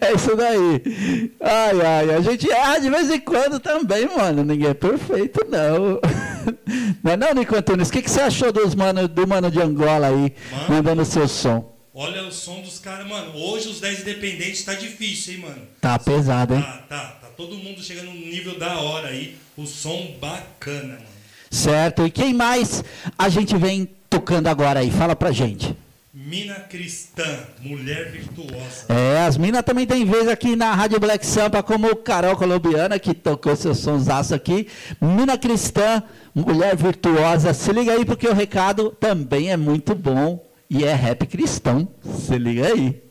É 0.00 0.14
isso 0.14 0.36
daí. 0.36 1.32
Ai, 1.40 1.80
ai, 1.80 2.14
a 2.14 2.20
gente 2.20 2.50
erra 2.50 2.78
de 2.78 2.88
vez 2.88 3.10
em 3.10 3.20
quando 3.20 3.58
também, 3.58 4.08
mano. 4.16 4.44
Ninguém 4.44 4.68
é 4.70 4.74
perfeito, 4.74 5.44
não. 5.48 6.00
Não 7.02 7.12
é 7.12 7.16
não, 7.16 7.34
Nico 7.34 7.54
Antunes? 7.54 7.88
O 7.88 7.92
que, 7.92 8.00
que 8.00 8.10
você 8.10 8.22
achou 8.22 8.50
dos 8.50 8.74
mano, 8.74 9.06
do 9.06 9.26
mano 9.26 9.50
de 9.50 9.60
Angola 9.60 10.06
aí, 10.06 10.34
Mano. 10.50 10.64
mandando 10.68 11.04
seu 11.04 11.28
som? 11.28 11.79
Olha 12.02 12.26
o 12.26 12.32
som 12.32 12.62
dos 12.62 12.78
caras, 12.78 13.06
mano. 13.06 13.36
Hoje 13.36 13.68
os 13.68 13.78
10 13.78 14.00
independentes 14.00 14.64
tá 14.64 14.72
difícil, 14.72 15.34
hein, 15.34 15.40
mano. 15.40 15.60
Tá 15.82 15.98
pesado, 15.98 16.54
hein? 16.54 16.62
Tá, 16.62 16.82
tá, 16.88 17.18
tá 17.20 17.26
todo 17.36 17.58
mundo 17.58 17.82
chegando 17.82 18.06
num 18.06 18.26
nível 18.26 18.58
da 18.58 18.78
hora 18.80 19.08
aí. 19.08 19.36
O 19.54 19.66
som 19.66 20.14
bacana, 20.18 20.94
mano. 20.94 21.04
Certo. 21.50 22.06
E 22.06 22.10
quem 22.10 22.32
mais 22.32 22.82
a 23.18 23.28
gente 23.28 23.54
vem 23.54 23.86
tocando 24.08 24.46
agora 24.46 24.80
aí? 24.80 24.90
Fala 24.90 25.14
pra 25.14 25.30
gente. 25.30 25.76
Mina 26.14 26.54
cristã, 26.54 27.46
mulher 27.60 28.10
virtuosa. 28.10 28.86
É, 28.88 29.26
as 29.26 29.36
minas 29.36 29.62
também 29.62 29.86
tem 29.86 30.06
vez 30.06 30.26
aqui 30.26 30.56
na 30.56 30.72
Rádio 30.74 30.98
Black 30.98 31.26
Sampa, 31.26 31.62
como 31.62 31.86
o 31.86 31.96
Carol 31.96 32.34
Colombiana, 32.34 32.98
que 32.98 33.12
tocou 33.12 33.54
seu 33.54 33.74
sonsaço 33.74 34.34
aqui. 34.34 34.68
Mina 34.98 35.36
cristã, 35.36 36.02
mulher 36.34 36.74
virtuosa. 36.74 37.52
Se 37.52 37.70
liga 37.74 37.92
aí, 37.92 38.06
porque 38.06 38.26
o 38.26 38.32
recado 38.32 38.88
também 38.98 39.50
é 39.50 39.56
muito 39.58 39.94
bom 39.94 40.48
e 40.70 40.84
é 40.84 40.94
rap 40.94 41.26
cristão. 41.26 41.88
Se 42.02 42.38
liga 42.38 42.68
aí. 42.68 43.09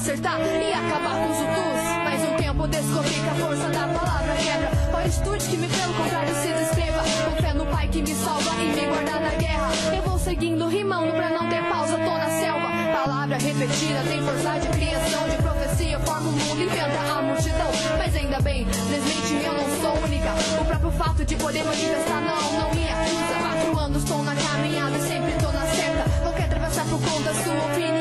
Acertar 0.00 0.40
e 0.40 0.72
acabar 0.72 1.14
com 1.14 1.30
os 1.30 1.40
utus. 1.40 1.82
Mais 2.04 2.22
um 2.22 2.36
tempo 2.36 2.66
descobri 2.68 3.10
que 3.10 3.28
a 3.28 3.34
força 3.34 3.68
da 3.68 3.86
palavra 3.86 4.34
quebra. 4.34 4.70
Qual 4.90 5.36
que 5.36 5.56
me 5.58 5.68
pelo 5.68 5.92
contrário 5.92 6.34
se 6.36 6.48
descreva. 6.48 7.02
Com 7.24 7.42
fé 7.42 7.52
no 7.52 7.66
Pai 7.66 7.86
que 7.88 8.00
me 8.00 8.14
salva 8.14 8.50
e 8.62 8.66
me 8.66 8.86
guarda 8.86 9.18
da 9.18 9.36
guerra. 9.36 9.68
Eu 9.94 10.02
vou 10.02 10.18
seguindo, 10.18 10.66
rimando 10.68 11.12
pra 11.12 11.28
não 11.28 11.48
ter 11.50 11.62
pausa, 11.68 11.98
tô 11.98 12.16
na 12.16 12.30
selva. 12.30 12.68
Palavra 12.94 13.36
repetida 13.36 14.02
tem 14.08 14.22
força 14.22 14.58
de 14.58 14.68
criação, 14.68 15.28
de 15.28 15.36
profecia, 15.36 16.00
forma 16.00 16.28
o 16.30 16.32
mundo, 16.32 16.62
inventa 16.62 17.12
a 17.18 17.22
multidão. 17.22 17.70
Mas 17.98 18.16
ainda 18.16 18.40
bem, 18.40 18.64
felizmente 18.64 19.44
eu 19.44 19.52
não 19.52 19.68
sou 19.82 20.04
única. 20.04 20.32
O 20.62 20.64
próprio 20.64 20.90
fato 20.92 21.24
de 21.26 21.36
poder 21.36 21.62
manifestar 21.62 22.20
não, 22.22 22.52
não 22.58 22.74
me 22.74 22.88
acusa. 22.88 23.34
Quatro 23.38 23.78
anos 23.78 24.04
tô 24.04 24.16
na 24.22 24.34
caminhada 24.34 24.96
e 24.96 25.00
sempre 25.02 25.32
tô 25.32 25.52
na 25.52 25.66
certa. 25.66 26.24
Não 26.24 26.32
quer 26.32 26.44
atravessar 26.44 26.84
por 26.86 27.00
conta 27.00 27.34
sua 27.34 27.54
opinião, 27.54 27.99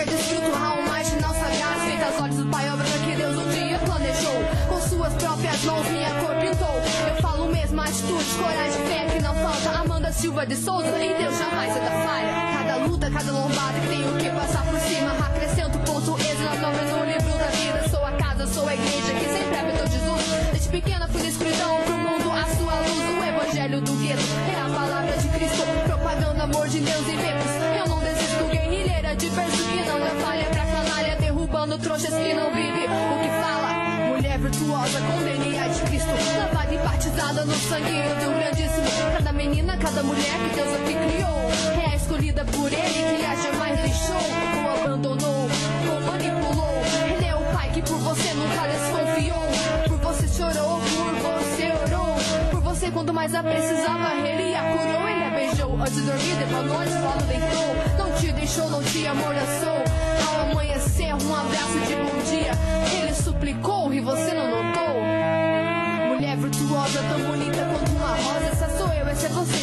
moral. 0.00 0.06
A 0.06 0.06
qualquer 0.06 0.06
desfruto, 0.06 0.56
há 0.56 0.72
um 0.74 0.86
marginal 0.86 1.34
sagrado, 1.34 1.80
feita 1.80 2.06
aos 2.06 2.20
olhos 2.20 2.36
do 2.36 2.46
Pai, 2.46 2.70
obra 2.70 2.84
que 2.84 3.16
Deus 3.16 3.38
um 3.38 3.48
dia 3.50 3.78
planejou. 3.78 4.44
Com 4.68 4.80
suas 4.80 5.12
próprias 5.14 5.64
mãos, 5.64 5.86
minha 5.88 6.10
cor 6.20 6.34
pintou. 6.36 6.74
Eu 7.08 7.22
falo 7.22 7.46
mesmo, 7.52 7.80
atitude, 7.80 8.24
coragem, 8.38 8.86
fé 8.86 9.06
que 9.12 9.22
não 9.22 9.34
falta. 9.34 9.78
Amanda 9.78 10.12
Silva 10.12 10.46
de 10.46 10.56
Souza, 10.56 10.98
e 10.98 11.14
Deus 11.18 11.38
jamais 11.38 11.76
é 11.76 11.80
da 11.80 11.90
falha. 11.90 12.32
Cada 12.58 12.76
luta, 12.86 13.10
cada 13.10 13.32
lombada 13.32 13.80
tenho 13.88 14.16
que 14.16 14.30
passar 14.30 14.64
por 14.64 14.78
cima. 14.80 15.12
Acrescento 15.26 15.78
ponto 15.80 16.16
nas 16.16 16.60
nomes 16.60 16.92
no 16.92 17.04
livro 17.04 17.38
da 17.38 17.46
vida. 17.46 17.88
Sou 17.90 18.04
a 18.04 18.12
casa, 18.12 18.46
sou 18.46 18.66
a 18.66 18.74
igreja 18.74 19.12
que 19.14 19.24
sempre 19.26 19.58
habitou 19.58 19.86
Jesus. 19.86 20.22
Desde 20.52 20.68
pequena 20.68 21.08
fui 21.08 21.22
na 21.22 21.28
escuridão 21.28 21.80
pro 21.84 21.94
mundo 21.94 22.30
a 22.32 22.44
sua 22.56 22.74
luz. 22.74 23.20
O 23.20 23.24
evangelho 23.24 23.80
do 23.80 23.92
gueto 23.92 24.22
é 24.48 24.60
a 24.60 24.74
palavra 24.74 25.16
de 25.16 25.28
Cristo. 25.28 25.62
Propagando 25.84 26.42
amor 26.42 26.68
de 26.68 26.80
Deus 26.80 27.08
em 27.08 27.16
tempos. 27.18 27.50
Eu 27.78 27.86
não 27.88 27.99
de 29.16 29.28
verso 29.28 29.64
que 29.64 29.82
não 29.88 29.98
dá 29.98 30.10
falha 30.24 30.44
pra 30.46 30.64
canalha. 30.66 31.16
Derrubando 31.16 31.78
trouxas 31.78 32.14
que 32.14 32.34
não 32.34 32.52
vive 32.54 32.86
o 32.86 33.22
que 33.22 33.28
fala. 33.42 34.08
Mulher 34.08 34.38
virtuosa 34.38 35.00
com 35.00 35.22
DNA 35.22 35.68
de 35.68 35.80
Cristo. 35.82 36.10
Lavada 36.38 36.74
e 36.74 36.78
batizada 36.78 37.44
no 37.44 37.54
sangue 37.54 38.02
do 38.20 38.38
grandíssimo. 38.38 39.12
Cada 39.16 39.32
menina, 39.32 39.76
cada 39.76 40.02
mulher 40.02 40.38
que 40.48 40.54
Deus 40.54 40.74
aqui 40.74 40.94
criou. 40.94 41.82
É 41.82 41.92
a 41.92 41.96
escolhida 41.96 42.44
por 42.44 42.72
ele 42.72 43.18
que 43.18 43.26
a 43.26 43.34
jamais 43.34 43.80
deixou. 43.80 44.16
Ou 44.64 44.84
abandonou, 44.84 45.48
ou 45.92 46.00
manipulou. 46.02 46.82
Ele 47.16 47.26
é 47.26 47.34
o 47.34 47.44
pai 47.54 47.70
que 47.72 47.82
por 47.82 47.98
você 47.98 48.32
nunca 48.34 48.68
desconfiou. 48.68 49.88
Por 49.88 49.98
você 49.98 50.28
chorou, 50.28 50.80
por 50.80 51.14
você 51.14 51.72
orou. 51.84 52.16
Por 52.50 52.60
você 52.60 52.90
quando 52.90 53.12
mais 53.12 53.34
a 53.34 53.42
precisava, 53.42 54.14
ele 54.14 54.54
a 54.54 54.62
curou. 54.62 55.09
Antes 55.80 55.94
de 55.94 56.02
dormir, 56.02 56.36
noite, 56.68 56.92
logo 56.92 57.22
deitou. 57.22 57.74
Não 57.96 58.12
te 58.12 58.32
deixou, 58.32 58.68
não 58.68 58.82
te 58.82 59.06
amordaçou. 59.06 59.82
Ao 60.28 60.50
amanhecer, 60.50 61.14
um 61.14 61.34
abraço 61.34 61.80
de 61.88 61.96
bom 61.96 62.18
dia. 62.28 62.52
Ele 63.00 63.14
suplicou 63.14 63.90
e 63.94 64.00
você 64.00 64.34
não 64.34 64.50
notou. 64.50 64.94
Mulher 66.08 66.36
virtuosa, 66.36 67.00
tão 67.02 67.20
bonita 67.30 67.64
quanto 67.64 67.92
uma 67.92 68.08
rosa. 68.08 68.46
Essa 68.52 68.68
sou 68.76 68.92
eu, 68.92 69.08
essa 69.08 69.26
é 69.26 69.28
você, 69.30 69.56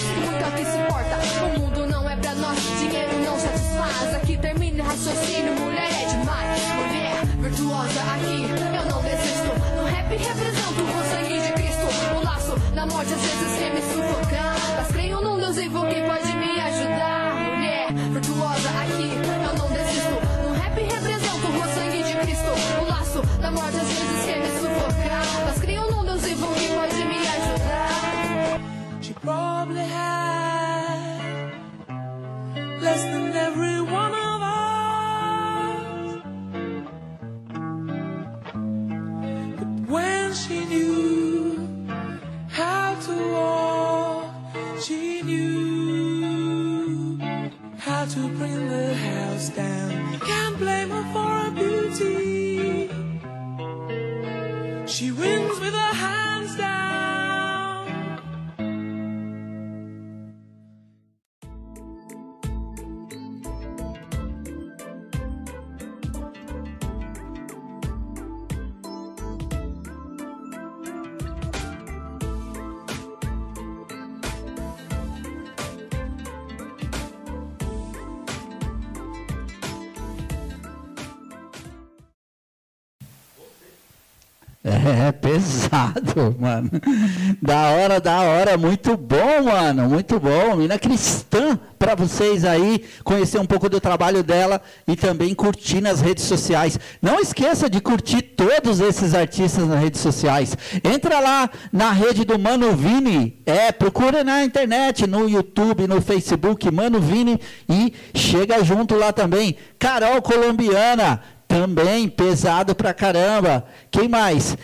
que 0.56 0.66
se 0.66 0.78
importa. 0.78 1.20
O 1.46 1.60
mundo 1.60 1.86
não 1.86 2.10
é 2.10 2.16
pra 2.16 2.34
nós, 2.34 2.58
dinheiro 2.80 3.20
não 3.24 3.40
satisfaz. 3.40 4.16
Aqui 4.16 4.38
termina 4.38 4.84
o 4.84 4.88
raciocínio, 4.88 5.54
mulher 5.54 5.92
é 6.02 6.06
demais. 6.08 6.62
Mulher 6.74 7.26
virtuosa 7.42 8.02
aqui, 8.16 8.42
eu 8.76 8.86
não 8.90 9.04
desisto. 9.04 9.54
No 9.76 9.86
rap 9.86 10.10
represento 10.10 10.82
o 10.82 11.04
sangue 11.12 11.42
de 11.42 11.54
Cristo. 11.54 12.18
O 12.20 12.24
laço 12.24 12.56
na 12.74 12.88
morte 12.88 13.14
às 13.14 13.22
vezes 13.22 13.60
quer 13.60 13.72
me 13.72 13.82
sufocar. 13.82 14.58
Mas 15.58 15.66
creio 15.66 15.72
num 15.72 15.88
Deus 15.88 15.88
vivo 15.88 15.88
que 15.88 16.02
pode 16.04 16.36
me 16.36 16.60
ajudar. 16.60 17.36
Mulher 17.36 17.92
virtuosa 18.12 18.70
aqui, 18.70 19.10
eu 19.10 19.58
não 19.58 19.70
desisto. 19.70 20.16
No 20.44 20.54
rap 20.54 20.76
represento 20.80 21.48
o 21.48 21.74
sangue 21.74 22.04
de 22.04 22.14
Cristo. 22.20 22.52
O 22.80 22.86
laço 22.88 23.22
da 23.42 23.52
morte 23.52 23.78
às 23.78 23.88
vezes 23.88 24.26
quer 24.26 24.47
pesado, 86.18 86.36
mano. 86.40 86.70
Da 87.42 87.70
hora, 87.72 88.02
da 88.02 88.22
hora. 88.22 88.58
Muito 88.58 88.98
bom, 88.98 89.44
mano. 89.44 89.88
Muito 89.88 90.20
bom. 90.20 90.56
Mina 90.56 90.80
cristã 90.80 91.58
para 91.78 91.94
vocês 91.94 92.44
aí 92.44 92.84
conhecer 93.04 93.40
um 93.40 93.46
pouco 93.46 93.70
do 93.70 93.80
trabalho 93.80 94.24
dela 94.24 94.60
e 94.88 94.96
também 94.96 95.34
curtir 95.36 95.80
nas 95.80 96.02
redes 96.02 96.24
sociais. 96.24 96.80
Não 97.02 97.20
esqueça 97.20 97.70
de 97.70 97.80
curtir 97.80 98.22
todos 98.22 98.80
esses 98.80 99.14
artistas 99.14 99.68
nas 99.68 99.80
redes 99.80 100.02
sociais. 100.02 100.58
Entra 100.84 101.20
lá 101.20 101.50
na 101.72 101.92
rede 101.92 102.26
do 102.26 102.40
Mano 102.40 102.76
Vini. 102.76 103.40
É, 103.46 103.72
procura 103.72 104.24
na 104.24 104.44
internet, 104.44 105.06
no 105.06 105.30
YouTube, 105.30 105.88
no 105.88 106.02
Facebook, 106.02 106.70
Mano 106.72 107.00
Vini 107.00 107.40
e 107.70 107.94
chega 108.16 108.64
junto 108.64 108.96
lá 108.96 109.14
também. 109.14 109.56
Carol 109.78 110.22
Colombiana 110.22 111.22
também 111.48 112.10
pesado 112.10 112.76
pra 112.76 112.94
caramba. 112.94 113.66
Quem 113.90 114.10
mais? 114.10 114.58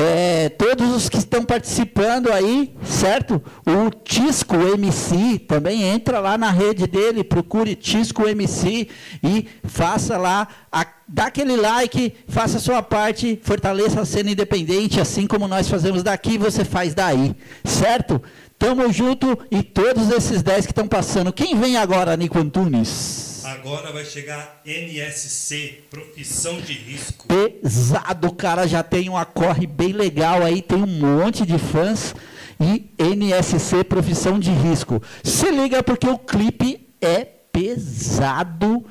É, 0.00 0.48
todos 0.50 0.94
os 0.94 1.08
que 1.08 1.18
estão 1.18 1.44
participando 1.44 2.30
aí, 2.32 2.72
certo? 2.84 3.42
O 3.66 3.90
Tisco 3.90 4.54
MC 4.54 5.40
também 5.40 5.82
entra 5.82 6.20
lá 6.20 6.38
na 6.38 6.52
rede 6.52 6.86
dele, 6.86 7.24
procure 7.24 7.74
Tisco 7.74 8.28
MC 8.28 8.86
e 9.20 9.48
faça 9.64 10.16
lá, 10.16 10.46
a, 10.70 10.86
dá 11.08 11.24
aquele 11.24 11.56
like, 11.56 12.14
faça 12.28 12.58
a 12.58 12.60
sua 12.60 12.80
parte, 12.80 13.40
fortaleça 13.42 14.00
a 14.00 14.04
cena 14.04 14.30
independente, 14.30 15.00
assim 15.00 15.26
como 15.26 15.48
nós 15.48 15.68
fazemos 15.68 16.04
daqui, 16.04 16.38
você 16.38 16.64
faz 16.64 16.94
daí, 16.94 17.34
certo? 17.64 18.22
Tamo 18.56 18.92
junto 18.92 19.36
e 19.50 19.64
todos 19.64 20.12
esses 20.12 20.44
10 20.44 20.66
que 20.66 20.72
estão 20.72 20.86
passando. 20.86 21.32
Quem 21.32 21.58
vem 21.58 21.76
agora, 21.76 22.16
Nico 22.16 22.38
Antunes? 22.38 23.27
Agora 23.48 23.90
vai 23.90 24.04
chegar 24.04 24.60
NSC, 24.66 25.84
profissão 25.88 26.60
de 26.60 26.74
risco. 26.74 27.26
pesado, 27.26 28.30
cara. 28.34 28.68
Já 28.68 28.82
tem 28.82 29.08
uma 29.08 29.24
corre 29.24 29.66
bem 29.66 29.92
legal 29.92 30.42
aí, 30.42 30.60
tem 30.60 30.76
um 30.76 30.86
monte 30.86 31.46
de 31.46 31.58
fãs. 31.58 32.14
E 32.60 32.90
NSC 32.98 33.84
Profissão 33.84 34.38
de 34.38 34.50
Risco. 34.50 35.00
Se 35.22 35.48
liga 35.48 35.80
porque 35.80 36.08
o 36.08 36.18
clipe 36.18 36.88
é 37.00 37.24
pesado, 37.24 38.84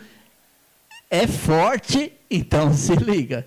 é 1.10 1.28
forte, 1.28 2.14
então 2.32 2.74
se 2.74 2.96
liga. 2.96 3.46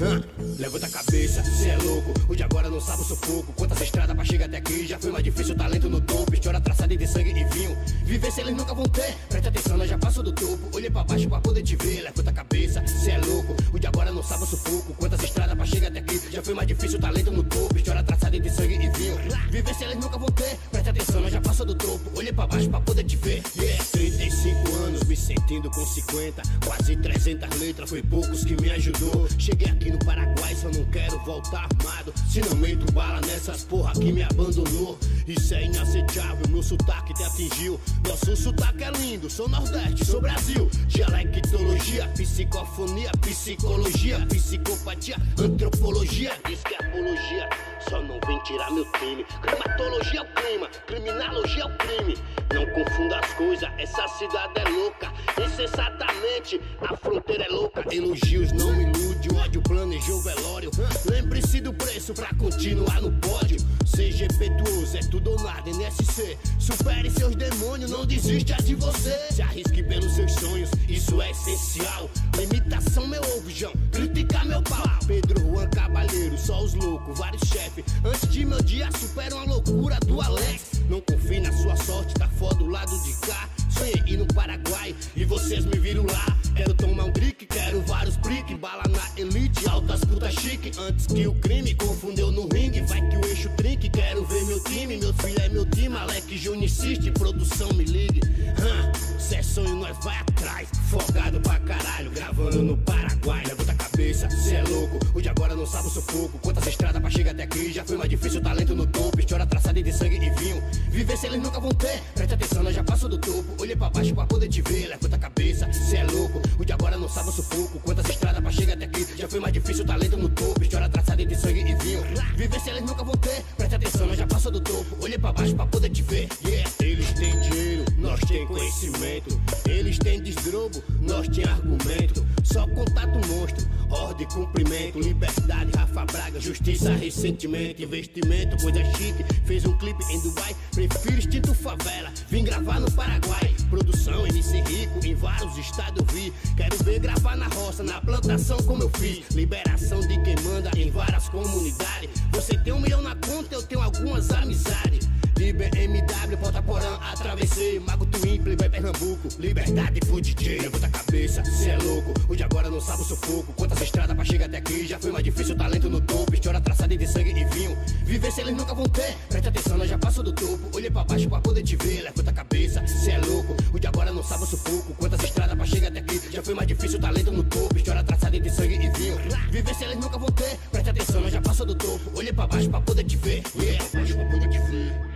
Hã? 0.00 0.37
Levanta 0.58 0.86
a 0.86 0.90
cabeça, 0.90 1.40
cê 1.44 1.68
é 1.68 1.76
louco. 1.76 2.12
O 2.28 2.34
de 2.34 2.42
agora 2.42 2.68
não 2.68 2.80
sabe 2.80 3.02
o 3.02 3.04
sufoco. 3.04 3.52
Quantas 3.52 3.80
estradas 3.80 4.16
pra 4.16 4.24
chegar 4.24 4.46
até 4.46 4.56
aqui? 4.56 4.88
Já 4.88 4.98
foi 4.98 5.12
mais 5.12 5.22
difícil, 5.22 5.54
talento 5.54 5.88
no 5.88 6.00
topo. 6.00 6.34
História 6.34 6.60
traçada 6.60 6.96
de 6.96 7.06
sangue 7.06 7.30
e 7.30 7.44
vinho. 7.44 7.78
Viver 8.04 8.32
se 8.32 8.40
eles 8.40 8.56
nunca 8.56 8.74
vão 8.74 8.84
ter. 8.88 9.14
Preste 9.28 9.48
atenção, 9.48 9.76
nós 9.76 9.88
já 9.88 9.96
passou 9.96 10.24
do 10.24 10.32
topo. 10.32 10.76
Olhei 10.76 10.90
pra 10.90 11.04
baixo 11.04 11.28
pra 11.28 11.40
poder 11.40 11.62
te 11.62 11.76
ver. 11.76 12.02
Levanta 12.02 12.30
a 12.30 12.32
cabeça, 12.32 12.84
cê 12.88 13.12
é 13.12 13.18
louco. 13.18 13.54
O 13.72 13.78
de 13.78 13.86
agora 13.86 14.10
não 14.10 14.20
sabe 14.20 14.42
o 14.42 14.46
sufoco. 14.46 14.94
Quantas 14.94 15.22
estradas 15.22 15.54
pra 15.54 15.64
chegar 15.64 15.88
até 15.88 16.00
aqui? 16.00 16.20
Já 16.28 16.42
foi 16.42 16.54
mais 16.54 16.66
difícil, 16.66 16.98
talento 16.98 17.30
no 17.30 17.44
topo. 17.44 17.76
História 17.76 18.02
traçada 18.02 18.40
de 18.40 18.50
sangue 18.50 18.74
e 18.74 18.90
vinho. 18.98 19.16
Viver 19.50 19.74
se 19.74 19.84
eles 19.84 19.96
nunca 19.96 20.18
vão 20.18 20.30
ter. 20.32 20.58
Preste 20.72 20.90
atenção, 20.90 21.20
nós 21.20 21.32
já 21.32 21.40
passou 21.40 21.66
do 21.66 21.76
topo. 21.76 22.18
Olhei 22.18 22.32
pra 22.32 22.48
baixo 22.48 22.68
pra 22.68 22.80
poder 22.80 23.04
te 23.04 23.16
ver. 23.16 23.44
Yeah, 23.56 23.84
35 23.92 24.74
anos, 24.74 25.04
me 25.04 25.14
sentindo 25.14 25.70
com 25.70 25.86
50. 25.86 26.42
Quase 26.66 26.96
300 26.96 27.60
letras, 27.60 27.88
foi 27.88 28.02
poucos 28.02 28.44
que 28.44 28.60
me 28.60 28.70
ajudou. 28.72 29.28
Cheguei 29.38 29.68
aqui 29.68 29.92
no 29.92 29.98
Paraguai, 30.00 30.47
só 30.54 30.68
não 30.70 30.84
quero 30.86 31.18
voltar 31.24 31.66
armado. 31.70 32.12
Se 32.28 32.40
não 32.40 32.56
meto 32.56 32.90
bala 32.92 33.20
nessas 33.22 33.64
porra 33.64 33.92
que 33.92 34.12
me 34.12 34.22
abandonou. 34.22 34.98
Isso 35.26 35.54
é 35.54 35.64
inaceitável, 35.64 36.48
meu 36.48 36.62
sotaque 36.62 37.12
te 37.14 37.22
atingiu. 37.22 37.80
Nosso 38.06 38.36
sotaque 38.36 38.84
é 38.84 38.90
lindo, 38.92 39.28
sou 39.28 39.48
Nordeste, 39.48 40.04
sou 40.04 40.20
Brasil. 40.20 40.70
Dialectologia, 40.86 42.08
psicofonia, 42.08 43.10
psicologia, 43.20 44.26
psicopatia, 44.26 45.16
antropologia. 45.38 46.32
Diz 46.46 46.62
que 46.62 46.74
é 46.74 46.78
apologia, 46.78 47.48
só 47.88 48.00
não 48.02 48.18
vem 48.26 48.38
tirar 48.44 48.70
meu 48.70 48.84
time. 48.92 49.24
Climatologia 49.42 50.20
é 50.20 50.22
o 50.22 50.26
clima, 50.34 50.68
criminologia 50.86 51.62
é 51.62 51.66
o 51.66 51.76
crime. 51.78 52.16
Não 52.54 52.66
confunda 52.72 53.18
as 53.18 53.32
coisas, 53.34 53.68
essa 53.78 54.08
cidade 54.08 54.60
é 54.60 54.68
louca. 54.68 55.12
Insensatamente, 55.44 56.60
a 56.80 56.96
fronteira 56.96 57.44
é 57.44 57.48
louca. 57.48 57.84
Elogios 57.94 58.52
não 58.52 58.72
me 58.74 58.84
ilude, 58.84 59.28
ódio 59.36 59.62
planejou 59.62 60.18
o 60.18 60.22
velório. 60.38 60.70
Lembre-se 61.10 61.60
do 61.60 61.72
preço 61.72 62.14
pra 62.14 62.32
continuar 62.34 63.00
no 63.00 63.12
pódio. 63.20 63.58
Seja 63.84 64.26
impetuoso, 64.26 64.96
é 64.96 65.00
tudo 65.00 65.30
ou 65.30 65.42
nada, 65.42 65.68
NSC. 65.70 66.36
Supere 66.58 67.10
seus 67.10 67.34
demônios, 67.34 67.90
não 67.90 68.06
desista 68.06 68.56
de 68.62 68.74
você. 68.74 69.16
Se 69.30 69.42
arrisque 69.42 69.82
pelos 69.82 70.14
seus 70.14 70.32
sonhos, 70.32 70.70
isso 70.88 71.20
é 71.20 71.30
essencial. 71.30 72.10
Limitação, 72.36 73.06
meu 73.06 73.22
ovo, 73.22 73.50
João. 73.50 73.72
Criticar 73.92 74.46
meu 74.46 74.62
pau. 74.62 74.86
Pedro 75.06 75.40
Juan 75.40 75.68
Cabalheiro, 75.70 76.36
só 76.38 76.62
os 76.62 76.74
loucos, 76.74 77.18
vários 77.18 77.42
chefes. 77.48 77.84
Antes 78.04 78.28
de 78.28 78.44
meu 78.44 78.62
dia, 78.62 78.88
superam 78.92 79.40
a 79.40 79.44
loucura 79.44 79.98
do 80.00 80.20
Alex. 80.20 80.82
Não 80.88 81.00
confie 81.00 81.40
na 81.40 81.52
sua 81.52 81.76
sorte, 81.76 82.14
tá 82.14 82.28
foda 82.28 82.56
do 82.56 82.66
lado 82.66 82.92
de 83.02 83.12
cá. 83.26 83.48
Sonhei 83.70 84.02
ir 84.06 84.16
no 84.16 84.26
Paraguai 84.26 84.94
e 85.16 85.24
vocês 85.24 85.64
me 85.64 85.78
viram 85.78 86.04
lá. 86.04 86.38
Quero 86.58 86.74
tomar 86.74 87.04
um 87.04 87.12
drink, 87.12 87.46
quero 87.46 87.80
vários 87.82 88.16
brick. 88.16 88.52
Bala 88.56 88.82
na 88.88 89.20
elite, 89.20 89.68
altas 89.68 90.00
putas 90.00 90.34
chique. 90.34 90.72
Antes 90.76 91.06
que 91.06 91.24
o 91.24 91.32
crime 91.36 91.72
confundeu 91.76 92.32
no 92.32 92.48
ringue. 92.48 92.80
Vai 92.80 93.00
que 93.08 93.16
o 93.16 93.24
eixo 93.26 93.48
trinque. 93.50 93.88
Quero 93.88 94.24
ver 94.24 94.44
meu 94.44 94.58
time, 94.64 94.96
meu 94.96 95.14
filho 95.14 95.40
é 95.40 95.48
meu 95.50 95.64
time. 95.70 95.96
Alec 95.96 96.36
Júnior 96.36 96.64
insiste, 96.64 97.12
produção 97.12 97.72
me 97.74 97.84
ligue. 97.84 98.20
Hã? 98.58 98.92
Cê 99.20 99.36
é 99.36 99.42
sonho, 99.42 99.76
nós 99.76 99.96
vai 100.02 100.16
atrás. 100.16 100.68
Folgado 100.90 101.40
pra 101.40 101.60
caralho, 101.60 102.10
gravando 102.10 102.60
no 102.60 102.76
Paraguai. 102.78 103.44
Levanta 103.46 103.70
a 103.70 103.74
cabeça, 103.76 104.28
cê 104.30 104.56
é 104.56 104.62
louco. 104.64 104.98
O 105.14 105.20
de 105.20 105.28
agora 105.28 105.54
não 105.54 105.66
sabe 105.66 105.86
o 105.86 105.90
sufoco. 105.90 106.40
Quantas 106.40 106.66
estradas 106.66 107.00
pra 107.00 107.10
chegar 107.10 107.30
até 107.30 107.44
aqui? 107.44 107.72
Já 107.72 107.84
foi 107.84 107.96
mais 107.96 108.10
difícil, 108.10 108.40
talento 108.40 108.74
no 108.74 108.86
topo. 108.86 109.20
História 109.20 109.46
traçada 109.46 109.80
de 109.80 109.92
sangue 109.92 110.16
e 110.16 110.30
vinho. 110.30 110.60
Viver 110.90 111.16
se 111.16 111.26
eles 111.26 111.40
nunca 111.40 111.60
vão 111.60 111.70
ter. 111.70 112.02
Preste 112.14 112.34
atenção, 112.34 112.64
nós 112.64 112.74
já 112.74 112.82
passou 112.82 113.08
do 113.08 113.18
topo. 113.18 113.62
Olhei 113.62 113.76
pra 113.76 113.90
baixo 113.90 114.12
pra 114.12 114.26
poder 114.26 114.48
te 114.48 114.60
ver. 114.62 114.88
Levanta 114.88 115.14
a 115.14 115.18
cabeça, 115.18 115.72
cê 115.72 115.98
é 115.98 116.04
louco. 116.04 116.47
O 116.58 116.64
de 116.64 116.72
agora 116.72 116.96
não 116.96 117.08
sabe 117.08 117.28
o 117.28 117.32
sufoco. 117.32 117.80
Quantas 117.80 118.08
estradas 118.08 118.40
pra 118.40 118.50
chegar 118.50 118.74
até 118.74 118.84
aqui? 118.84 119.06
Já 119.16 119.28
foi 119.28 119.40
mais 119.40 119.52
difícil, 119.52 119.84
talento 119.84 120.16
no 120.16 120.28
topo. 120.28 120.62
História 120.62 120.88
traçada 120.88 121.24
de 121.24 121.34
sangue 121.36 121.60
e 121.60 121.74
vinho. 121.74 122.02
Viver 122.36 122.60
se 122.60 122.70
eles 122.70 122.82
nunca 122.82 123.02
vão 123.04 123.14
ter. 123.16 123.44
Preste 123.56 123.74
atenção, 123.74 124.06
nós 124.06 124.18
já 124.18 124.26
passou 124.26 124.52
do 124.52 124.60
topo. 124.60 124.96
Olhei 125.00 125.18
pra 125.18 125.32
baixo 125.32 125.54
pra 125.54 125.66
poder 125.66 125.90
te 125.90 126.02
ver. 126.02 126.28
Yeah, 126.44 126.70
eles 126.80 127.12
têm 127.12 127.38
dinheiro, 127.40 127.84
nós 128.08 128.20
tem 128.20 128.46
conhecimento. 128.46 129.38
Eles 129.68 129.98
têm 129.98 130.22
desdrobo, 130.22 130.82
nós 131.02 131.28
tem 131.28 131.44
argumento. 131.44 132.26
Só 132.42 132.66
contato 132.68 133.20
monstro, 133.28 133.68
ordem 133.90 134.26
cumprimento. 134.28 134.98
Liberdade, 134.98 135.72
Rafa 135.76 136.06
Braga, 136.06 136.40
justiça, 136.40 136.90
ressentimento. 136.94 137.82
Investimento, 137.82 138.56
coisa 138.62 138.82
chique. 138.94 139.22
Fez 139.44 139.66
um 139.66 139.76
clipe 139.76 140.02
em 140.10 140.20
Dubai, 140.20 140.56
prefiro 140.74 141.18
instinto 141.18 141.54
favela. 141.54 142.10
Vim 142.28 142.44
gravar 142.44 142.80
no 142.80 142.90
Paraguai. 142.92 143.54
Produção, 143.68 144.26
MC 144.26 144.62
Rico, 144.62 145.04
em 145.04 145.14
vários 145.14 145.58
estados 145.58 146.02
vi. 146.10 146.32
Quero 146.56 146.82
ver 146.84 147.00
gravar 147.00 147.36
na 147.36 147.48
roça, 147.48 147.82
na 147.82 148.00
plantação 148.00 148.56
como 148.62 148.84
eu 148.84 148.90
fiz. 148.90 149.28
Liberação 149.34 150.00
de 150.00 150.18
quem 150.22 150.34
manda 150.44 150.70
em 150.78 150.90
várias 150.90 151.28
comunidades. 151.28 152.08
Você 152.32 152.56
tem 152.56 152.72
um 152.72 152.80
milhão 152.80 153.02
na 153.02 153.14
conta, 153.16 153.54
eu 153.54 153.62
tenho 153.62 153.82
algumas 153.82 154.30
amizades. 154.30 155.06
De 155.38 155.52
BMW, 155.52 156.36
Ponta 156.36 156.60
Porã, 156.60 156.98
atravessei. 157.12 157.78
Mago 157.78 158.04
Twin, 158.06 158.42
Playboy 158.42 158.68
Pernambuco. 158.68 159.28
Liberdade 159.38 160.00
pro 160.00 160.20
DJ, 160.20 160.62
levanta 160.62 160.88
a 160.88 160.90
cabeça, 160.90 161.44
cê 161.44 161.70
é 161.70 161.78
louco. 161.78 162.12
O 162.28 162.34
de 162.34 162.42
agora 162.42 162.68
não 162.68 162.80
sabe 162.80 163.02
o 163.02 163.04
sufoco. 163.04 163.52
Quantas 163.52 163.80
estradas 163.80 164.16
pra 164.16 164.24
chegar 164.24 164.46
até 164.46 164.56
aqui? 164.56 164.84
Já 164.84 164.98
foi 164.98 165.12
mais 165.12 165.24
difícil, 165.24 165.56
talento 165.56 165.88
no 165.88 166.00
topo. 166.00 166.34
História 166.34 166.60
traçada 166.60 166.96
de 166.96 167.06
sangue 167.06 167.30
e 167.30 167.44
vinho. 167.54 167.78
Viver 168.04 168.32
se 168.32 168.40
eles 168.40 168.56
nunca 168.56 168.74
vão 168.74 168.88
ter. 168.88 169.16
Presta 169.28 169.50
atenção, 169.50 169.78
nós 169.78 169.88
já 169.88 169.96
passou 169.96 170.24
do 170.24 170.32
topo. 170.32 170.76
Olhei 170.76 170.90
pra 170.90 171.04
baixo 171.04 171.28
pra 171.28 171.40
poder 171.40 171.62
te 171.62 171.76
ver. 171.76 172.02
Levanta 172.02 172.30
a 172.30 172.34
cabeça, 172.34 172.84
cê 172.88 173.12
é 173.12 173.18
louco. 173.18 173.54
O 173.72 173.78
de 173.78 173.86
agora 173.86 174.10
não 174.10 174.24
sabe 174.24 174.42
o 174.42 174.46
sufoco. 174.46 174.92
Quantas 174.94 175.22
estradas 175.22 175.54
pra 175.54 175.66
chegar 175.66 175.86
até 175.86 176.00
aqui? 176.00 176.20
Já 176.32 176.42
foi 176.42 176.54
mais 176.54 176.66
difícil, 176.66 176.98
talento 176.98 177.30
no 177.30 177.44
topo. 177.44 177.76
História 177.76 178.02
traçada 178.02 178.40
de 178.40 178.50
sangue 178.50 178.74
e 178.74 178.90
vinho. 178.98 179.16
Viver 179.52 179.74
se 179.76 179.84
eles 179.84 179.98
nunca 179.98 180.18
vão 180.18 180.32
ter. 180.32 180.58
Presta 180.72 180.90
atenção, 180.90 181.20
nós 181.20 181.32
já 181.32 181.40
passou 181.40 181.64
do 181.64 181.76
topo. 181.76 182.18
Olhei 182.18 182.32
pra 182.32 182.48
baixo 182.48 182.68
pra 182.68 182.80
poder 182.80 183.04
te 183.04 183.16
ver. 183.16 183.44
Yeah. 183.54 183.84
Pra 183.84 184.00
baixo 184.00 184.16
pra 184.16 184.24
poder 184.24 184.48
te 184.48 184.58
ver. 184.58 185.07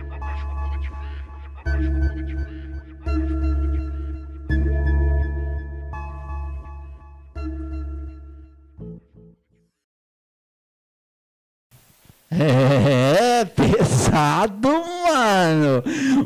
É 12.39 13.45
pesado, 13.45 14.67
mano. 14.67 15.83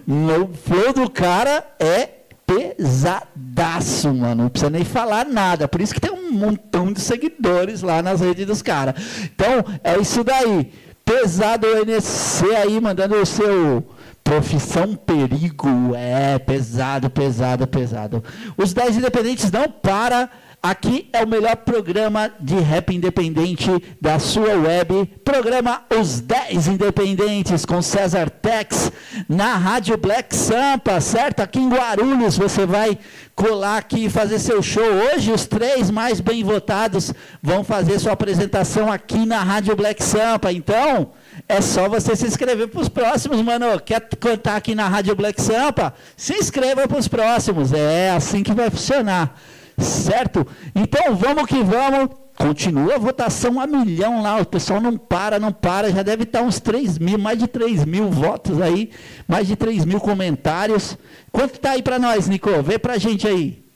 O 0.07 0.53
flow 0.55 0.93
do 0.93 1.09
cara 1.09 1.65
é 1.79 2.09
pesadaço, 2.45 4.13
mano. 4.13 4.43
Não 4.43 4.49
precisa 4.49 4.69
nem 4.69 4.85
falar 4.85 5.25
nada. 5.25 5.67
Por 5.67 5.81
isso 5.81 5.93
que 5.93 5.99
tem 5.99 6.11
um 6.11 6.31
montão 6.31 6.93
de 6.93 7.01
seguidores 7.01 7.81
lá 7.81 8.01
nas 8.01 8.21
redes 8.21 8.45
dos 8.45 8.61
caras. 8.61 8.95
Então, 9.23 9.65
é 9.83 9.99
isso 9.99 10.23
daí. 10.23 10.71
Pesado 11.03 11.67
o 11.67 11.85
NC 11.85 12.55
aí, 12.55 12.79
mandando 12.79 13.15
o 13.15 13.25
seu 13.25 13.83
profissão 14.28 14.93
perigo. 14.93 15.95
É, 15.95 16.38
pesado, 16.38 17.09
pesado, 17.09 17.65
pesado. 17.65 18.23
Os 18.57 18.73
10 18.73 18.97
independentes 18.97 19.49
não 19.49 19.71
para. 19.71 20.30
Aqui 20.61 21.07
é 21.13 21.23
o 21.23 21.28
melhor 21.28 21.55
programa 21.57 22.32
de 22.39 22.55
rap 22.55 22.93
independente 22.93 23.69
da 24.01 24.19
sua 24.19 24.55
web. 24.55 25.05
Programa 25.23 25.84
Os 25.97 26.19
10 26.19 26.67
Independentes 26.67 27.63
com 27.63 27.82
César 27.82 28.30
Tex 28.30 28.91
na 29.30 29.55
Rádio 29.55 29.95
Black 29.97 30.36
Sampa, 30.36 30.99
certo? 30.99 31.41
Aqui 31.41 31.59
em 31.59 31.69
Guarulhos 31.69 32.38
você 32.38 32.65
vai 32.65 32.97
colar 33.36 33.78
aqui 33.78 34.05
e 34.05 34.09
fazer 34.09 34.39
seu 34.39 34.61
show. 34.61 34.84
Hoje 34.84 35.32
os 35.32 35.45
três 35.45 35.89
mais 35.89 36.19
bem 36.19 36.43
votados 36.43 37.13
vão 37.41 37.63
fazer 37.63 37.99
sua 37.99 38.13
apresentação 38.13 38.91
aqui 38.91 39.25
na 39.25 39.41
Rádio 39.43 39.75
Black 39.75 40.03
Sampa. 40.03 40.51
Então, 40.51 41.11
é 41.49 41.61
só 41.61 41.87
você 41.87 42.15
se 42.15 42.27
inscrever 42.27 42.67
para 42.67 42.81
os 42.81 42.89
próximos, 42.89 43.41
mano. 43.41 43.79
Quer 43.79 44.01
cantar 44.19 44.57
aqui 44.57 44.75
na 44.75 44.87
Rádio 44.87 45.15
Black 45.15 45.41
Sampa? 45.41 45.93
Se 46.15 46.33
inscreva 46.33 46.87
para 46.87 46.99
os 46.99 47.07
próximos. 47.07 47.71
É 47.71 48.11
assim 48.11 48.43
que 48.43 48.53
vai 48.53 48.69
funcionar. 48.69 49.39
Certo? 49.77 50.45
Então 50.75 51.15
vamos 51.15 51.45
que 51.45 51.63
vamos. 51.63 52.09
Continua 52.37 52.95
a 52.95 52.99
votação 52.99 53.59
a 53.59 53.65
milhão 53.65 54.21
lá. 54.21 54.41
O 54.41 54.45
pessoal 54.45 54.81
não 54.81 54.97
para, 54.97 55.39
não 55.39 55.53
para. 55.53 55.89
Já 55.89 56.03
deve 56.03 56.23
estar 56.23 56.41
uns 56.41 56.59
3 56.59 56.99
mil, 56.99 57.17
mais 57.17 57.39
de 57.39 57.47
3 57.47 57.85
mil 57.85 58.11
votos 58.11 58.61
aí. 58.61 58.91
Mais 59.27 59.47
de 59.47 59.55
3 59.55 59.85
mil 59.85 60.01
comentários. 60.01 60.97
Quanto 61.31 61.55
está 61.55 61.71
aí 61.71 61.81
para 61.81 61.97
nós, 61.97 62.27
Nico? 62.27 62.61
Vê 62.61 62.77
para 62.77 62.93
a 62.93 62.97
gente 62.97 63.25
aí. 63.25 63.66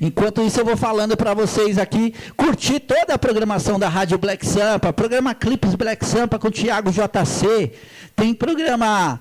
Enquanto 0.00 0.42
isso, 0.42 0.60
eu 0.60 0.64
vou 0.64 0.76
falando 0.76 1.16
para 1.16 1.34
vocês 1.34 1.78
aqui, 1.78 2.14
curtir 2.36 2.80
toda 2.80 3.14
a 3.14 3.18
programação 3.18 3.78
da 3.78 3.88
Rádio 3.88 4.18
Black 4.18 4.46
Sampa, 4.46 4.92
programa 4.92 5.34
Clipes 5.34 5.74
Black 5.74 6.04
Sampa 6.04 6.38
com 6.38 6.48
o 6.48 6.50
Thiago 6.50 6.90
JC, 6.90 7.72
tem 8.14 8.34
programa 8.34 9.20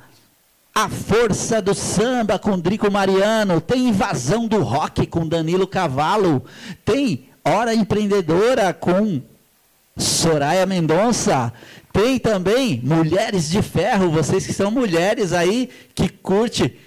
A 0.74 0.90
Força 0.90 1.62
do 1.62 1.74
Samba 1.74 2.40
com 2.40 2.60
Drico 2.60 2.92
Mariano, 2.92 3.62
tem 3.62 3.90
Invasão 3.90 4.48
do 4.48 4.62
Rock 4.62 5.06
com 5.08 5.28
Danilo 5.28 5.68
Cavalo, 5.68 6.44
tem 6.84 7.30
Hora 7.44 7.74
Empreendedora 7.74 8.74
com 8.74 9.22
Soraya 9.98 10.66
Mendonça, 10.66 11.52
tem 11.92 12.18
também 12.18 12.82
Mulheres 12.84 13.50
de 13.50 13.62
Ferro, 13.62 14.10
vocês 14.10 14.46
que 14.46 14.54
são 14.54 14.72
mulheres 14.72 15.34
aí, 15.34 15.70
que 15.94 16.08
curte 16.08 16.78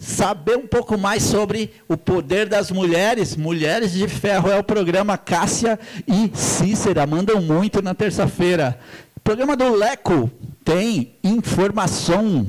saber 0.00 0.56
um 0.56 0.66
pouco 0.66 0.96
mais 0.96 1.22
sobre 1.22 1.70
o 1.86 1.96
poder 1.96 2.48
das 2.48 2.70
mulheres. 2.70 3.36
Mulheres 3.36 3.92
de 3.92 4.08
Ferro 4.08 4.50
é 4.50 4.58
o 4.58 4.64
programa 4.64 5.18
Cássia 5.18 5.78
e 6.08 6.30
Cícera, 6.34 7.06
mandam 7.06 7.40
muito 7.42 7.82
na 7.82 7.94
terça-feira. 7.94 8.80
Programa 9.22 9.54
do 9.54 9.74
Leco 9.76 10.30
tem 10.64 11.12
informação. 11.22 12.46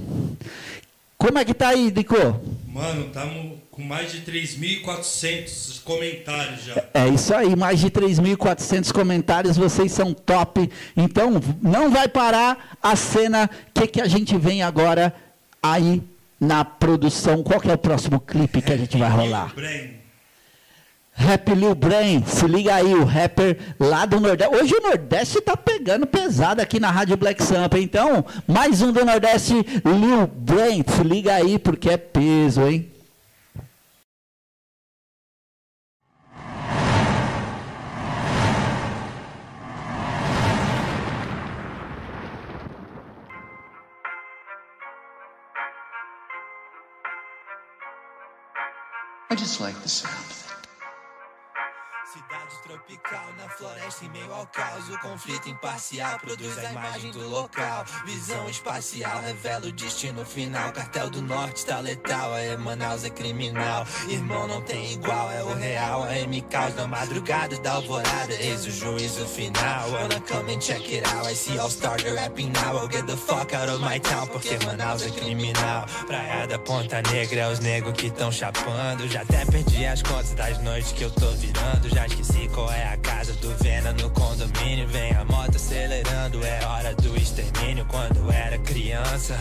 Como 1.18 1.38
é 1.38 1.46
que 1.46 1.54
tá 1.54 1.68
aí, 1.68 1.92
Dico? 1.92 2.16
Mano, 2.68 3.08
estamos 3.08 3.60
com 3.70 3.84
mais 3.84 4.12
de 4.12 4.22
3.400 4.22 5.84
comentários 5.84 6.64
já. 6.64 6.84
É 6.94 7.08
isso 7.10 7.36
aí, 7.36 7.56
mais 7.56 7.82
de 7.82 7.92
3.400 7.92 8.92
comentários, 8.94 9.58
vocês 9.58 9.92
são 9.92 10.14
top. 10.14 10.70
Então, 10.96 11.34
não 11.62 11.92
vai 11.92 12.08
parar 12.08 12.78
a 12.82 12.96
cena. 12.96 13.50
O 13.70 13.80
que, 13.80 13.88
que 13.88 14.02
a 14.02 14.08
gente 14.08 14.38
vem 14.38 14.64
agora 14.64 15.14
aí 15.62 16.02
na 16.42 16.66
produção? 16.66 17.44
Qual 17.44 17.62
que 17.62 17.70
é 17.70 17.74
o 17.74 17.78
próximo 17.78 18.20
clipe 18.20 18.64
que 18.64 18.74
a 18.74 18.78
gente 18.78 18.98
vai 18.98 19.10
rolar? 19.10 19.54
Rap 21.14 21.54
Lil 21.54 21.76
Brain, 21.76 22.24
se 22.26 22.48
liga 22.48 22.74
aí, 22.74 22.96
o 22.96 23.04
rapper 23.04 23.58
lá 23.80 24.06
do 24.08 24.20
Nordeste. 24.20 24.56
Hoje 24.56 24.74
o 24.74 24.82
Nordeste 24.82 25.42
tá 25.42 25.56
pegando 25.56 26.08
pesado 26.08 26.62
aqui 26.62 26.80
na 26.80 26.90
Rádio 26.90 27.16
Black 27.16 27.44
Sampa. 27.44 27.78
Então, 27.78 28.26
mais 28.48 28.82
um 28.82 28.92
do 28.92 29.06
Nordeste, 29.06 29.54
Lil 29.54 30.26
Brain, 30.26 30.84
se 30.88 31.04
liga 31.04 31.36
aí 31.36 31.60
porque 31.60 31.92
é 31.92 31.98
peso, 31.98 32.66
hein? 32.68 32.90
I 49.32 49.36
just 49.36 49.62
like 49.62 49.82
the 49.82 49.88
sound. 49.88 50.41
Cidade 52.12 52.62
tropical 52.64 53.24
na 53.38 53.48
floresta 53.48 54.04
em 54.04 54.10
meio 54.10 54.34
ao 54.34 54.46
caos. 54.48 54.90
O 54.90 55.00
conflito 55.00 55.48
imparcial 55.48 56.20
produz 56.20 56.58
a 56.58 56.70
imagem 56.70 57.10
do 57.12 57.26
local. 57.30 57.86
Visão 58.06 58.50
espacial 58.50 59.22
revela 59.22 59.68
o 59.68 59.72
destino 59.72 60.26
final. 60.26 60.74
Cartel 60.74 61.10
do 61.10 61.22
Norte 61.22 61.58
está 61.58 61.80
letal. 61.80 62.32
A 62.34 62.58
Manaus 62.58 63.06
é 63.06 63.10
criminal. 63.10 63.86
Irmão 64.10 64.46
não 64.46 64.62
tem 64.62 64.92
igual, 64.92 65.32
é 65.32 65.42
o 65.42 65.54
real. 65.54 66.04
A 66.04 66.18
M 66.18 66.42
caos 66.42 66.76
na 66.76 66.86
madrugada 66.86 67.58
da 67.60 67.76
alvorada. 67.76 68.34
Eis 68.34 68.66
o 68.66 68.72
juízo 68.72 69.26
final. 69.26 69.90
Wanna 69.92 70.20
come 70.28 70.54
and 70.54 70.60
check 70.60 70.86
it 70.92 71.08
out. 71.08 71.32
I 71.32 71.34
see 71.34 71.58
all 71.60 71.70
starter 71.70 72.14
rapping 72.14 72.52
now. 72.52 72.78
I'll 72.78 72.90
get 72.90 73.08
the 73.08 73.16
fuck 73.16 73.54
out 73.56 73.70
of 73.70 73.80
my 73.80 74.02
town. 74.02 74.28
Porque 74.28 74.58
Manaus 74.66 75.02
é 75.04 75.12
criminal. 75.12 75.86
Praia 76.08 76.46
da 76.46 76.60
Ponta 76.60 77.02
Negra, 77.04 77.50
os 77.50 77.60
negros 77.60 77.94
que 77.94 78.12
tão 78.12 78.34
chapando. 78.34 79.08
Já 79.08 79.22
até 79.22 79.46
perdi 79.46 79.86
as 79.86 80.02
contas 80.02 80.34
das 80.34 80.58
noites 80.58 80.92
que 80.92 81.04
eu 81.04 81.12
tô 81.12 81.32
virando. 81.32 81.88
Já 81.88 82.01
esqueci 82.06 82.50
qual 82.54 82.72
é 82.72 82.94
a 82.94 82.98
casa 82.98 83.34
do 83.34 83.54
Vena 83.64 83.92
no 83.94 84.10
condomínio. 84.10 84.88
Vem 84.88 85.12
a 85.14 85.24
moto 85.26 85.56
acelerando, 85.56 86.44
é 86.46 86.66
hora 86.66 86.96
do 86.96 87.16
extermínio. 87.18 87.86
Quando 87.86 88.32
era 88.32 88.58
criança, 88.60 89.36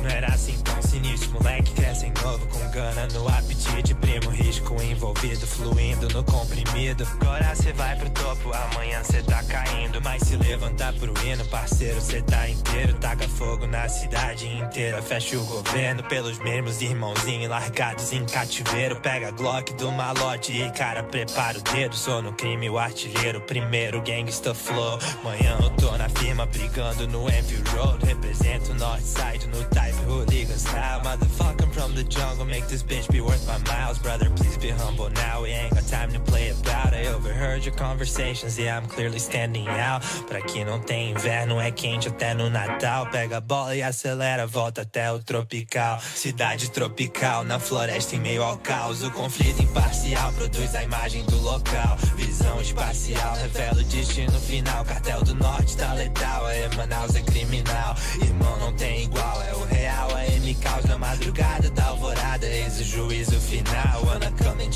não 0.00 0.08
era 0.10 0.28
assim 0.28 0.56
tão 0.62 0.80
sinistro. 0.82 1.30
Moleque 1.32 1.72
cresce 1.72 2.12
novo 2.22 2.46
com 2.46 2.70
gana 2.70 3.06
no 3.08 3.28
apetite. 3.28 3.94
Primo 3.94 4.30
risco 4.30 4.80
envolvido, 4.82 5.46
fluindo 5.46 6.08
no 6.10 6.22
comprimido. 6.24 7.06
Agora 7.20 7.54
cê 7.54 7.72
vai 7.72 7.96
pro 7.96 8.10
topo, 8.10 8.52
amanhã 8.52 9.02
cê 9.02 9.22
tá 9.22 9.42
caindo. 9.44 10.00
Mas 10.02 10.22
se 10.22 10.36
levantar 10.36 10.92
pro 10.94 11.14
hino, 11.24 11.44
parceiro, 11.46 12.00
cê 12.00 12.22
tá 12.22 12.48
inteiro. 12.48 12.94
Taca 12.94 13.28
fogo 13.28 13.66
na 13.66 13.88
cidade 13.88 14.46
inteira, 14.48 15.00
fecha 15.02 15.36
o 15.38 15.44
governo. 15.44 16.02
Pelos 16.04 16.38
mesmos 16.38 16.80
irmãozinhos 16.80 17.50
largados 17.50 18.12
em 18.12 18.24
cativeiro. 18.24 18.96
Pega 19.00 19.30
Glock 19.30 19.72
do 19.74 19.90
malote 19.92 20.52
e 20.52 20.70
cara, 20.72 21.02
prepara 21.02 21.58
o 21.58 21.62
dedo. 21.62 21.94
Sou 22.02 22.20
no 22.20 22.32
crime 22.32 22.68
o 22.68 22.78
artilheiro, 22.78 23.40
primeiro 23.42 24.02
gangsta 24.02 24.52
flow. 24.52 24.98
Manhã 25.22 25.56
eu 25.62 25.70
tô 25.70 25.96
na 25.96 26.08
firma 26.08 26.44
brigando 26.46 27.06
no 27.06 27.30
Envy 27.30 27.62
Road. 27.70 28.04
Represento 28.04 28.74
Northside 28.74 29.46
no 29.46 29.62
type 29.66 30.04
hooligan 30.52 30.58
style. 30.58 31.00
Motherfucker 31.00 31.72
from 31.72 31.94
the 31.94 32.04
jungle, 32.04 32.44
make 32.44 32.66
this 32.68 32.82
bitch 32.82 33.10
be 33.10 33.20
worth 33.20 33.46
my 33.46 33.58
miles. 33.70 33.98
Brother, 33.98 34.30
please 34.30 34.56
be 34.56 34.68
humble 34.68 35.10
now. 35.10 35.42
We 35.42 35.50
ain't 35.50 35.74
got 35.74 35.86
time 35.86 36.12
to 36.12 36.20
play 36.20 36.50
about. 36.50 36.94
I 36.94 37.06
overheard 37.06 37.42
heard 37.42 37.64
your 37.64 37.74
conversations, 37.74 38.58
yeah, 38.58 38.76
I'm 38.76 38.86
clearly 38.86 39.18
standing 39.18 39.68
out. 39.68 40.02
Por 40.26 40.36
aqui 40.36 40.64
não 40.64 40.80
tem 40.80 41.10
inverno, 41.10 41.60
é 41.60 41.70
quente 41.70 42.08
até 42.08 42.34
no 42.34 42.48
Natal. 42.48 43.06
Pega 43.10 43.38
a 43.38 43.40
bola 43.40 43.74
e 43.74 43.82
acelera, 43.82 44.46
volta 44.46 44.82
até 44.82 45.10
o 45.12 45.18
tropical. 45.18 46.00
Cidade 46.00 46.70
tropical, 46.70 47.44
na 47.44 47.58
floresta 47.58 48.16
em 48.16 48.20
meio 48.20 48.42
ao 48.42 48.56
caos. 48.58 49.02
O 49.02 49.10
conflito 49.10 49.62
imparcial 49.62 50.32
produz 50.32 50.74
a 50.74 50.82
imagem 50.82 51.24
do 51.24 51.40
local. 51.40 51.96
Visão 52.16 52.60
espacial, 52.60 53.34
revela 53.34 53.80
o 53.80 53.84
destino 53.84 54.38
final. 54.40 54.84
Cartel 54.84 55.22
do 55.22 55.34
Norte 55.34 55.76
tá 55.76 55.92
letal, 55.92 56.48
é 56.48 56.68
Manaus 56.76 57.14
é 57.14 57.22
criminal. 57.22 57.96
Irmão, 58.20 58.56
não 58.58 58.72
tem 58.74 59.04
igual, 59.04 59.31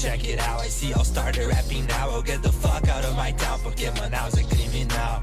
check 0.06 0.28
it 0.28 0.38
out, 0.38 0.60
I 0.60 0.68
see 0.68 0.92
all 0.92 1.02
started 1.02 1.48
rapping 1.48 1.84
now. 1.86 2.10
I'll 2.10 2.22
get 2.22 2.40
the 2.40 2.52
fuck 2.52 2.86
out 2.88 3.04
of 3.04 3.16
my 3.16 3.32
town, 3.32 3.58
porque 3.64 3.90
Manaus 3.98 4.38
é 4.38 4.44
criminal. 4.44 5.20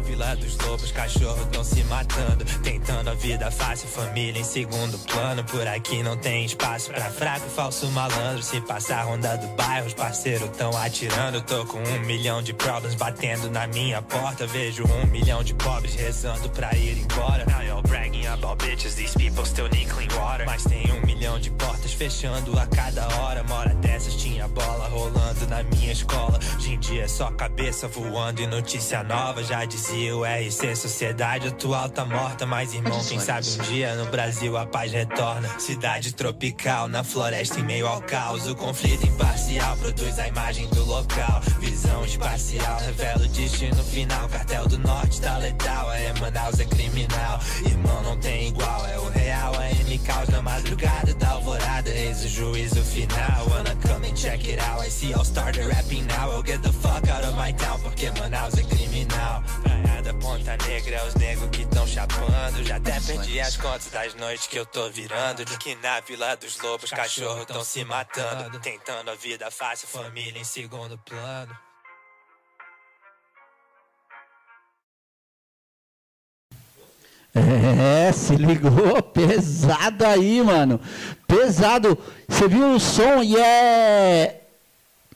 Vila 0.00 0.36
dos 0.36 0.56
Lobos, 0.58 0.92
cachorros 0.92 1.46
tão 1.50 1.64
se 1.64 1.82
matando. 1.84 2.44
Tentando 2.62 3.10
a 3.10 3.14
vida 3.14 3.50
fácil, 3.50 3.88
família 3.88 4.40
em 4.40 4.44
segundo 4.44 4.98
plano. 4.98 5.44
Por 5.44 5.66
aqui 5.66 6.02
não 6.02 6.16
tem 6.16 6.44
espaço 6.44 6.90
pra 6.90 7.10
fraco 7.10 7.48
falso 7.50 7.86
malandro. 7.90 8.42
Se 8.42 8.60
passar 8.60 9.00
a 9.00 9.02
ronda 9.02 9.36
do 9.36 9.46
bairro, 9.56 9.86
os 9.86 9.94
parceiros 9.94 10.50
tão 10.56 10.76
atirando. 10.76 11.40
Tô 11.42 11.64
com 11.66 11.78
um 11.78 12.00
milhão 12.00 12.42
de 12.42 12.52
problemas 12.52 12.94
batendo 12.94 13.50
na 13.50 13.66
minha 13.66 14.02
porta. 14.02 14.46
Vejo 14.46 14.84
um 14.84 15.06
milhão 15.06 15.42
de 15.42 15.54
pobres 15.54 15.94
rezando 15.94 16.48
pra 16.50 16.74
ir 16.74 16.98
embora. 16.98 17.44
Now 17.46 17.62
you're 17.62 17.82
bragging 17.82 18.26
about 18.26 18.62
bitches, 18.62 18.94
these 18.94 19.16
people 19.16 19.44
still 19.44 19.68
need 19.68 19.88
clean 19.88 20.08
water. 20.18 20.46
Mas 20.46 20.64
tem 20.64 20.90
um 20.92 21.06
milhão 21.06 21.38
de 21.38 21.50
portas 21.50 21.92
fechando 21.92 22.58
a 22.58 22.66
cada 22.66 23.06
hora. 23.18 23.42
Mora 23.44 23.74
dessas 23.74 24.14
tinha 24.14 24.48
bola 24.48 24.88
rolando 24.88 25.46
na 25.48 25.62
minha 25.62 25.92
escola. 25.92 26.38
Hoje 26.56 26.74
em 26.74 26.78
dia 26.78 27.04
é 27.04 27.08
só 27.08 27.30
cabeça 27.30 27.88
voando 27.88 28.40
e 28.42 28.46
notícia 28.46 29.02
nova. 29.02 29.42
Já 29.42 29.64
dizia 29.86 30.16
o 30.16 30.24
RC, 30.24 30.74
sociedade 30.74 31.48
atual 31.48 31.88
tá 31.88 32.04
morta. 32.04 32.44
Mas 32.44 32.74
irmão, 32.74 33.02
quem 33.04 33.20
sabe 33.20 33.46
um 33.48 33.62
dia 33.64 33.94
no 33.94 34.06
Brasil 34.06 34.56
a 34.56 34.66
paz 34.66 34.92
retorna. 34.92 35.48
Cidade 35.58 36.12
tropical, 36.12 36.88
na 36.88 37.04
floresta 37.04 37.60
em 37.60 37.62
meio 37.62 37.86
ao 37.86 38.02
caos. 38.02 38.46
O 38.48 38.56
conflito 38.56 39.06
imparcial 39.06 39.76
produz 39.76 40.18
a 40.18 40.26
imagem 40.26 40.66
do 40.68 40.84
local. 40.84 41.40
Visão 41.60 42.04
espacial 42.04 42.78
revela 42.80 43.24
o 43.24 43.28
destino 43.28 43.82
final. 43.84 44.28
Cartel 44.28 44.66
do 44.66 44.78
Norte 44.78 45.20
tá 45.20 45.38
letal, 45.38 45.92
é 45.92 46.12
Manaus 46.20 46.58
é 46.58 46.64
criminal. 46.64 47.40
Irmão, 47.64 48.02
não 48.02 48.16
tem 48.18 48.48
igual, 48.48 48.86
é 48.86 48.98
o 48.98 49.08
real. 49.10 49.54
A 49.54 49.70
M 49.70 49.98
caos 49.98 50.28
na 50.28 50.42
madrugada 50.42 51.14
da 51.14 51.30
alvorada. 51.30 51.90
Eis 51.90 52.24
o 52.24 52.28
juízo 52.28 52.82
final. 52.82 53.46
Wanna 53.48 53.76
come 53.76 54.08
and 54.08 54.14
check 54.14 54.44
it 54.48 54.60
out. 54.60 54.84
I 54.84 54.90
see 54.90 55.14
all 55.14 55.24
started 55.24 55.66
rapping 55.66 56.06
now. 56.06 56.32
I'll 56.32 56.42
get 56.42 56.62
the 56.62 56.72
fuck 56.72 57.08
out 57.08 57.24
of 57.24 57.36
my 57.36 57.52
town, 57.52 57.78
porque 57.80 58.10
Manaus 58.10 58.54
é 58.58 58.62
criminal. 58.64 59.42
Ponta 60.14 60.56
Negra, 60.66 61.04
os 61.06 61.14
negros 61.14 61.50
que 61.50 61.66
tão 61.66 61.86
chapando. 61.86 62.64
Já 62.64 62.76
até 62.76 63.00
perdi 63.00 63.40
as 63.40 63.56
contas 63.56 63.88
das 63.90 64.14
noites 64.14 64.46
que 64.46 64.56
eu 64.56 64.64
tô 64.64 64.88
virando. 64.90 65.44
Que 65.58 65.74
na 65.76 66.00
Vila 66.00 66.36
dos 66.36 66.60
Lobos, 66.60 66.90
cachorro 66.90 67.44
tão 67.44 67.64
se 67.64 67.84
matando. 67.84 68.58
Tentando 68.60 69.10
a 69.10 69.14
vida 69.14 69.50
fácil, 69.50 69.88
família 69.88 70.40
em 70.40 70.44
segundo 70.44 70.96
plano. 70.98 71.56
É, 77.34 78.12
se 78.12 78.34
ligou 78.36 79.02
pesado 79.12 80.06
aí, 80.06 80.42
mano. 80.42 80.80
Pesado. 81.26 81.98
Você 82.28 82.48
viu 82.48 82.72
o 82.72 82.80
som 82.80 83.22
e 83.22 83.36
é 83.36 84.42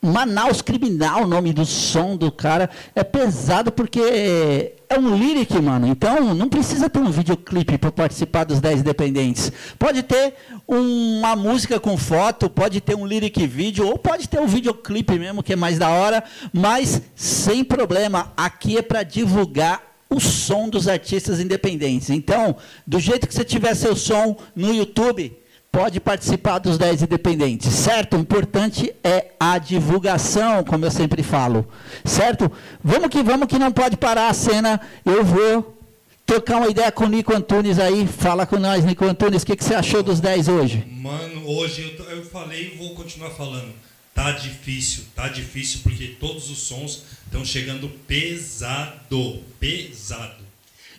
Manaus 0.02 0.60
Criminal, 0.60 1.22
o 1.22 1.26
nome 1.26 1.52
do 1.52 1.64
som 1.64 2.16
do 2.16 2.30
cara. 2.30 2.68
É 2.94 3.02
pesado 3.02 3.72
porque 3.72 4.79
é 4.90 4.98
um 4.98 5.16
lyric, 5.16 5.56
mano. 5.62 5.86
Então 5.86 6.34
não 6.34 6.48
precisa 6.48 6.90
ter 6.90 6.98
um 6.98 7.10
videoclipe 7.10 7.78
para 7.78 7.92
participar 7.92 8.42
dos 8.42 8.60
10 8.60 8.80
Independentes. 8.80 9.52
Pode 9.78 10.02
ter 10.02 10.34
uma 10.66 11.36
música 11.36 11.78
com 11.78 11.96
foto, 11.96 12.50
pode 12.50 12.80
ter 12.80 12.96
um 12.96 13.06
lyric 13.06 13.46
vídeo, 13.46 13.86
ou 13.86 13.96
pode 13.96 14.28
ter 14.28 14.40
um 14.40 14.48
videoclipe 14.48 15.16
mesmo, 15.16 15.44
que 15.44 15.52
é 15.52 15.56
mais 15.56 15.78
da 15.78 15.88
hora, 15.88 16.24
mas 16.52 17.00
sem 17.14 17.62
problema. 17.62 18.32
Aqui 18.36 18.76
é 18.76 18.82
para 18.82 19.04
divulgar 19.04 19.80
o 20.10 20.18
som 20.18 20.68
dos 20.68 20.88
artistas 20.88 21.38
independentes. 21.38 22.10
Então, 22.10 22.56
do 22.84 22.98
jeito 22.98 23.28
que 23.28 23.34
você 23.34 23.44
tiver 23.44 23.76
seu 23.76 23.94
som 23.94 24.36
no 24.56 24.74
YouTube, 24.74 25.39
pode 25.72 26.00
participar 26.00 26.58
dos 26.58 26.76
10 26.76 27.02
independentes, 27.02 27.72
certo? 27.72 28.16
O 28.16 28.20
importante 28.20 28.92
é 29.04 29.26
a 29.38 29.58
divulgação, 29.58 30.64
como 30.64 30.84
eu 30.84 30.90
sempre 30.90 31.22
falo, 31.22 31.66
certo? 32.04 32.50
Vamos 32.82 33.08
que 33.08 33.22
vamos, 33.22 33.46
que 33.46 33.58
não 33.58 33.70
pode 33.70 33.96
parar 33.96 34.28
a 34.28 34.34
cena. 34.34 34.80
Eu 35.04 35.24
vou 35.24 35.78
trocar 36.26 36.58
uma 36.58 36.68
ideia 36.68 36.90
com 36.90 37.04
o 37.04 37.08
Nico 37.08 37.34
Antunes 37.34 37.78
aí. 37.78 38.06
Fala 38.06 38.46
com 38.46 38.58
nós, 38.58 38.84
Nico 38.84 39.04
Antunes, 39.04 39.42
o 39.42 39.46
que, 39.46 39.56
que 39.56 39.64
você 39.64 39.74
achou 39.74 40.02
dos 40.02 40.20
10 40.20 40.48
hoje? 40.48 40.84
Mano, 40.88 41.48
hoje 41.48 41.96
eu, 41.98 42.04
eu 42.10 42.24
falei 42.24 42.72
e 42.72 42.76
vou 42.76 42.94
continuar 42.94 43.30
falando. 43.30 43.72
Tá 44.14 44.32
difícil, 44.32 45.04
tá 45.14 45.28
difícil 45.28 45.80
porque 45.82 46.16
todos 46.20 46.50
os 46.50 46.58
sons 46.58 47.04
estão 47.24 47.44
chegando 47.44 47.88
pesado, 48.06 49.40
pesado. 49.58 50.42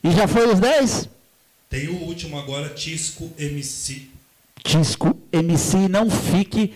E 0.03 0.11
já 0.11 0.27
foi 0.27 0.51
os 0.51 0.59
10? 0.59 1.09
Tem 1.69 1.87
o 1.87 1.95
último 2.03 2.39
agora, 2.39 2.69
Tisco 2.69 3.31
MC. 3.37 4.09
Tisco 4.63 5.17
MC, 5.31 5.87
não 5.87 6.09
fique 6.09 6.73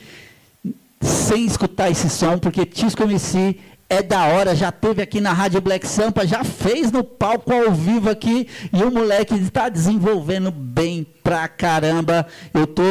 sem 1.01 1.45
escutar 1.45 1.89
esse 1.89 2.09
som, 2.09 2.37
porque 2.37 2.65
Tisco 2.65 3.03
MC 3.03 3.57
é 3.89 4.01
da 4.01 4.25
hora, 4.27 4.55
já 4.55 4.71
teve 4.71 5.01
aqui 5.01 5.21
na 5.21 5.31
Rádio 5.31 5.61
Black 5.61 5.87
Sampa, 5.87 6.25
já 6.25 6.43
fez 6.43 6.91
no 6.91 7.03
palco 7.03 7.53
ao 7.53 7.71
vivo 7.71 8.09
aqui, 8.09 8.47
e 8.73 8.83
o 8.83 8.91
moleque 8.91 9.35
está 9.35 9.69
desenvolvendo 9.69 10.51
bem 10.51 11.05
pra 11.25 11.47
caramba. 11.47 12.27
Eu 12.53 12.67
tô 12.67 12.83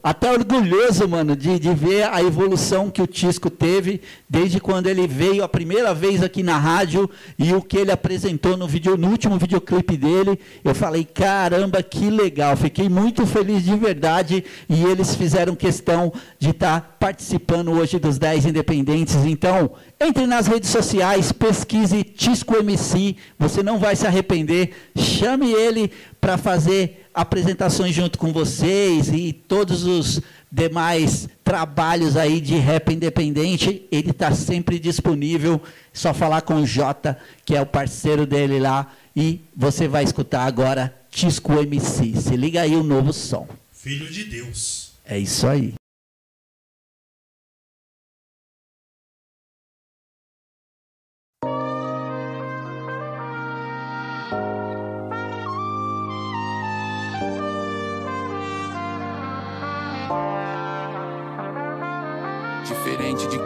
até 0.00 0.30
orgulhoso, 0.30 1.08
mano, 1.08 1.34
de, 1.34 1.58
de 1.58 1.74
ver 1.74 2.04
a 2.04 2.22
evolução 2.22 2.88
que 2.88 3.02
o 3.02 3.08
Tisco 3.08 3.50
teve 3.50 4.00
desde 4.30 4.60
quando 4.60 4.86
ele 4.86 5.08
veio 5.08 5.42
a 5.42 5.48
primeira 5.48 5.92
vez 5.92 6.22
aqui 6.22 6.44
na 6.44 6.56
rádio 6.56 7.10
e 7.36 7.52
o 7.52 7.60
que 7.60 7.76
ele 7.76 7.90
apresentou 7.90 8.56
no, 8.56 8.68
vídeo, 8.68 8.96
no 8.96 9.08
último 9.08 9.36
videoclipe 9.36 9.96
dele. 9.96 10.38
Eu 10.62 10.76
falei, 10.76 11.04
caramba, 11.04 11.82
que 11.82 12.08
legal. 12.08 12.56
Fiquei 12.56 12.88
muito 12.88 13.26
feliz 13.26 13.64
de 13.64 13.74
verdade 13.74 14.44
e 14.68 14.84
eles 14.84 15.16
fizeram 15.16 15.56
questão 15.56 16.12
de 16.38 16.50
estar 16.50 16.80
tá 16.80 16.86
participando 17.00 17.72
hoje 17.72 17.98
dos 17.98 18.16
10 18.16 18.46
independentes. 18.46 19.16
Então, 19.24 19.72
entre 19.98 20.24
nas 20.24 20.46
redes 20.46 20.70
sociais, 20.70 21.32
pesquise 21.32 22.04
Tisco 22.04 22.54
MC, 22.54 23.16
você 23.36 23.60
não 23.60 23.80
vai 23.80 23.96
se 23.96 24.06
arrepender. 24.06 24.70
Chame 24.94 25.50
ele 25.52 25.90
para 26.20 26.38
fazer 26.38 27.01
apresentações 27.14 27.94
junto 27.94 28.18
com 28.18 28.32
vocês 28.32 29.08
e 29.08 29.32
todos 29.32 29.84
os 29.84 30.20
demais 30.50 31.28
trabalhos 31.42 32.16
aí 32.16 32.40
de 32.40 32.56
rap 32.56 32.92
independente, 32.92 33.86
ele 33.90 34.10
está 34.10 34.32
sempre 34.32 34.78
disponível. 34.78 35.60
Só 35.92 36.12
falar 36.14 36.42
com 36.42 36.54
o 36.54 36.66
Jota, 36.66 37.18
que 37.44 37.54
é 37.54 37.60
o 37.60 37.66
parceiro 37.66 38.26
dele 38.26 38.58
lá, 38.58 38.92
e 39.14 39.40
você 39.56 39.86
vai 39.88 40.04
escutar 40.04 40.44
agora 40.44 40.94
Tisco 41.10 41.52
MC. 41.52 42.14
Se 42.16 42.36
liga 42.36 42.62
aí 42.62 42.74
o 42.74 42.82
novo 42.82 43.12
som. 43.12 43.46
Filho 43.72 44.10
de 44.10 44.24
Deus. 44.24 44.92
É 45.04 45.18
isso 45.18 45.46
aí. 45.46 45.74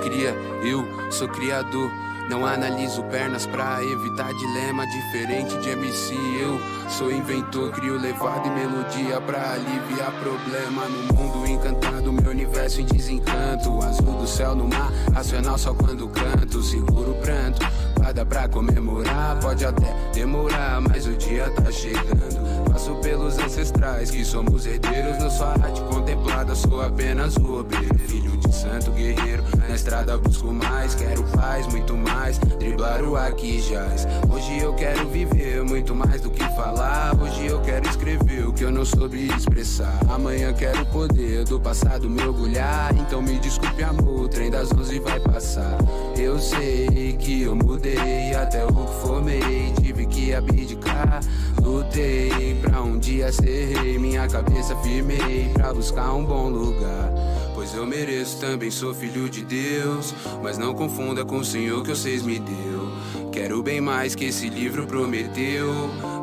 Cria, 0.06 0.30
eu 0.62 0.86
sou 1.10 1.28
criador. 1.28 1.90
Não 2.28 2.44
analiso 2.44 3.04
pernas 3.04 3.46
pra 3.46 3.84
evitar 3.84 4.32
dilema. 4.34 4.84
Diferente 4.86 5.56
de 5.58 5.70
MC, 5.70 6.14
eu 6.40 6.60
sou 6.88 7.10
inventor. 7.10 7.70
Crio 7.72 7.96
levado 7.98 8.48
e 8.48 8.50
melodia 8.50 9.20
pra 9.20 9.52
aliviar 9.52 10.12
problema. 10.20 10.86
No 10.88 11.14
mundo 11.14 11.46
encantado, 11.46 12.12
meu 12.12 12.30
universo 12.30 12.80
em 12.80 12.84
desencanto. 12.84 13.80
Azul 13.82 14.14
do 14.14 14.26
céu 14.26 14.56
no 14.56 14.66
mar, 14.66 14.92
racional 15.14 15.56
só 15.56 15.72
quando 15.72 16.08
canto. 16.08 16.62
Seguro 16.62 17.14
pranto, 17.22 17.64
nada 18.06 18.24
pra 18.24 18.48
comemorar. 18.48 19.38
Pode 19.40 19.64
até 19.64 19.92
demorar, 20.12 20.80
mas 20.80 21.06
o 21.06 21.12
dia 21.14 21.50
tá 21.50 21.72
chegando. 21.72 22.70
Passo 22.70 22.94
pelos 22.96 23.36
ancestrais 23.38 24.10
que 24.10 24.24
somos 24.24 24.64
herdeiros. 24.64 25.18
Não 25.18 25.30
sou 25.30 25.46
arte 25.46 25.80
contemplada, 25.82 26.54
sou 26.54 26.82
apenas 26.82 27.36
o 27.36 27.60
obreiro. 27.60 27.98
Filho 27.98 28.36
de 28.36 28.54
santo 28.54 28.92
guerreiro, 28.92 29.42
na 29.58 29.74
estrada 29.74 30.16
busco 30.18 30.52
mais. 30.52 30.94
Quero 30.94 31.24
paz, 31.24 31.66
muito 31.66 31.96
mais. 31.96 32.38
Driblar 32.38 33.02
o 33.02 33.16
aqui 33.16 33.60
jaz. 33.60 34.06
Hoje 34.30 34.58
eu 34.58 34.72
quero 34.74 35.08
viver 35.08 35.64
muito 35.64 35.94
mais 35.94 36.20
do 36.20 36.30
que 36.30 36.44
falar. 36.54 37.12
Hoje 37.20 37.46
eu 37.46 37.60
quero 37.62 37.88
escrever 37.88 38.46
o 38.46 38.52
que 38.52 38.64
eu 38.64 38.70
não 38.70 38.84
soube 38.84 39.26
expressar. 39.34 39.98
Amanhã 40.08 40.52
quero 40.52 40.86
poder 40.86 41.44
do 41.44 41.58
passado 41.58 42.08
mergulhar. 42.08 42.94
Então 42.96 43.20
me 43.20 43.38
desculpe, 43.38 43.82
amor, 43.82 44.20
o 44.20 44.28
trem 44.28 44.50
das 44.50 44.70
11 44.70 45.00
vai 45.00 45.18
passar. 45.18 45.76
Eu 46.16 46.38
sei 46.38 47.16
que 47.18 47.42
eu 47.42 47.56
mudei, 47.56 47.95
até 48.34 48.64
o 48.64 48.68
que 48.68 48.94
formei, 49.00 49.72
tive 49.80 50.06
que 50.06 50.34
abdicar. 50.34 51.20
Lutei 51.60 52.56
pra 52.60 52.82
um 52.82 52.98
dia 52.98 53.32
ser 53.32 53.76
rei, 53.76 53.98
minha 53.98 54.26
cabeça 54.28 54.76
firmei 54.76 55.50
pra 55.52 55.72
buscar 55.72 56.12
um 56.14 56.24
bom 56.24 56.48
lugar. 56.48 57.12
Pois 57.54 57.74
eu 57.74 57.86
mereço, 57.86 58.38
também 58.38 58.70
sou 58.70 58.94
filho 58.94 59.28
de 59.28 59.42
Deus. 59.42 60.14
Mas 60.42 60.58
não 60.58 60.74
confunda 60.74 61.24
com 61.24 61.38
o 61.38 61.44
Senhor 61.44 61.82
que 61.82 61.90
vocês 61.90 62.22
me 62.22 62.38
deu. 62.38 62.88
Quero 63.32 63.62
bem 63.62 63.80
mais 63.80 64.14
que 64.14 64.26
esse 64.26 64.48
livro 64.48 64.86
prometeu. 64.86 65.72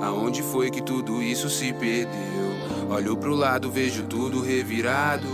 Aonde 0.02 0.42
foi 0.42 0.70
que 0.70 0.82
tudo 0.82 1.22
isso 1.22 1.50
se 1.50 1.74
perdeu? 1.74 2.14
Olho 2.90 3.18
pro 3.18 3.36
lado, 3.36 3.72
vejo 3.72 4.04
tudo 4.04 4.42
revirado. 4.42 5.28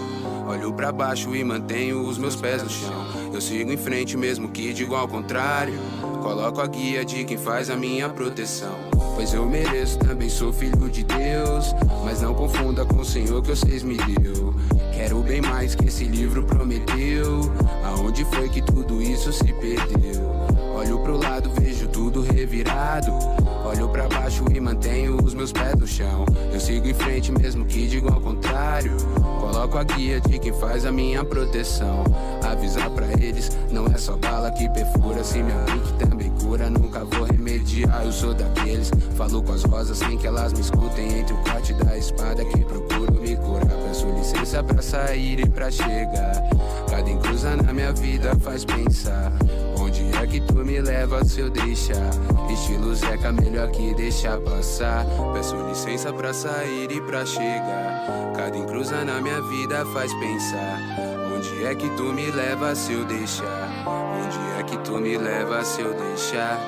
Olho 0.47 0.73
pra 0.73 0.91
baixo 0.91 1.35
e 1.35 1.43
mantenho 1.43 2.01
os 2.07 2.17
meus 2.17 2.35
pés 2.35 2.63
no 2.63 2.69
chão. 2.69 3.05
Eu 3.31 3.39
sigo 3.39 3.71
em 3.71 3.77
frente 3.77 4.17
mesmo 4.17 4.49
que 4.49 4.73
digo 4.73 4.95
ao 4.95 5.07
contrário. 5.07 5.79
Coloco 6.21 6.61
a 6.61 6.67
guia 6.67 7.05
de 7.05 7.23
quem 7.23 7.37
faz 7.37 7.69
a 7.69 7.75
minha 7.75 8.09
proteção. 8.09 8.75
Pois 9.15 9.33
eu 9.33 9.45
mereço, 9.47 9.97
também 9.99 10.29
sou 10.29 10.51
filho 10.51 10.89
de 10.89 11.03
Deus. 11.03 11.73
Mas 12.03 12.21
não 12.21 12.33
confunda 12.33 12.85
com 12.85 12.97
o 12.97 13.05
Senhor 13.05 13.41
que 13.41 13.49
vocês 13.49 13.83
me 13.83 13.97
deu. 13.97 14.53
Quero 14.93 15.21
bem 15.21 15.41
mais 15.41 15.75
que 15.75 15.87
esse 15.87 16.03
livro 16.03 16.43
prometeu. 16.43 17.41
Aonde 17.83 18.25
foi 18.25 18.49
que 18.49 18.61
tudo 18.61 19.01
isso 19.01 19.31
se 19.31 19.53
perdeu? 19.53 20.29
Olho 20.75 20.99
pro 20.99 21.17
lado, 21.17 21.49
vejo 21.59 21.87
tudo 21.87 22.21
revirado. 22.21 23.11
Olho 23.69 23.87
pra 23.87 24.07
baixo 24.07 24.43
e 24.51 24.59
mantenho 24.59 25.23
os 25.23 25.35
meus 25.35 25.51
pés 25.51 25.75
no 25.75 25.85
chão. 25.85 26.25
Eu 26.51 26.59
sigo 26.59 26.87
em 26.87 26.93
frente 26.93 27.31
mesmo 27.31 27.63
que 27.65 27.87
digo 27.87 28.11
ao 28.11 28.19
contrário. 28.19 28.97
Coloco 29.39 29.77
a 29.77 29.83
guia 29.83 30.19
de 30.19 30.39
quem 30.39 30.51
faz 30.53 30.87
a 30.87 30.91
minha 30.91 31.23
proteção. 31.23 32.03
Avisar 32.43 32.89
pra 32.89 33.05
eles, 33.23 33.55
não 33.69 33.85
é 33.85 33.95
só 33.95 34.17
bala 34.17 34.49
que 34.49 34.67
perfura. 34.69 35.23
Se 35.23 35.43
minha 35.43 35.55
mente 35.65 35.93
também 35.99 36.31
cura, 36.41 36.67
nunca 36.67 37.05
vou 37.05 37.25
remediar. 37.25 38.05
Eu 38.05 38.11
sou 38.11 38.33
daqueles, 38.33 38.89
falo 39.15 39.43
com 39.43 39.53
as 39.53 39.63
rosas 39.63 39.99
sem 39.99 40.17
que 40.17 40.25
elas 40.25 40.51
me 40.51 40.61
escutem. 40.61 41.19
Entre 41.19 41.35
o 41.35 41.37
corte 41.37 41.71
da 41.73 41.95
espada 41.95 42.43
que 42.45 42.65
procuro 42.65 43.21
me 43.21 43.35
curar. 43.35 43.67
Peço 43.87 44.07
licença 44.17 44.63
pra 44.63 44.81
sair 44.81 45.41
e 45.41 45.47
pra 45.47 45.69
chegar. 45.69 46.41
Cada 46.89 47.07
encruza 47.07 47.55
na 47.55 47.71
minha 47.71 47.93
vida 47.93 48.35
faz 48.39 48.65
pensar. 48.65 49.31
Onde 49.89 50.15
é 50.15 50.27
que 50.27 50.39
tu 50.39 50.63
me 50.63 50.79
leva 50.79 51.25
se 51.25 51.39
eu 51.39 51.49
deixar? 51.49 52.11
Estilo 52.47 52.93
Zeca, 52.93 53.31
melhor 53.31 53.71
que 53.71 53.91
deixar 53.95 54.39
passar. 54.39 55.03
Peço 55.33 55.55
licença 55.67 56.13
pra 56.13 56.31
sair 56.31 56.91
e 56.91 57.01
pra 57.01 57.25
chegar. 57.25 58.05
Cada 58.37 58.55
encruza 58.55 59.03
na 59.03 59.19
minha 59.19 59.41
vida 59.41 59.83
faz 59.87 60.13
pensar. 60.13 60.79
Onde 61.35 61.65
é 61.65 61.73
que 61.73 61.89
tu 61.97 62.03
me 62.03 62.29
leva 62.29 62.75
se 62.75 62.93
eu 62.93 63.03
deixar? 63.03 63.67
Onde 63.87 64.59
é 64.59 64.63
que 64.63 64.77
tu 64.77 64.99
me 64.99 65.17
leva 65.17 65.65
se 65.65 65.81
eu 65.81 65.91
deixar? 65.95 66.59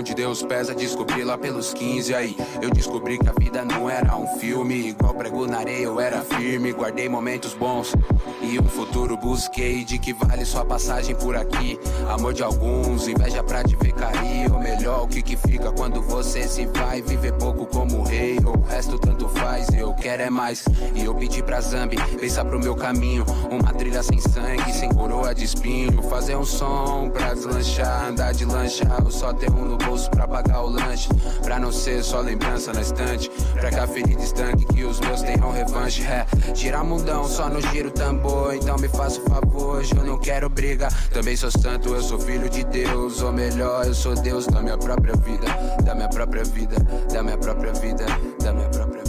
Que 0.00 0.02
a 0.02 0.02
mão 0.02 0.02
de 0.02 0.14
Deus 0.14 0.42
pesa, 0.42 0.74
descobri 0.74 1.22
lá 1.24 1.36
pelos 1.36 1.74
15 1.74 2.14
aí. 2.14 2.36
Eu 2.62 2.70
descobri 2.70 3.18
que 3.18 3.28
a 3.28 3.32
vida 3.32 3.64
não 3.64 3.90
era 3.90 4.16
um 4.16 4.26
filme. 4.38 4.88
Igual 4.88 5.14
prego 5.14 5.46
na 5.46 5.58
areia, 5.58 5.84
eu 5.84 6.00
era 6.00 6.22
firme. 6.22 6.72
Guardei 6.72 7.08
momentos 7.08 7.52
bons 7.52 7.92
e 8.40 8.58
um 8.58 8.64
futuro 8.64 9.16
busquei. 9.16 9.84
De 9.84 9.98
que 9.98 10.14
vale 10.14 10.44
sua 10.44 10.64
passagem 10.64 11.14
por 11.14 11.36
aqui? 11.36 11.78
Amor 12.08 12.32
de 12.32 12.42
alguns, 12.42 13.08
inveja 13.08 13.42
pra 13.42 13.62
te 13.62 13.76
ver 13.76 13.92
cair. 13.92 14.50
Ou 14.50 14.58
melhor, 14.58 15.04
o 15.04 15.08
que 15.08 15.22
que 15.22 15.36
fica 15.36 15.70
quando 15.72 16.00
você 16.00 16.48
se 16.48 16.64
vai? 16.66 17.02
Viver 17.02 17.32
pouco 17.32 17.66
como 17.66 18.02
rei, 18.02 18.38
o 18.38 18.58
resto 18.68 18.98
tanto 18.98 19.28
faz. 19.28 19.68
Eu 19.76 19.92
quero 19.92 20.22
é 20.22 20.30
mais. 20.30 20.64
E 20.94 21.04
eu 21.04 21.14
pedi 21.14 21.42
pra 21.42 21.60
Zambi 21.60 21.96
pensar 22.18 22.44
pro 22.46 22.58
meu 22.58 22.74
caminho. 22.74 23.26
Uma 23.50 23.72
trilha 23.74 24.02
sem 24.02 24.18
sangue, 24.18 24.72
sem 24.72 24.88
coroa 24.88 25.34
de 25.34 25.44
espinho. 25.44 26.02
Fazer 26.04 26.36
um 26.36 26.44
som 26.44 27.10
pra 27.10 27.34
deslanchar, 27.34 28.06
andar 28.06 28.32
de 28.32 28.44
lancha. 28.46 28.84
Eu 29.04 29.10
só 29.10 29.32
ter 29.32 29.50
um 29.50 29.64
no 29.64 29.89
pra 30.08 30.26
pagar 30.26 30.62
o 30.62 30.68
lanche. 30.68 31.08
Pra 31.42 31.58
não 31.58 31.72
ser 31.72 32.02
só 32.02 32.20
lembrança 32.20 32.72
na 32.72 32.80
estante. 32.80 33.30
Pra 33.54 33.70
que 33.70 33.78
a 33.78 33.86
ferida 33.86 34.22
estanque, 34.22 34.64
que 34.66 34.84
os 34.84 35.00
meus 35.00 35.22
tenham 35.22 35.50
revanche. 35.50 36.02
É, 36.02 36.26
tirar 36.52 36.84
mundão 36.84 37.24
só 37.24 37.48
no 37.48 37.60
giro 37.60 37.90
tambor. 37.90 38.54
Então 38.54 38.76
me 38.78 38.88
faça 38.88 39.20
o 39.20 39.24
favor, 39.24 39.76
hoje 39.76 39.94
eu 39.96 40.04
não 40.04 40.18
quero 40.18 40.48
briga. 40.48 40.88
Também 41.12 41.36
sou 41.36 41.50
santo, 41.50 41.94
eu 41.94 42.02
sou 42.02 42.18
filho 42.18 42.48
de 42.48 42.64
Deus. 42.64 43.22
Ou 43.22 43.32
melhor, 43.32 43.86
eu 43.86 43.94
sou 43.94 44.14
Deus 44.14 44.46
da 44.46 44.60
minha 44.60 44.78
própria 44.78 45.14
vida. 45.16 45.46
Da 45.84 45.94
minha 45.94 46.08
própria 46.08 46.44
vida, 46.44 46.76
da 47.12 47.22
minha 47.22 47.38
própria 47.38 47.72
vida, 47.72 48.04
da 48.42 48.52
minha 48.52 48.68
própria 48.68 48.88
vida. 48.94 48.99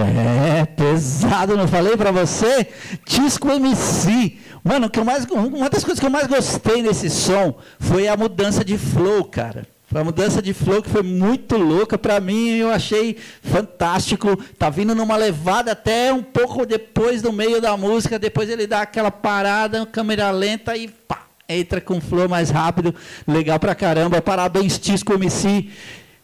É, 0.00 0.64
pesado, 0.64 1.56
não 1.56 1.68
falei 1.68 1.96
pra 1.96 2.10
você? 2.10 2.66
Tisco 3.04 3.50
MC. 3.50 4.38
Mano, 4.62 4.90
que 4.90 4.98
eu 4.98 5.04
mais, 5.04 5.24
uma 5.24 5.70
das 5.70 5.84
coisas 5.84 6.00
que 6.00 6.06
eu 6.06 6.10
mais 6.10 6.26
gostei 6.26 6.82
nesse 6.82 7.08
som 7.08 7.56
foi 7.78 8.08
a 8.08 8.16
mudança 8.16 8.64
de 8.64 8.76
flow, 8.76 9.24
cara. 9.24 9.66
Foi 9.86 10.00
a 10.00 10.04
mudança 10.04 10.42
de 10.42 10.52
flow 10.52 10.82
que 10.82 10.90
foi 10.90 11.02
muito 11.02 11.56
louca 11.56 11.96
pra 11.96 12.18
mim, 12.18 12.56
eu 12.56 12.70
achei 12.70 13.16
fantástico. 13.42 14.36
Tá 14.58 14.68
vindo 14.68 14.94
numa 14.94 15.16
levada 15.16 15.72
até 15.72 16.12
um 16.12 16.22
pouco 16.22 16.66
depois 16.66 17.22
do 17.22 17.32
meio 17.32 17.60
da 17.60 17.76
música, 17.76 18.18
depois 18.18 18.48
ele 18.48 18.66
dá 18.66 18.80
aquela 18.82 19.10
parada, 19.10 19.86
câmera 19.86 20.30
lenta 20.30 20.76
e 20.76 20.88
pá, 20.88 21.26
entra 21.48 21.80
com 21.80 22.00
flow 22.00 22.28
mais 22.28 22.50
rápido. 22.50 22.94
Legal 23.28 23.60
pra 23.60 23.74
caramba. 23.74 24.20
Parabéns, 24.20 24.78
Tisco 24.78 25.12
MC. 25.12 25.70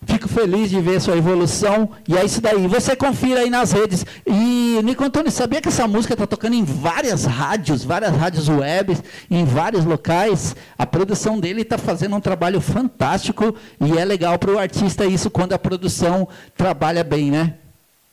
Fico 0.06 0.28
feliz 0.28 0.70
de 0.70 0.80
ver 0.80 1.00
sua 1.00 1.16
evolução. 1.16 1.90
E 2.08 2.16
é 2.16 2.24
isso 2.24 2.40
daí. 2.40 2.66
Você 2.66 2.96
confira 2.96 3.40
aí 3.40 3.50
nas 3.50 3.72
redes. 3.72 4.04
E, 4.26 4.80
Nico 4.82 5.04
Antônio, 5.04 5.30
sabia 5.30 5.60
que 5.60 5.68
essa 5.68 5.86
música 5.86 6.14
está 6.14 6.26
tocando 6.26 6.54
em 6.54 6.64
várias 6.64 7.24
rádios, 7.24 7.84
várias 7.84 8.16
rádios 8.16 8.48
web, 8.48 8.96
em 9.30 9.44
vários 9.44 9.84
locais? 9.84 10.56
A 10.78 10.86
produção 10.86 11.38
dele 11.38 11.62
está 11.62 11.76
fazendo 11.76 12.16
um 12.16 12.20
trabalho 12.20 12.60
fantástico. 12.60 13.54
E 13.80 13.98
é 13.98 14.04
legal 14.04 14.38
para 14.38 14.50
o 14.50 14.58
artista 14.58 15.04
isso 15.04 15.30
quando 15.30 15.52
a 15.52 15.58
produção 15.58 16.26
trabalha 16.56 17.04
bem, 17.04 17.30
né? 17.30 17.54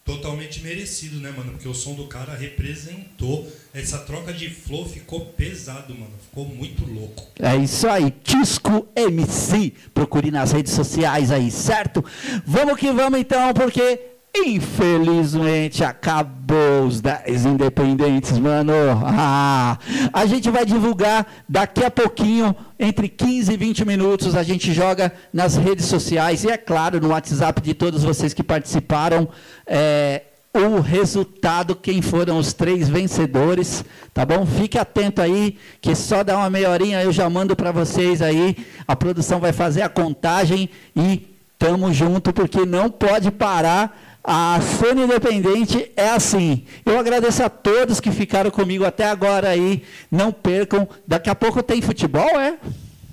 Totalmente 0.07 0.63
merecido, 0.63 1.19
né, 1.19 1.33
mano? 1.35 1.51
Porque 1.51 1.67
o 1.67 1.73
som 1.73 1.93
do 1.93 2.07
cara 2.07 2.33
representou. 2.33 3.45
Essa 3.73 3.97
troca 3.97 4.31
de 4.31 4.49
flow 4.49 4.87
ficou 4.87 5.25
pesado, 5.25 5.93
mano. 5.93 6.13
Ficou 6.29 6.45
muito 6.45 6.85
louco. 6.85 7.27
É 7.37 7.53
isso 7.57 7.85
aí, 7.89 8.09
Tisco 8.23 8.87
MC. 8.95 9.73
Procure 9.93 10.31
nas 10.31 10.53
redes 10.53 10.71
sociais 10.71 11.29
aí, 11.29 11.51
certo? 11.51 12.03
Vamos 12.45 12.79
que 12.79 12.89
vamos 12.89 13.19
então, 13.19 13.53
porque 13.53 14.16
infelizmente 14.45 15.83
acabou 15.83 16.85
os 16.85 17.01
10 17.01 17.45
independentes, 17.45 18.37
mano. 18.37 18.73
Ah, 19.05 19.77
a 20.13 20.25
gente 20.25 20.49
vai 20.49 20.65
divulgar 20.65 21.25
daqui 21.47 21.83
a 21.83 21.91
pouquinho, 21.91 22.55
entre 22.79 23.07
15 23.07 23.51
e 23.51 23.57
20 23.57 23.85
minutos, 23.85 24.35
a 24.35 24.43
gente 24.43 24.73
joga 24.73 25.11
nas 25.33 25.55
redes 25.55 25.85
sociais 25.85 26.43
e, 26.43 26.49
é 26.49 26.57
claro, 26.57 26.99
no 26.99 27.09
WhatsApp 27.09 27.61
de 27.61 27.73
todos 27.73 28.03
vocês 28.03 28.33
que 28.33 28.43
participaram. 28.43 29.27
É, 29.65 30.21
o 30.53 30.79
resultado, 30.79 31.75
quem 31.75 32.01
foram 32.01 32.39
os 32.39 32.53
três 32.53 32.89
vencedores, 32.89 33.85
tá 34.13 34.25
bom? 34.25 34.45
Fique 34.45 34.77
atento 34.77 35.21
aí, 35.21 35.57
que 35.79 35.93
só 35.93 36.23
dá 36.23 36.37
uma 36.37 36.49
meia 36.49 36.69
horinha 36.69 37.03
eu 37.03 37.11
já 37.11 37.29
mando 37.29 37.55
para 37.55 37.71
vocês 37.71 38.21
aí. 38.21 38.57
A 38.87 38.95
produção 38.95 39.39
vai 39.39 39.53
fazer 39.53 39.83
a 39.83 39.89
contagem 39.89 40.69
e 40.95 41.27
tamo 41.59 41.93
junto, 41.93 42.33
porque 42.33 42.65
não 42.65 42.89
pode 42.89 43.31
parar. 43.31 44.06
A 44.29 44.59
cena 44.59 45.05
independente 45.05 45.89
é 45.95 46.09
assim. 46.09 46.65
Eu 46.85 46.99
agradeço 46.99 47.41
a 47.41 47.49
todos 47.49 48.01
que 48.01 48.11
ficaram 48.11 48.51
comigo 48.51 48.83
até 48.83 49.05
agora 49.05 49.47
aí. 49.47 49.83
Não 50.11 50.33
percam. 50.33 50.85
Daqui 51.07 51.29
a 51.29 51.35
pouco 51.35 51.63
tem 51.63 51.81
futebol, 51.81 52.37
é? 52.37 52.57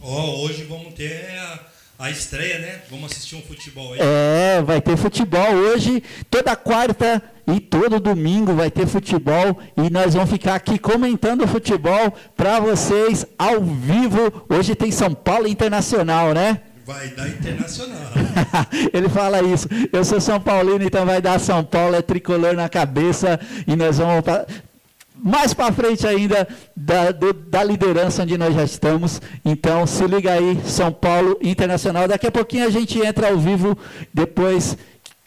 Ó, 0.02 0.40
hoje 0.40 0.64
vamos 0.64 0.92
ter 0.94 1.24
a, 1.38 1.60
a 2.00 2.10
estreia, 2.10 2.58
né? 2.58 2.80
Vamos 2.90 3.12
assistir 3.12 3.36
um 3.36 3.42
futebol 3.42 3.92
aí. 3.92 4.00
É, 4.02 4.60
vai 4.60 4.80
ter 4.80 4.96
futebol 4.96 5.52
hoje, 5.52 6.02
toda 6.28 6.56
quarta 6.56 7.22
e 7.46 7.60
todo 7.60 8.00
domingo 8.00 8.52
vai 8.52 8.68
ter 8.68 8.88
futebol 8.88 9.56
e 9.76 9.88
nós 9.90 10.14
vamos 10.14 10.30
ficar 10.30 10.56
aqui 10.56 10.80
comentando 10.80 11.46
futebol 11.46 12.12
para 12.36 12.58
vocês 12.58 13.24
ao 13.38 13.60
vivo. 13.60 14.44
Hoje 14.48 14.74
tem 14.74 14.90
São 14.90 15.14
Paulo 15.14 15.46
Internacional, 15.46 16.34
né? 16.34 16.60
Vai 16.86 17.09
dar 17.09 17.28
internacional. 17.28 18.12
Ele 18.93 19.09
fala 19.09 19.43
isso. 19.43 19.66
Eu 19.90 20.05
sou 20.05 20.20
São 20.20 20.39
Paulino, 20.39 20.85
então 20.85 21.06
vai 21.06 21.20
dar 21.20 21.40
São 21.40 21.65
Paulo, 21.65 21.97
é 21.97 22.02
tricolor 22.02 22.55
na 22.55 22.69
cabeça 22.69 23.40
e 23.66 23.74
nós 23.74 23.97
vamos 23.97 24.20
pra, 24.20 24.47
mais 25.16 25.55
para 25.55 25.73
frente 25.73 26.06
ainda 26.06 26.47
da, 26.77 27.11
do, 27.11 27.32
da 27.32 27.65
liderança 27.65 28.23
onde 28.23 28.36
nós 28.36 28.55
já 28.55 28.65
estamos. 28.65 29.23
Então 29.43 29.86
se 29.86 30.06
liga 30.06 30.32
aí, 30.32 30.61
São 30.66 30.93
Paulo 30.93 31.39
Internacional. 31.40 32.06
Daqui 32.06 32.27
a 32.27 32.32
pouquinho 32.32 32.66
a 32.66 32.70
gente 32.70 32.98
entra 32.98 33.28
ao 33.28 33.39
vivo 33.39 33.78
depois. 34.12 34.77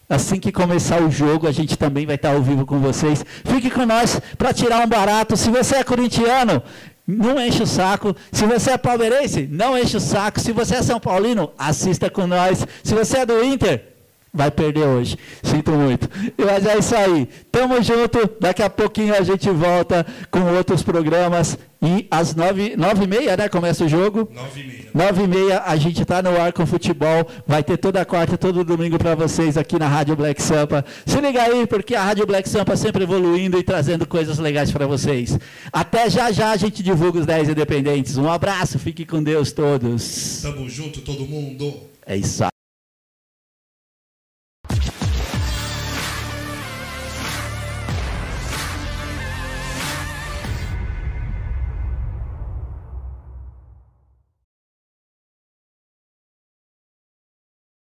Assim 0.10 0.40
que 0.40 0.54
começar 0.54 1.02
o 1.02 1.12
jogo, 1.12 1.48
a 1.48 1.52
gente 1.52 1.76
também 1.76 2.06
vai 2.06 2.16
estar 2.16 2.34
ao 2.34 2.42
vivo 2.42 2.66
com 2.66 2.80
vocês. 2.80 3.26
Fique 3.44 3.70
com 3.70 3.86
nós 3.86 4.22
para 4.38 4.54
tirar 4.54 4.86
um 4.86 4.88
barato. 4.88 5.36
Se 5.36 5.50
você 5.50 5.78
é 5.78 5.84
corintiano, 5.84 6.64
não 7.08 7.40
enche 7.40 7.64
o 7.64 7.68
saco. 7.68 8.14
Se 8.32 8.46
você 8.46 8.72
é 8.72 8.78
palmeirense, 8.78 9.48
não 9.50 9.78
enche 9.78 9.96
o 9.96 10.02
saco. 10.02 10.42
Se 10.42 10.52
você 10.52 10.76
é 10.76 10.84
São 10.84 11.00
Paulino, 11.00 11.52
assista 11.58 12.10
com 12.10 12.28
nós. 12.28 12.66
Se 12.84 12.94
você 12.94 13.20
é 13.20 13.26
do 13.26 13.42
Inter, 13.42 13.97
vai 14.38 14.52
perder 14.52 14.86
hoje. 14.86 15.18
Sinto 15.42 15.72
muito. 15.72 16.08
Mas 16.38 16.66
é 16.66 16.78
isso 16.78 16.96
aí. 16.96 17.28
Tamo 17.52 17.82
junto. 17.82 18.30
Daqui 18.40 18.62
a 18.62 18.70
pouquinho 18.70 19.16
a 19.16 19.22
gente 19.22 19.50
volta 19.50 20.06
com 20.30 20.42
outros 20.56 20.84
programas. 20.84 21.58
E 21.82 22.08
às 22.10 22.34
nove, 22.34 22.76
nove 22.76 23.04
e 23.04 23.08
meia, 23.08 23.38
né? 23.38 23.50
Começa 23.50 23.86
o 23.86 23.88
jogo. 23.88 24.30
Nove 24.34 24.62
e 24.62 24.68
meia. 24.68 24.90
Nove 24.94 25.24
e 25.24 25.28
meia, 25.28 25.64
a 25.64 25.76
gente 25.76 26.02
está 26.02 26.22
no 26.24 26.40
ar 26.40 26.52
com 26.52 26.66
futebol. 26.66 27.28
Vai 27.46 27.64
ter 27.64 27.78
toda 27.78 28.04
quarta, 28.04 28.38
todo 28.38 28.64
domingo 28.64 28.98
para 28.98 29.14
vocês 29.16 29.58
aqui 29.58 29.78
na 29.78 29.88
Rádio 29.88 30.16
Black 30.16 30.42
Sampa. 30.42 30.84
Se 31.06 31.20
liga 31.20 31.42
aí, 31.42 31.68
porque 31.68 31.96
a 31.96 32.04
Rádio 32.04 32.26
Black 32.26 32.50
Sampa 32.50 32.76
sempre 32.76 33.04
evoluindo 33.04 33.60
e 33.60 33.64
trazendo 33.64 34.08
coisas 34.08 34.40
legais 34.40 34.72
para 34.72 34.88
vocês. 34.88 35.38
Até 35.72 36.10
já 36.10 36.32
já 36.32 36.52
a 36.52 36.58
gente 36.58 36.82
divulga 36.82 37.20
os 37.20 37.26
10 37.26 37.50
independentes. 37.50 38.18
Um 38.18 38.30
abraço, 38.30 38.80
fique 38.80 39.06
com 39.06 39.22
Deus 39.22 39.52
todos. 39.52 40.42
Tamo 40.42 40.68
junto, 40.70 41.02
todo 41.02 41.26
mundo. 41.28 41.74
É 42.06 42.18
isso 42.18 42.44
aí. 42.44 42.57